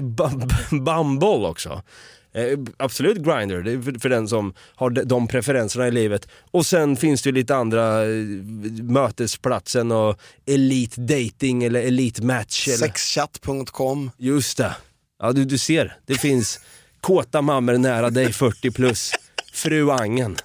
Bu- 0.00 0.80
Bumble 0.84 1.48
också. 1.48 1.82
Eh, 2.34 2.58
absolut 2.76 3.16
Grindr, 3.18 3.62
det 3.62 3.72
är 3.72 3.82
för, 3.82 3.98
för 4.00 4.08
den 4.08 4.28
som 4.28 4.54
har 4.74 4.90
de, 4.90 5.02
de 5.04 5.28
preferenserna 5.28 5.88
i 5.88 5.90
livet. 5.90 6.28
Och 6.50 6.66
sen 6.66 6.96
finns 6.96 7.22
det 7.22 7.28
ju 7.28 7.34
lite 7.34 7.56
andra, 7.56 8.02
eh, 8.02 8.08
mötesplatsen 8.82 9.92
och 9.92 10.18
Elite 10.46 11.00
Dating 11.00 11.64
eller 11.64 11.82
Elite 11.82 12.22
Match. 12.22 12.68
Eller, 12.68 12.76
Sexchatt.com. 12.76 14.10
Just 14.18 14.56
det. 14.58 14.76
Ja 15.22 15.32
du, 15.32 15.44
du 15.44 15.58
ser, 15.58 15.96
det 16.06 16.14
finns 16.14 16.60
kåta 17.00 17.42
mammor 17.42 17.78
nära 17.78 18.10
dig 18.10 18.32
40 18.32 18.70
plus. 18.70 19.10
Fru 19.52 19.90
Angen. 19.90 20.36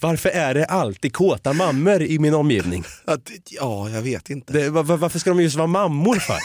Varför 0.00 0.28
är 0.28 0.54
det 0.54 0.64
alltid 0.64 1.12
kåta 1.12 1.52
mammor 1.52 2.02
i 2.02 2.18
min 2.18 2.34
omgivning? 2.34 2.84
Att, 3.04 3.30
ja, 3.50 3.90
jag 3.90 4.02
vet 4.02 4.30
inte. 4.30 4.52
Det, 4.52 4.70
var, 4.70 4.82
varför 4.82 5.18
ska 5.18 5.30
de 5.30 5.42
just 5.42 5.56
vara 5.56 5.66
mammor 5.66 6.16
för? 6.16 6.38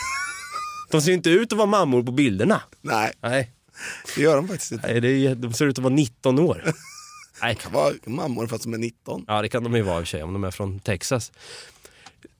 De 0.92 1.02
ser 1.02 1.12
inte 1.12 1.30
ut 1.30 1.52
att 1.52 1.58
vara 1.58 1.68
mammor 1.68 2.04
på 2.04 2.12
bilderna. 2.12 2.62
Nej, 2.82 3.12
Nej, 3.22 3.52
det 4.16 4.22
gör 4.22 4.36
de 4.36 4.48
faktiskt 4.48 4.72
inte. 4.72 4.88
Nej 4.88 5.02
det 5.02 5.10
är, 5.10 5.36
de 5.36 5.54
ser 5.54 5.66
ut 5.66 5.78
att 5.78 5.84
vara 5.84 5.94
19 5.94 6.40
år. 6.40 6.64
Nej. 7.42 7.56
kan 7.56 7.72
vara 7.72 7.94
mammor 8.06 8.48
fast 8.48 8.64
de 8.64 8.74
är 8.74 8.78
19. 8.78 9.26
Ja 9.28 9.42
det 9.42 9.50
kan 9.50 9.64
de 9.64 9.76
ju 9.76 9.82
vara 9.82 10.00
i 10.00 10.04
och 10.04 10.08
för 10.08 10.10
sig 10.10 10.24
om 10.24 10.34
de 10.34 10.44
är 10.44 10.52
från 10.52 10.80
Texas. 10.80 11.32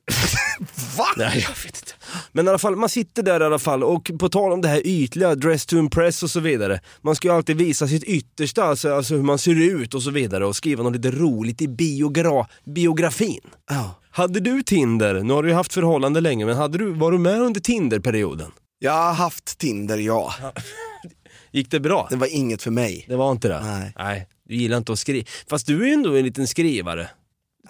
Va? 0.98 1.06
Nej 1.18 1.46
jag 1.48 1.64
vet 1.64 1.66
inte. 1.66 1.92
Men 2.32 2.46
i 2.46 2.50
alla 2.50 2.58
fall, 2.58 2.76
man 2.76 2.90
sitter 2.90 3.24
där 3.24 3.42
i 3.42 3.44
alla 3.44 3.60
fall 3.60 3.84
och 3.84 4.12
på 4.20 4.30
tal 4.30 4.54
om 4.54 4.62
det 4.62 4.68
här 4.68 4.82
ytliga, 4.88 5.36
dress 5.36 5.66
to 5.66 5.78
impress 5.78 6.24
och 6.24 6.30
så 6.32 6.40
vidare. 6.40 6.80
Man 7.02 7.16
ska 7.16 7.28
ju 7.28 7.34
alltid 7.34 7.58
visa 7.58 7.88
sitt 7.88 8.04
yttersta, 8.04 8.64
alltså, 8.64 8.94
alltså 8.94 9.16
hur 9.16 9.24
man 9.24 9.38
ser 9.38 9.62
ut 9.62 9.94
och 9.94 10.04
så 10.04 10.12
vidare 10.12 10.46
och 10.46 10.56
skriva 10.56 10.84
något 10.84 10.96
lite 10.96 11.12
roligt 11.12 11.62
i 11.62 11.68
biogra 11.68 12.48
biografin. 12.66 13.42
Ja. 13.70 14.02
Hade 14.12 14.40
du 14.40 14.64
Tinder, 14.64 15.24
nu 15.24 15.34
har 15.34 15.44
du 15.44 15.50
ju 15.50 15.56
haft 15.56 15.74
förhållande 15.74 16.22
länge, 16.22 16.46
men 16.46 16.58
hade 16.58 16.78
du, 16.78 16.92
var 16.94 17.12
du 17.12 17.18
med 17.18 17.42
under 17.42 17.62
Tinder-perioden? 17.62 18.52
Jag 18.80 18.92
har 18.92 19.14
haft 19.14 19.58
Tinder, 19.58 19.98
ja. 19.98 20.34
Gick 21.52 21.72
det 21.72 21.80
bra? 21.80 22.08
Det 22.10 22.16
var 22.16 22.36
inget 22.36 22.62
för 22.62 22.72
mig. 22.72 23.06
Det 23.08 23.16
var 23.16 23.32
inte 23.32 23.48
det? 23.48 23.62
Nej. 23.64 23.94
Nej, 23.98 24.28
du 24.50 24.56
gillar 24.56 24.78
inte 24.78 24.92
att 24.92 25.00
skriva. 25.00 25.28
Fast 25.50 25.68
du 25.68 25.84
är 25.84 25.88
ju 25.88 25.94
ändå 25.94 26.16
en 26.16 26.26
liten 26.26 26.48
skrivare. 26.48 27.10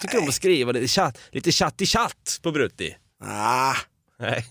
Tycker 0.02 0.18
om 0.20 0.28
att 0.28 0.34
skriva 0.34 0.72
lite 0.72 0.88
chatt, 0.88 1.18
lite 1.32 1.52
chatt 1.52 1.82
i 1.82 1.86
chatt 1.86 2.40
på 2.44 2.52
Brutti. 2.52 2.96
Ah, 3.24 3.74
Nej. 4.20 4.46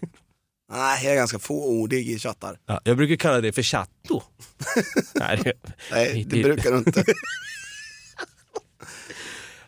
nej, 0.73 1.05
jag 1.05 1.13
är 1.13 1.17
ganska 1.17 1.39
fåordig 1.39 2.09
i 2.11 2.19
chattar. 2.19 2.59
Ja, 2.67 2.81
jag 2.85 2.97
brukar 2.97 3.17
kalla 3.17 3.41
det 3.41 3.53
för 3.53 3.63
chatto. 3.63 4.23
Nej, 5.15 5.41
det, 5.45 5.53
Nej, 5.91 6.25
det 6.29 6.43
brukar 6.43 6.71
du 6.71 6.77
inte. 6.79 7.05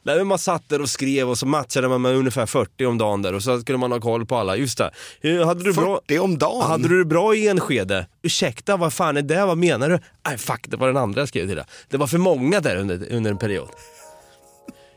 Nej, 0.02 0.24
man 0.24 0.38
satt 0.38 0.68
där 0.68 0.80
och 0.80 0.90
skrev 0.90 1.30
och 1.30 1.38
så 1.38 1.46
matchade 1.46 1.88
man 1.88 2.02
med 2.02 2.14
ungefär 2.16 2.46
40 2.46 2.86
om 2.86 2.98
dagen 2.98 3.22
där 3.22 3.32
och 3.32 3.42
så 3.42 3.60
skulle 3.60 3.78
man 3.78 3.92
ha 3.92 4.00
koll 4.00 4.26
på 4.26 4.36
alla. 4.36 4.56
Just 4.56 4.78
det. 4.78 4.90
Eh, 5.20 5.46
Hade 5.46 5.64
du, 5.64 5.72
bra, 5.72 6.00
40 6.08 6.18
om 6.18 6.38
dagen. 6.38 6.62
hade 6.70 6.88
du 6.88 6.98
det 6.98 7.04
bra 7.04 7.34
i 7.34 7.48
Enskede? 7.48 8.06
Ursäkta, 8.22 8.76
vad 8.76 8.92
fan 8.92 9.16
är 9.16 9.22
det? 9.22 9.44
Vad 9.46 9.58
menar 9.58 9.88
du? 9.88 9.98
Nej, 10.28 10.38
fuck, 10.38 10.64
det 10.68 10.76
var 10.76 10.86
den 10.86 10.96
andra 10.96 11.20
jag 11.20 11.28
skrev 11.28 11.46
till 11.46 11.56
det. 11.56 11.66
Det 11.88 11.96
var 11.96 12.06
för 12.06 12.18
många 12.18 12.60
där 12.60 12.76
under, 12.76 13.12
under 13.12 13.30
en 13.30 13.38
period. 13.38 13.68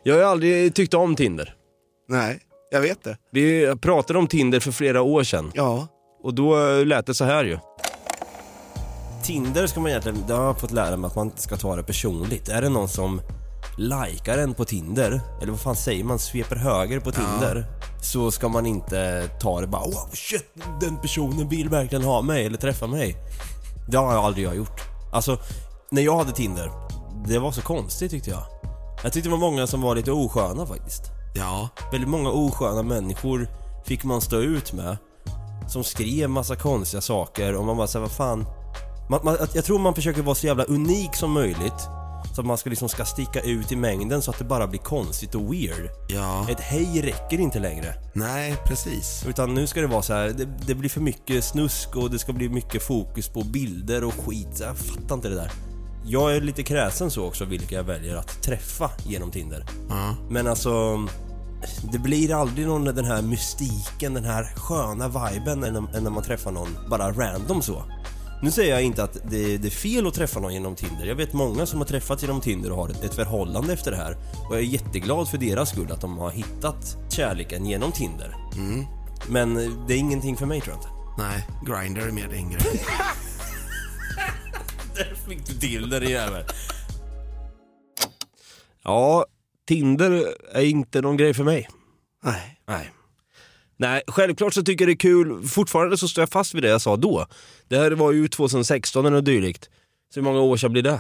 Jag 0.04 0.14
har 0.14 0.20
ju 0.20 0.26
aldrig 0.28 0.76
tyckt 0.76 0.94
om 0.94 1.16
Tinder. 1.16 1.56
Nej, 2.10 2.40
jag 2.72 2.82
vet 2.82 3.04
det. 3.04 3.18
Vi 3.32 3.76
pratade 3.82 4.20
om 4.20 4.28
Tinder 4.28 4.60
för 4.60 4.72
flera 4.72 5.02
år 5.02 5.24
sedan 5.24 5.52
Ja. 5.54 5.88
och 6.24 6.34
då 6.34 6.70
eh, 6.70 6.86
lät 6.86 7.06
det 7.06 7.14
så 7.14 7.26
här 7.26 7.44
ju. 7.44 7.58
Tinder 9.24 9.68
ska 9.68 9.80
man 9.80 9.90
egentligen, 9.90 10.24
det 10.28 10.34
har 10.34 10.46
jag 10.46 10.60
fått 10.60 10.72
lära 10.72 10.98
mig 10.98 11.08
att 11.08 11.16
man 11.16 11.26
inte 11.28 11.42
ska 11.42 11.56
ta 11.58 11.76
det 11.76 11.84
personligt. 11.84 12.50
Är 12.50 12.62
det 12.62 12.70
någon 12.70 12.88
som 12.90 13.22
likar 13.78 14.38
en 14.38 14.54
på 14.54 14.66
Tinder, 14.66 15.22
eller 15.42 15.52
vad 15.52 15.62
fan 15.62 15.76
säger 15.76 16.04
man, 16.04 16.20
sveper 16.20 16.56
höger 16.56 17.00
på 17.00 17.12
Tinder. 17.12 17.66
Så 18.04 18.32
ska 18.32 18.48
man 18.50 18.66
inte 18.66 19.28
ta 19.42 19.62
det 19.62 19.68
bara 19.68 19.82
wow 19.86 20.10
shit, 20.14 20.54
den 20.82 20.98
personen 20.98 21.50
vill 21.50 21.70
verkligen 21.70 22.04
ha 22.04 22.22
mig 22.22 22.46
eller 22.46 22.58
träffa 22.58 22.88
mig. 22.88 23.16
Det 23.90 23.98
har 23.98 24.14
jag 24.14 24.24
aldrig 24.26 24.46
jag 24.46 24.56
gjort. 24.56 24.82
Alltså, 25.14 25.38
när 25.92 26.02
jag 26.02 26.18
hade 26.18 26.32
Tinder, 26.32 26.72
det 27.28 27.40
var 27.40 27.52
så 27.52 27.62
konstigt 27.62 28.12
tyckte 28.12 28.30
jag. 28.30 28.44
Jag 29.04 29.14
tyckte 29.14 29.30
det 29.30 29.32
var 29.32 29.52
många 29.52 29.68
som 29.68 29.82
var 29.82 29.96
lite 29.96 30.12
osköna 30.12 30.66
faktiskt. 30.66 31.04
Ja. 31.36 31.70
Väldigt 31.92 32.10
många 32.10 32.30
osköna 32.30 32.84
människor 32.84 33.48
fick 33.86 34.04
man 34.04 34.22
stå 34.22 34.38
ut 34.38 34.74
med. 34.74 34.98
Som 35.68 35.84
skrev 35.84 36.30
massa 36.30 36.56
konstiga 36.56 37.02
saker 37.02 37.56
och 37.56 37.66
man 37.66 37.78
bara 37.78 37.88
såhär, 37.88 38.02
vad 38.02 38.12
fan. 38.12 38.46
Man, 39.10 39.20
man, 39.24 39.38
jag 39.54 39.66
tror 39.66 39.80
man 39.80 39.96
försöker 39.96 40.22
vara 40.22 40.36
så 40.36 40.48
jävla 40.48 40.64
unik 40.64 41.16
som 41.16 41.32
möjligt. 41.32 41.88
Så 42.36 42.42
att 42.42 42.48
man 42.48 42.58
ska 42.58 42.70
liksom 42.70 42.90
ska 42.90 43.06
sticka 43.06 43.42
ut 43.42 43.72
i 43.72 43.76
mängden 43.76 44.22
så 44.22 44.32
att 44.32 44.38
det 44.38 44.46
bara 44.46 44.68
blir 44.68 44.80
konstigt 44.80 45.36
och 45.36 45.54
weird. 45.54 45.90
Ja. 46.10 46.50
Ett 46.50 46.60
hej 46.60 47.02
räcker 47.02 47.40
inte 47.40 47.60
längre. 47.60 47.94
Nej, 48.14 48.56
precis. 48.66 49.26
Utan 49.28 49.54
nu 49.54 49.68
ska 49.68 49.82
det 49.82 49.88
vara 49.88 50.02
så 50.02 50.14
här, 50.14 50.28
det, 50.28 50.46
det 50.68 50.76
blir 50.76 50.90
för 50.90 51.02
mycket 51.02 51.44
snusk 51.44 51.96
och 51.96 52.12
det 52.12 52.20
ska 52.20 52.34
bli 52.34 52.50
mycket 52.50 52.84
fokus 52.84 53.28
på 53.28 53.44
bilder 53.44 54.04
och 54.04 54.14
skit. 54.14 54.60
Jag 54.60 54.78
fattar 54.78 55.16
inte 55.16 55.30
det 55.30 55.36
där. 55.36 55.52
Jag 56.06 56.36
är 56.36 56.42
lite 56.42 56.64
kräsen 56.64 57.12
så 57.12 57.26
också 57.26 57.46
vilka 57.46 57.76
jag 57.76 57.84
väljer 57.84 58.16
att 58.16 58.44
träffa 58.44 58.92
genom 59.06 59.32
Tinder. 59.32 59.66
Ja. 59.90 60.16
Men 60.30 60.48
alltså, 60.48 60.98
det 61.92 62.00
blir 62.00 62.34
aldrig 62.34 62.68
någon 62.68 62.86
den 62.86 63.06
här 63.06 63.22
mystiken, 63.22 64.14
den 64.14 64.26
här 64.26 64.54
sköna 64.56 65.08
viben 65.08 65.64
än 65.64 66.04
när 66.04 66.12
man 66.12 66.24
träffar 66.24 66.52
någon 66.52 66.78
bara 66.90 67.12
random 67.12 67.62
så. 67.62 67.84
Nu 68.44 68.52
säger 68.52 68.74
jag 68.74 68.84
inte 68.84 69.04
att 69.04 69.14
det, 69.14 69.58
det 69.58 69.68
är 69.68 69.72
fel 69.72 70.08
att 70.08 70.14
träffa 70.14 70.40
någon 70.40 70.54
genom 70.54 70.76
Tinder. 70.76 71.06
Jag 71.06 71.16
vet 71.16 71.34
många 71.34 71.66
som 71.66 71.80
har 71.80 71.86
träffats 71.86 72.24
genom 72.24 72.42
Tinder 72.42 72.72
och 72.72 72.78
har 72.78 72.90
ett, 72.90 73.04
ett 73.04 73.14
förhållande 73.14 73.74
efter 73.74 73.92
det 73.92 73.98
här. 73.98 74.18
Och 74.48 74.56
jag 74.56 74.60
är 74.60 74.66
jätteglad 74.66 75.30
för 75.30 75.38
deras 75.38 75.70
skull 75.70 75.92
att 75.92 76.02
de 76.02 76.18
har 76.18 76.32
hittat 76.32 76.98
kärleken 77.10 77.66
genom 77.66 77.92
Tinder. 77.92 78.36
Men 79.28 79.58
eh, 79.58 79.72
det 79.88 79.94
är 79.94 79.98
ingenting 79.98 80.38
för 80.38 80.46
mig 80.46 80.62
tror 80.62 80.76
jag 80.76 80.80
inte. 80.80 80.90
Nej, 81.18 81.48
Grindr 81.66 82.02
är 82.02 82.12
mer 82.12 82.28
din 82.28 82.50
grej. 82.50 82.82
Där 84.96 85.16
fick 85.30 85.48
du 85.48 85.54
till 85.54 85.90
det 85.90 86.00
din 86.00 86.10
jävel. 86.10 86.44
Ja, 88.84 89.26
Tinder 89.68 90.26
är 90.54 90.62
inte 90.64 91.02
någon 91.02 91.18
grej 91.18 91.34
för 91.34 91.44
mig. 91.44 91.70
Nej. 92.24 92.60
Nej. 92.68 92.92
Nej, 93.78 94.02
självklart 94.08 94.54
så 94.54 94.64
tycker 94.64 94.86
jag 94.86 94.90
det 94.90 94.94
är 94.94 94.98
kul. 94.98 95.48
Fortfarande 95.48 95.98
så 95.98 96.08
står 96.08 96.22
jag 96.22 96.30
fast 96.30 96.54
vid 96.54 96.64
det 96.64 96.70
jag 96.70 96.82
sa 96.82 96.96
då. 96.98 97.28
Det 97.68 97.78
här 97.78 97.92
var 97.92 98.12
ju 98.12 98.28
2016 98.28 99.06
eller 99.06 99.22
dylikt. 99.22 99.70
Så 100.14 100.20
hur 100.20 100.26
många 100.26 100.40
år 100.42 100.58
sedan 100.58 100.72
blir 100.72 100.82
det? 100.84 101.00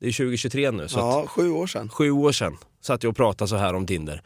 Det 0.00 0.06
är 0.08 0.12
2023 0.12 0.70
nu. 0.70 0.88
Så 0.88 0.98
att 0.98 1.04
Ja, 1.04 1.26
sju 1.26 1.50
år 1.50 1.66
sedan. 1.66 1.88
sju 1.88 2.10
år 2.10 2.32
sedan 2.32 2.56
satt 2.82 3.02
jag 3.02 3.10
och 3.10 3.16
pratade 3.16 3.48
så 3.48 3.56
här 3.56 3.74
om 3.74 3.86
Tinder. 3.86 4.22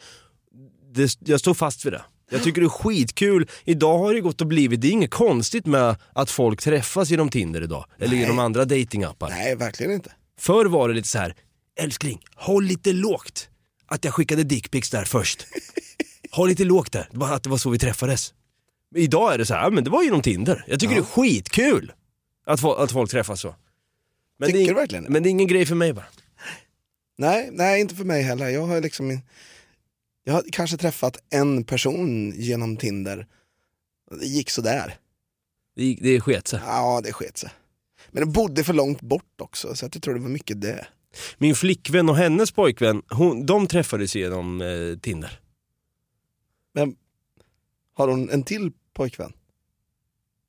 Det, 0.93 1.17
jag 1.21 1.41
står 1.41 1.55
fast 1.55 1.87
vid 1.87 1.93
det. 1.93 2.03
Jag 2.31 2.43
tycker 2.43 2.61
det 2.61 2.67
är 2.67 2.69
skitkul. 2.69 3.49
Idag 3.65 3.99
har 3.99 4.15
det 4.15 4.21
gått 4.21 4.41
och 4.41 4.47
blivit, 4.47 4.81
det 4.81 4.89
är 4.89 4.93
inget 4.93 5.11
konstigt 5.11 5.67
med 5.67 5.97
att 6.13 6.31
folk 6.31 6.63
träffas 6.63 7.11
genom 7.11 7.29
Tinder 7.29 7.63
idag. 7.63 7.85
Eller 7.99 8.09
Nej. 8.09 8.19
genom 8.21 8.39
andra 8.39 8.65
datingappar. 8.65 9.29
Nej, 9.31 9.57
verkligen 9.57 9.93
inte. 9.93 10.13
Förr 10.39 10.65
var 10.67 10.89
det 10.89 10.95
lite 10.95 11.09
så 11.09 11.19
här, 11.19 11.35
älskling, 11.81 12.21
håll 12.37 12.65
lite 12.65 12.93
lågt 12.93 13.49
att 13.87 14.05
jag 14.05 14.15
skickade 14.15 14.43
dickpics 14.45 14.91
där 14.91 15.05
först. 15.05 15.47
Håll 16.31 16.49
lite 16.49 16.65
lågt 16.65 16.93
där, 16.93 17.09
det 17.11 17.19
var 17.19 17.33
att 17.33 17.43
det 17.43 17.51
var 17.51 17.59
så 17.59 17.71
vi 17.71 17.79
träffades. 17.79 18.35
Idag 18.97 19.35
är 19.35 19.39
det 19.39 19.47
så 19.47 19.55
här, 19.55 19.63
ja, 19.63 19.71
men 19.71 19.85
det 19.85 19.91
var 19.91 20.03
genom 20.03 20.23
Tinder. 20.23 20.65
Jag 20.69 20.81
tycker 20.81 20.95
det 20.95 21.01
är 21.01 21.05
skitkul 21.05 21.93
att, 22.47 22.65
att 22.65 22.93
folk 22.93 23.11
träffas 23.11 23.41
så. 23.41 23.55
Men 24.39 24.47
Tycker 24.47 24.59
det 24.59 24.65
är, 24.65 24.69
du 24.69 24.75
verkligen? 24.75 25.05
Men 25.05 25.23
det 25.23 25.29
är 25.29 25.31
ingen 25.31 25.47
grej 25.47 25.67
för 25.67 25.75
mig 25.75 25.93
bara. 25.93 26.05
Nej, 27.19 27.49
nej, 27.53 27.81
inte 27.81 27.95
för 27.95 28.05
mig 28.05 28.23
heller. 28.23 28.49
Jag 28.49 28.67
har 28.67 28.81
liksom 28.81 29.11
in- 29.11 29.21
jag 30.25 30.35
har 30.35 30.45
kanske 30.53 30.77
träffat 30.77 31.17
en 31.31 31.65
person 31.65 32.33
genom 32.37 32.77
Tinder. 32.77 33.27
Det 34.21 34.27
gick 34.27 34.51
sådär. 34.51 34.99
Det, 35.77 35.85
gick- 35.85 36.03
det 36.03 36.21
sket 36.21 36.49
sig. 36.49 36.61
Ja, 36.67 37.01
det 37.05 37.13
sket 37.13 37.37
sig. 37.39 37.51
Men 38.11 38.21
det 38.27 38.33
bodde 38.33 38.65
för 38.65 38.73
långt 38.73 39.01
bort 39.01 39.41
också, 39.41 39.75
så 39.77 39.85
jag 39.85 40.03
tror 40.03 40.15
det 40.15 40.21
var 40.21 40.29
mycket 40.29 40.61
det. 40.61 40.87
Min 41.39 41.55
flickvän 41.55 42.09
och 42.09 42.17
hennes 42.17 42.53
pojkvän, 42.53 43.03
hon, 43.11 43.47
de 43.47 43.67
träffades 43.67 44.17
genom 44.17 44.61
eh, 44.61 44.99
Tinder. 44.99 45.41
Men 46.75 46.97
har 47.95 48.09
hon 48.09 48.31
en 48.31 48.43
till 48.43 48.73
pojkvän? 48.95 49.33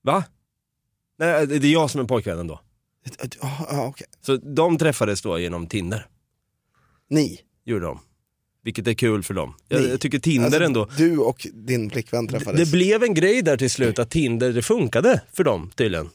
Va? 0.04 0.24
Nej, 1.18 1.48
det 1.48 1.56
är 1.68 1.72
jag 1.74 1.92
som 1.92 2.02
är 2.02 2.06
pojkvännen 2.06 2.48
då. 2.48 2.60
Ja, 3.42 3.68
ja, 3.70 3.86
okej. 3.88 4.08
Så 4.22 4.38
de 4.38 4.78
träffades 4.78 5.22
då 5.22 5.40
genom 5.40 5.68
Tinder, 5.68 6.08
Ni? 7.10 7.40
gjorde 7.64 7.86
de. 7.86 8.00
Vilket 8.66 8.88
är 8.88 8.94
kul 8.94 9.24
för 9.24 9.34
dem. 9.34 9.54
Jag, 9.68 9.82
jag 9.82 10.00
tycker 10.02 10.20
Tinder 10.20 10.46
Alltså, 10.46 10.64
ändå, 10.64 10.90
Du 10.98 11.18
och 11.18 11.48
din 11.54 11.90
flickvän 11.90 12.28
träffades? 12.28 12.60
Det 12.70 12.78
blev 12.78 13.04
en 13.04 13.14
grej 13.14 13.42
där 13.42 13.58
till 13.58 13.70
slut 13.70 14.00
att 14.00 14.10
Tinder, 14.10 14.54
det 14.54 14.62
funkade 14.62 15.22
för 15.34 15.44
dem 15.44 15.72
tydligen. 15.76 16.10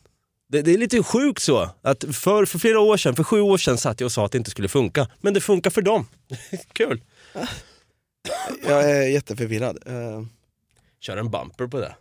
Det, 0.48 0.62
det 0.62 0.74
är 0.74 0.78
lite 0.78 1.02
sjukt 1.02 1.42
så, 1.42 1.70
att 1.82 2.04
för, 2.12 2.44
för 2.44 2.58
flera 2.58 2.80
år 2.80 2.96
sedan, 2.96 3.16
för 3.16 3.24
sju 3.24 3.40
år 3.40 3.58
sedan 3.58 3.78
satt 3.78 4.00
jag 4.00 4.06
och 4.06 4.12
sa 4.12 4.26
att 4.26 4.32
det 4.32 4.38
inte 4.38 4.50
skulle 4.50 4.68
funka. 4.68 5.08
Men 5.20 5.34
det 5.34 5.40
funkar 5.40 5.70
för 5.70 5.82
dem. 5.82 6.06
Kul. 6.72 7.00
Jag 8.66 8.90
är 8.90 9.08
jätteförvirrad. 9.08 9.78
Eh, 9.86 10.24
Kör 11.00 11.16
en 11.16 11.30
bumper 11.30 11.66
på 11.66 11.80
det. 11.80 11.94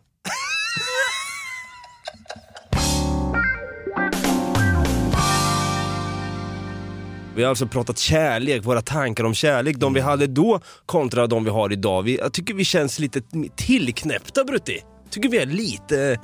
Vi 7.40 7.44
har 7.44 7.50
alltså 7.50 7.68
pratat 7.68 7.98
kärlek, 7.98 8.66
våra 8.66 8.82
tankar 8.82 9.24
om 9.24 9.34
kärlek, 9.34 9.78
de 9.78 9.94
vi 9.94 10.00
hade 10.00 10.28
då 10.28 10.60
kontra 10.86 11.28
de 11.28 11.44
vi 11.44 11.50
har 11.50 11.74
idag. 11.74 12.04
Vi, 12.04 12.18
jag 12.18 12.34
tycker 12.34 12.54
vi 12.54 12.64
känns 12.64 13.00
lite 13.00 13.22
tillknäppta 13.56 14.44
Brutti. 14.44 14.82
Tycker 15.10 15.30
vi 15.30 15.38
är 15.38 15.46
lite, 15.46 16.20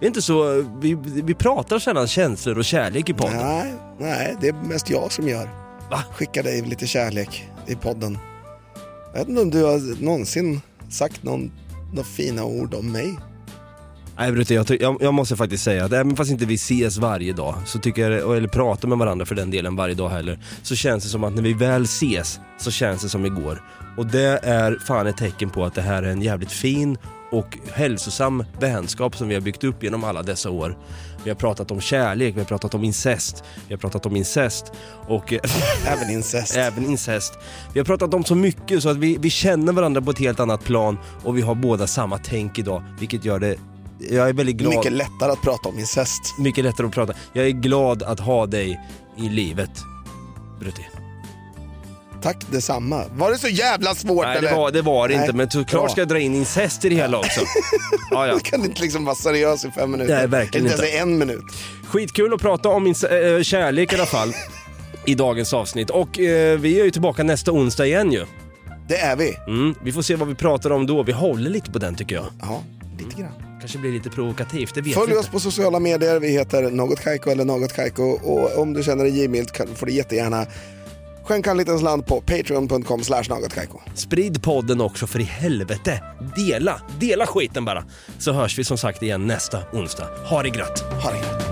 vi 0.00 0.06
är 0.06 0.08
inte 0.08 0.22
så, 0.22 0.64
vi, 0.80 0.98
vi 1.04 1.34
pratar 1.34 1.78
sällan 1.78 2.08
känslor 2.08 2.58
och 2.58 2.64
kärlek 2.64 3.08
i 3.08 3.14
podden. 3.14 3.36
nej, 3.36 3.74
nej, 3.98 4.36
det 4.40 4.48
är 4.48 4.52
mest 4.52 4.90
jag 4.90 5.12
som 5.12 5.28
gör. 5.28 5.48
Va? 5.90 6.04
Skickar 6.12 6.42
dig 6.42 6.62
lite 6.62 6.86
kärlek 6.86 7.48
i 7.66 7.74
podden. 7.74 8.18
Jag 9.12 9.18
vet 9.20 9.28
inte 9.28 9.42
om 9.42 9.50
du 9.50 9.64
har 9.64 10.02
någonsin 10.02 10.60
sagt 10.90 11.22
någon, 11.22 11.52
några 11.92 12.04
fina 12.04 12.44
ord 12.44 12.74
om 12.74 12.92
mig. 12.92 13.16
Nej 14.18 14.32
Brutte, 14.32 14.54
jag, 14.54 14.66
jag, 14.80 14.96
jag 15.00 15.14
måste 15.14 15.36
faktiskt 15.36 15.64
säga 15.64 15.84
att 15.84 15.92
även 15.92 16.16
fast 16.16 16.30
inte 16.30 16.46
vi 16.46 16.54
ses 16.54 16.96
varje 16.96 17.32
dag, 17.32 17.54
så 17.66 17.78
tycker 17.78 18.10
jag, 18.10 18.36
eller 18.36 18.48
pratar 18.48 18.88
med 18.88 18.98
varandra 18.98 19.26
för 19.26 19.34
den 19.34 19.50
delen 19.50 19.76
varje 19.76 19.94
dag 19.94 20.08
heller, 20.08 20.38
så 20.62 20.74
känns 20.74 21.04
det 21.04 21.10
som 21.10 21.24
att 21.24 21.34
när 21.34 21.42
vi 21.42 21.52
väl 21.52 21.82
ses 21.82 22.40
så 22.58 22.70
känns 22.70 23.02
det 23.02 23.08
som 23.08 23.26
igår. 23.26 23.62
Och 23.96 24.06
det 24.06 24.40
är 24.42 24.78
fan 24.86 25.06
ett 25.06 25.16
tecken 25.16 25.50
på 25.50 25.64
att 25.64 25.74
det 25.74 25.82
här 25.82 26.02
är 26.02 26.08
en 26.08 26.22
jävligt 26.22 26.52
fin 26.52 26.98
och 27.30 27.58
hälsosam 27.72 28.44
vänskap 28.60 29.16
som 29.16 29.28
vi 29.28 29.34
har 29.34 29.40
byggt 29.40 29.64
upp 29.64 29.82
genom 29.82 30.04
alla 30.04 30.22
dessa 30.22 30.50
år. 30.50 30.78
Vi 31.24 31.30
har 31.30 31.36
pratat 31.36 31.70
om 31.70 31.80
kärlek, 31.80 32.34
vi 32.34 32.40
har 32.40 32.46
pratat 32.46 32.74
om 32.74 32.84
incest, 32.84 33.44
vi 33.68 33.74
har 33.74 33.78
pratat 33.78 34.06
om 34.06 34.16
incest 34.16 34.72
och 35.08 35.32
Även 35.86 36.10
incest. 36.10 36.56
även 36.56 36.84
incest. 36.84 37.38
Vi 37.72 37.80
har 37.80 37.84
pratat 37.84 38.14
om 38.14 38.24
så 38.24 38.34
mycket 38.34 38.82
så 38.82 38.88
att 38.88 38.96
vi, 38.96 39.16
vi 39.20 39.30
känner 39.30 39.72
varandra 39.72 40.02
på 40.02 40.10
ett 40.10 40.18
helt 40.18 40.40
annat 40.40 40.64
plan 40.64 40.98
och 41.24 41.36
vi 41.36 41.42
har 41.42 41.54
båda 41.54 41.86
samma 41.86 42.18
tänk 42.18 42.58
idag, 42.58 42.82
vilket 42.98 43.24
gör 43.24 43.38
det 43.38 43.56
jag 44.10 44.28
är 44.28 44.32
väldigt 44.32 44.56
glad. 44.56 44.74
Mycket 44.74 44.92
lättare 44.92 45.32
att 45.32 45.42
prata 45.42 45.68
om 45.68 45.78
incest. 45.78 46.38
Mycket 46.38 46.64
lättare 46.64 46.86
att 46.86 46.92
prata. 46.92 47.12
Jag 47.32 47.46
är 47.46 47.50
glad 47.50 48.02
att 48.02 48.20
ha 48.20 48.46
dig 48.46 48.80
i 49.16 49.28
livet. 49.28 49.70
Brutti. 50.60 50.86
Tack 52.22 52.36
detsamma. 52.50 53.04
Var 53.12 53.30
det 53.30 53.38
så 53.38 53.48
jävla 53.48 53.94
svårt 53.94 54.24
Nej, 54.24 54.38
eller? 54.38 54.50
det 54.50 54.56
var 54.56 54.70
det, 54.70 54.82
var 54.82 55.08
det 55.08 55.14
Nej, 55.14 55.24
inte, 55.24 55.36
men 55.36 55.50
såklart 55.50 55.90
ska 55.90 56.00
jag 56.00 56.08
dra 56.08 56.18
in 56.18 56.34
incest 56.34 56.84
i 56.84 56.88
det 56.88 56.94
hela 56.94 57.18
också. 57.18 57.40
ja, 58.10 58.26
ja. 58.26 58.34
Du 58.34 58.40
kan 58.40 58.64
inte 58.64 58.82
liksom 58.82 59.04
vara 59.04 59.14
seriös 59.14 59.64
i 59.64 59.70
fem 59.70 59.90
minuter. 59.90 60.16
Nej, 60.16 60.26
verkligen 60.26 60.66
inte. 60.66 60.86
inte. 60.86 60.98
en 60.98 61.18
minut. 61.18 61.44
Skitkul 61.86 62.34
att 62.34 62.40
prata 62.40 62.68
om 62.68 62.84
min 62.84 62.94
äh, 63.10 63.42
kärlek 63.42 63.92
i 63.92 63.96
alla 63.96 64.06
fall. 64.06 64.32
I 65.06 65.14
dagens 65.14 65.54
avsnitt. 65.54 65.90
Och 65.90 66.18
eh, 66.18 66.58
vi 66.58 66.80
är 66.80 66.84
ju 66.84 66.90
tillbaka 66.90 67.22
nästa 67.22 67.52
onsdag 67.52 67.86
igen 67.86 68.12
ju. 68.12 68.26
Det 68.88 68.96
är 68.96 69.16
vi. 69.16 69.36
Mm, 69.46 69.74
vi 69.82 69.92
får 69.92 70.02
se 70.02 70.16
vad 70.16 70.28
vi 70.28 70.34
pratar 70.34 70.70
om 70.70 70.86
då. 70.86 71.02
Vi 71.02 71.12
håller 71.12 71.50
lite 71.50 71.70
på 71.70 71.78
den 71.78 71.94
tycker 71.94 72.14
jag. 72.14 72.26
Ja, 72.40 72.62
lite 72.98 73.20
grann. 73.20 73.51
Kanske 73.62 73.78
blir 73.78 73.92
lite 73.92 74.10
provokativt, 74.10 74.74
det 74.74 74.80
vet 74.80 74.94
Följ 74.94 75.12
vi 75.12 75.18
oss 75.18 75.18
inte. 75.20 75.30
på 75.32 75.40
sociala 75.40 75.80
medier. 75.80 76.20
Vi 76.20 76.28
heter 76.28 76.70
Något 76.70 77.00
Kaiko 77.00 77.30
eller 77.30 77.44
Något 77.44 77.72
Kaiko. 77.72 78.02
Och 78.02 78.58
om 78.58 78.72
du 78.72 78.82
känner 78.82 79.04
dig 79.04 79.18
givmild 79.18 79.50
får 79.74 79.86
du 79.86 79.92
jättegärna 79.92 80.46
skänka 81.24 81.50
en 81.50 81.56
liten 81.56 81.78
slant 81.78 82.06
på 82.06 82.20
patreon.com 82.20 83.04
slash 83.04 83.24
Något 83.28 83.54
Kaiko. 83.54 83.80
Sprid 83.94 84.42
podden 84.42 84.80
också 84.80 85.06
för 85.06 85.20
i 85.20 85.24
helvete. 85.24 86.02
Dela, 86.36 86.80
dela 87.00 87.26
skiten 87.26 87.64
bara. 87.64 87.84
Så 88.18 88.32
hörs 88.32 88.58
vi 88.58 88.64
som 88.64 88.78
sagt 88.78 89.02
igen 89.02 89.26
nästa 89.26 89.58
onsdag. 89.72 90.08
Ha 90.26 90.42
det 90.42 90.50
glatt. 90.50 90.80
Ha 90.80 91.10
det 91.10 91.16
gött. 91.16 91.51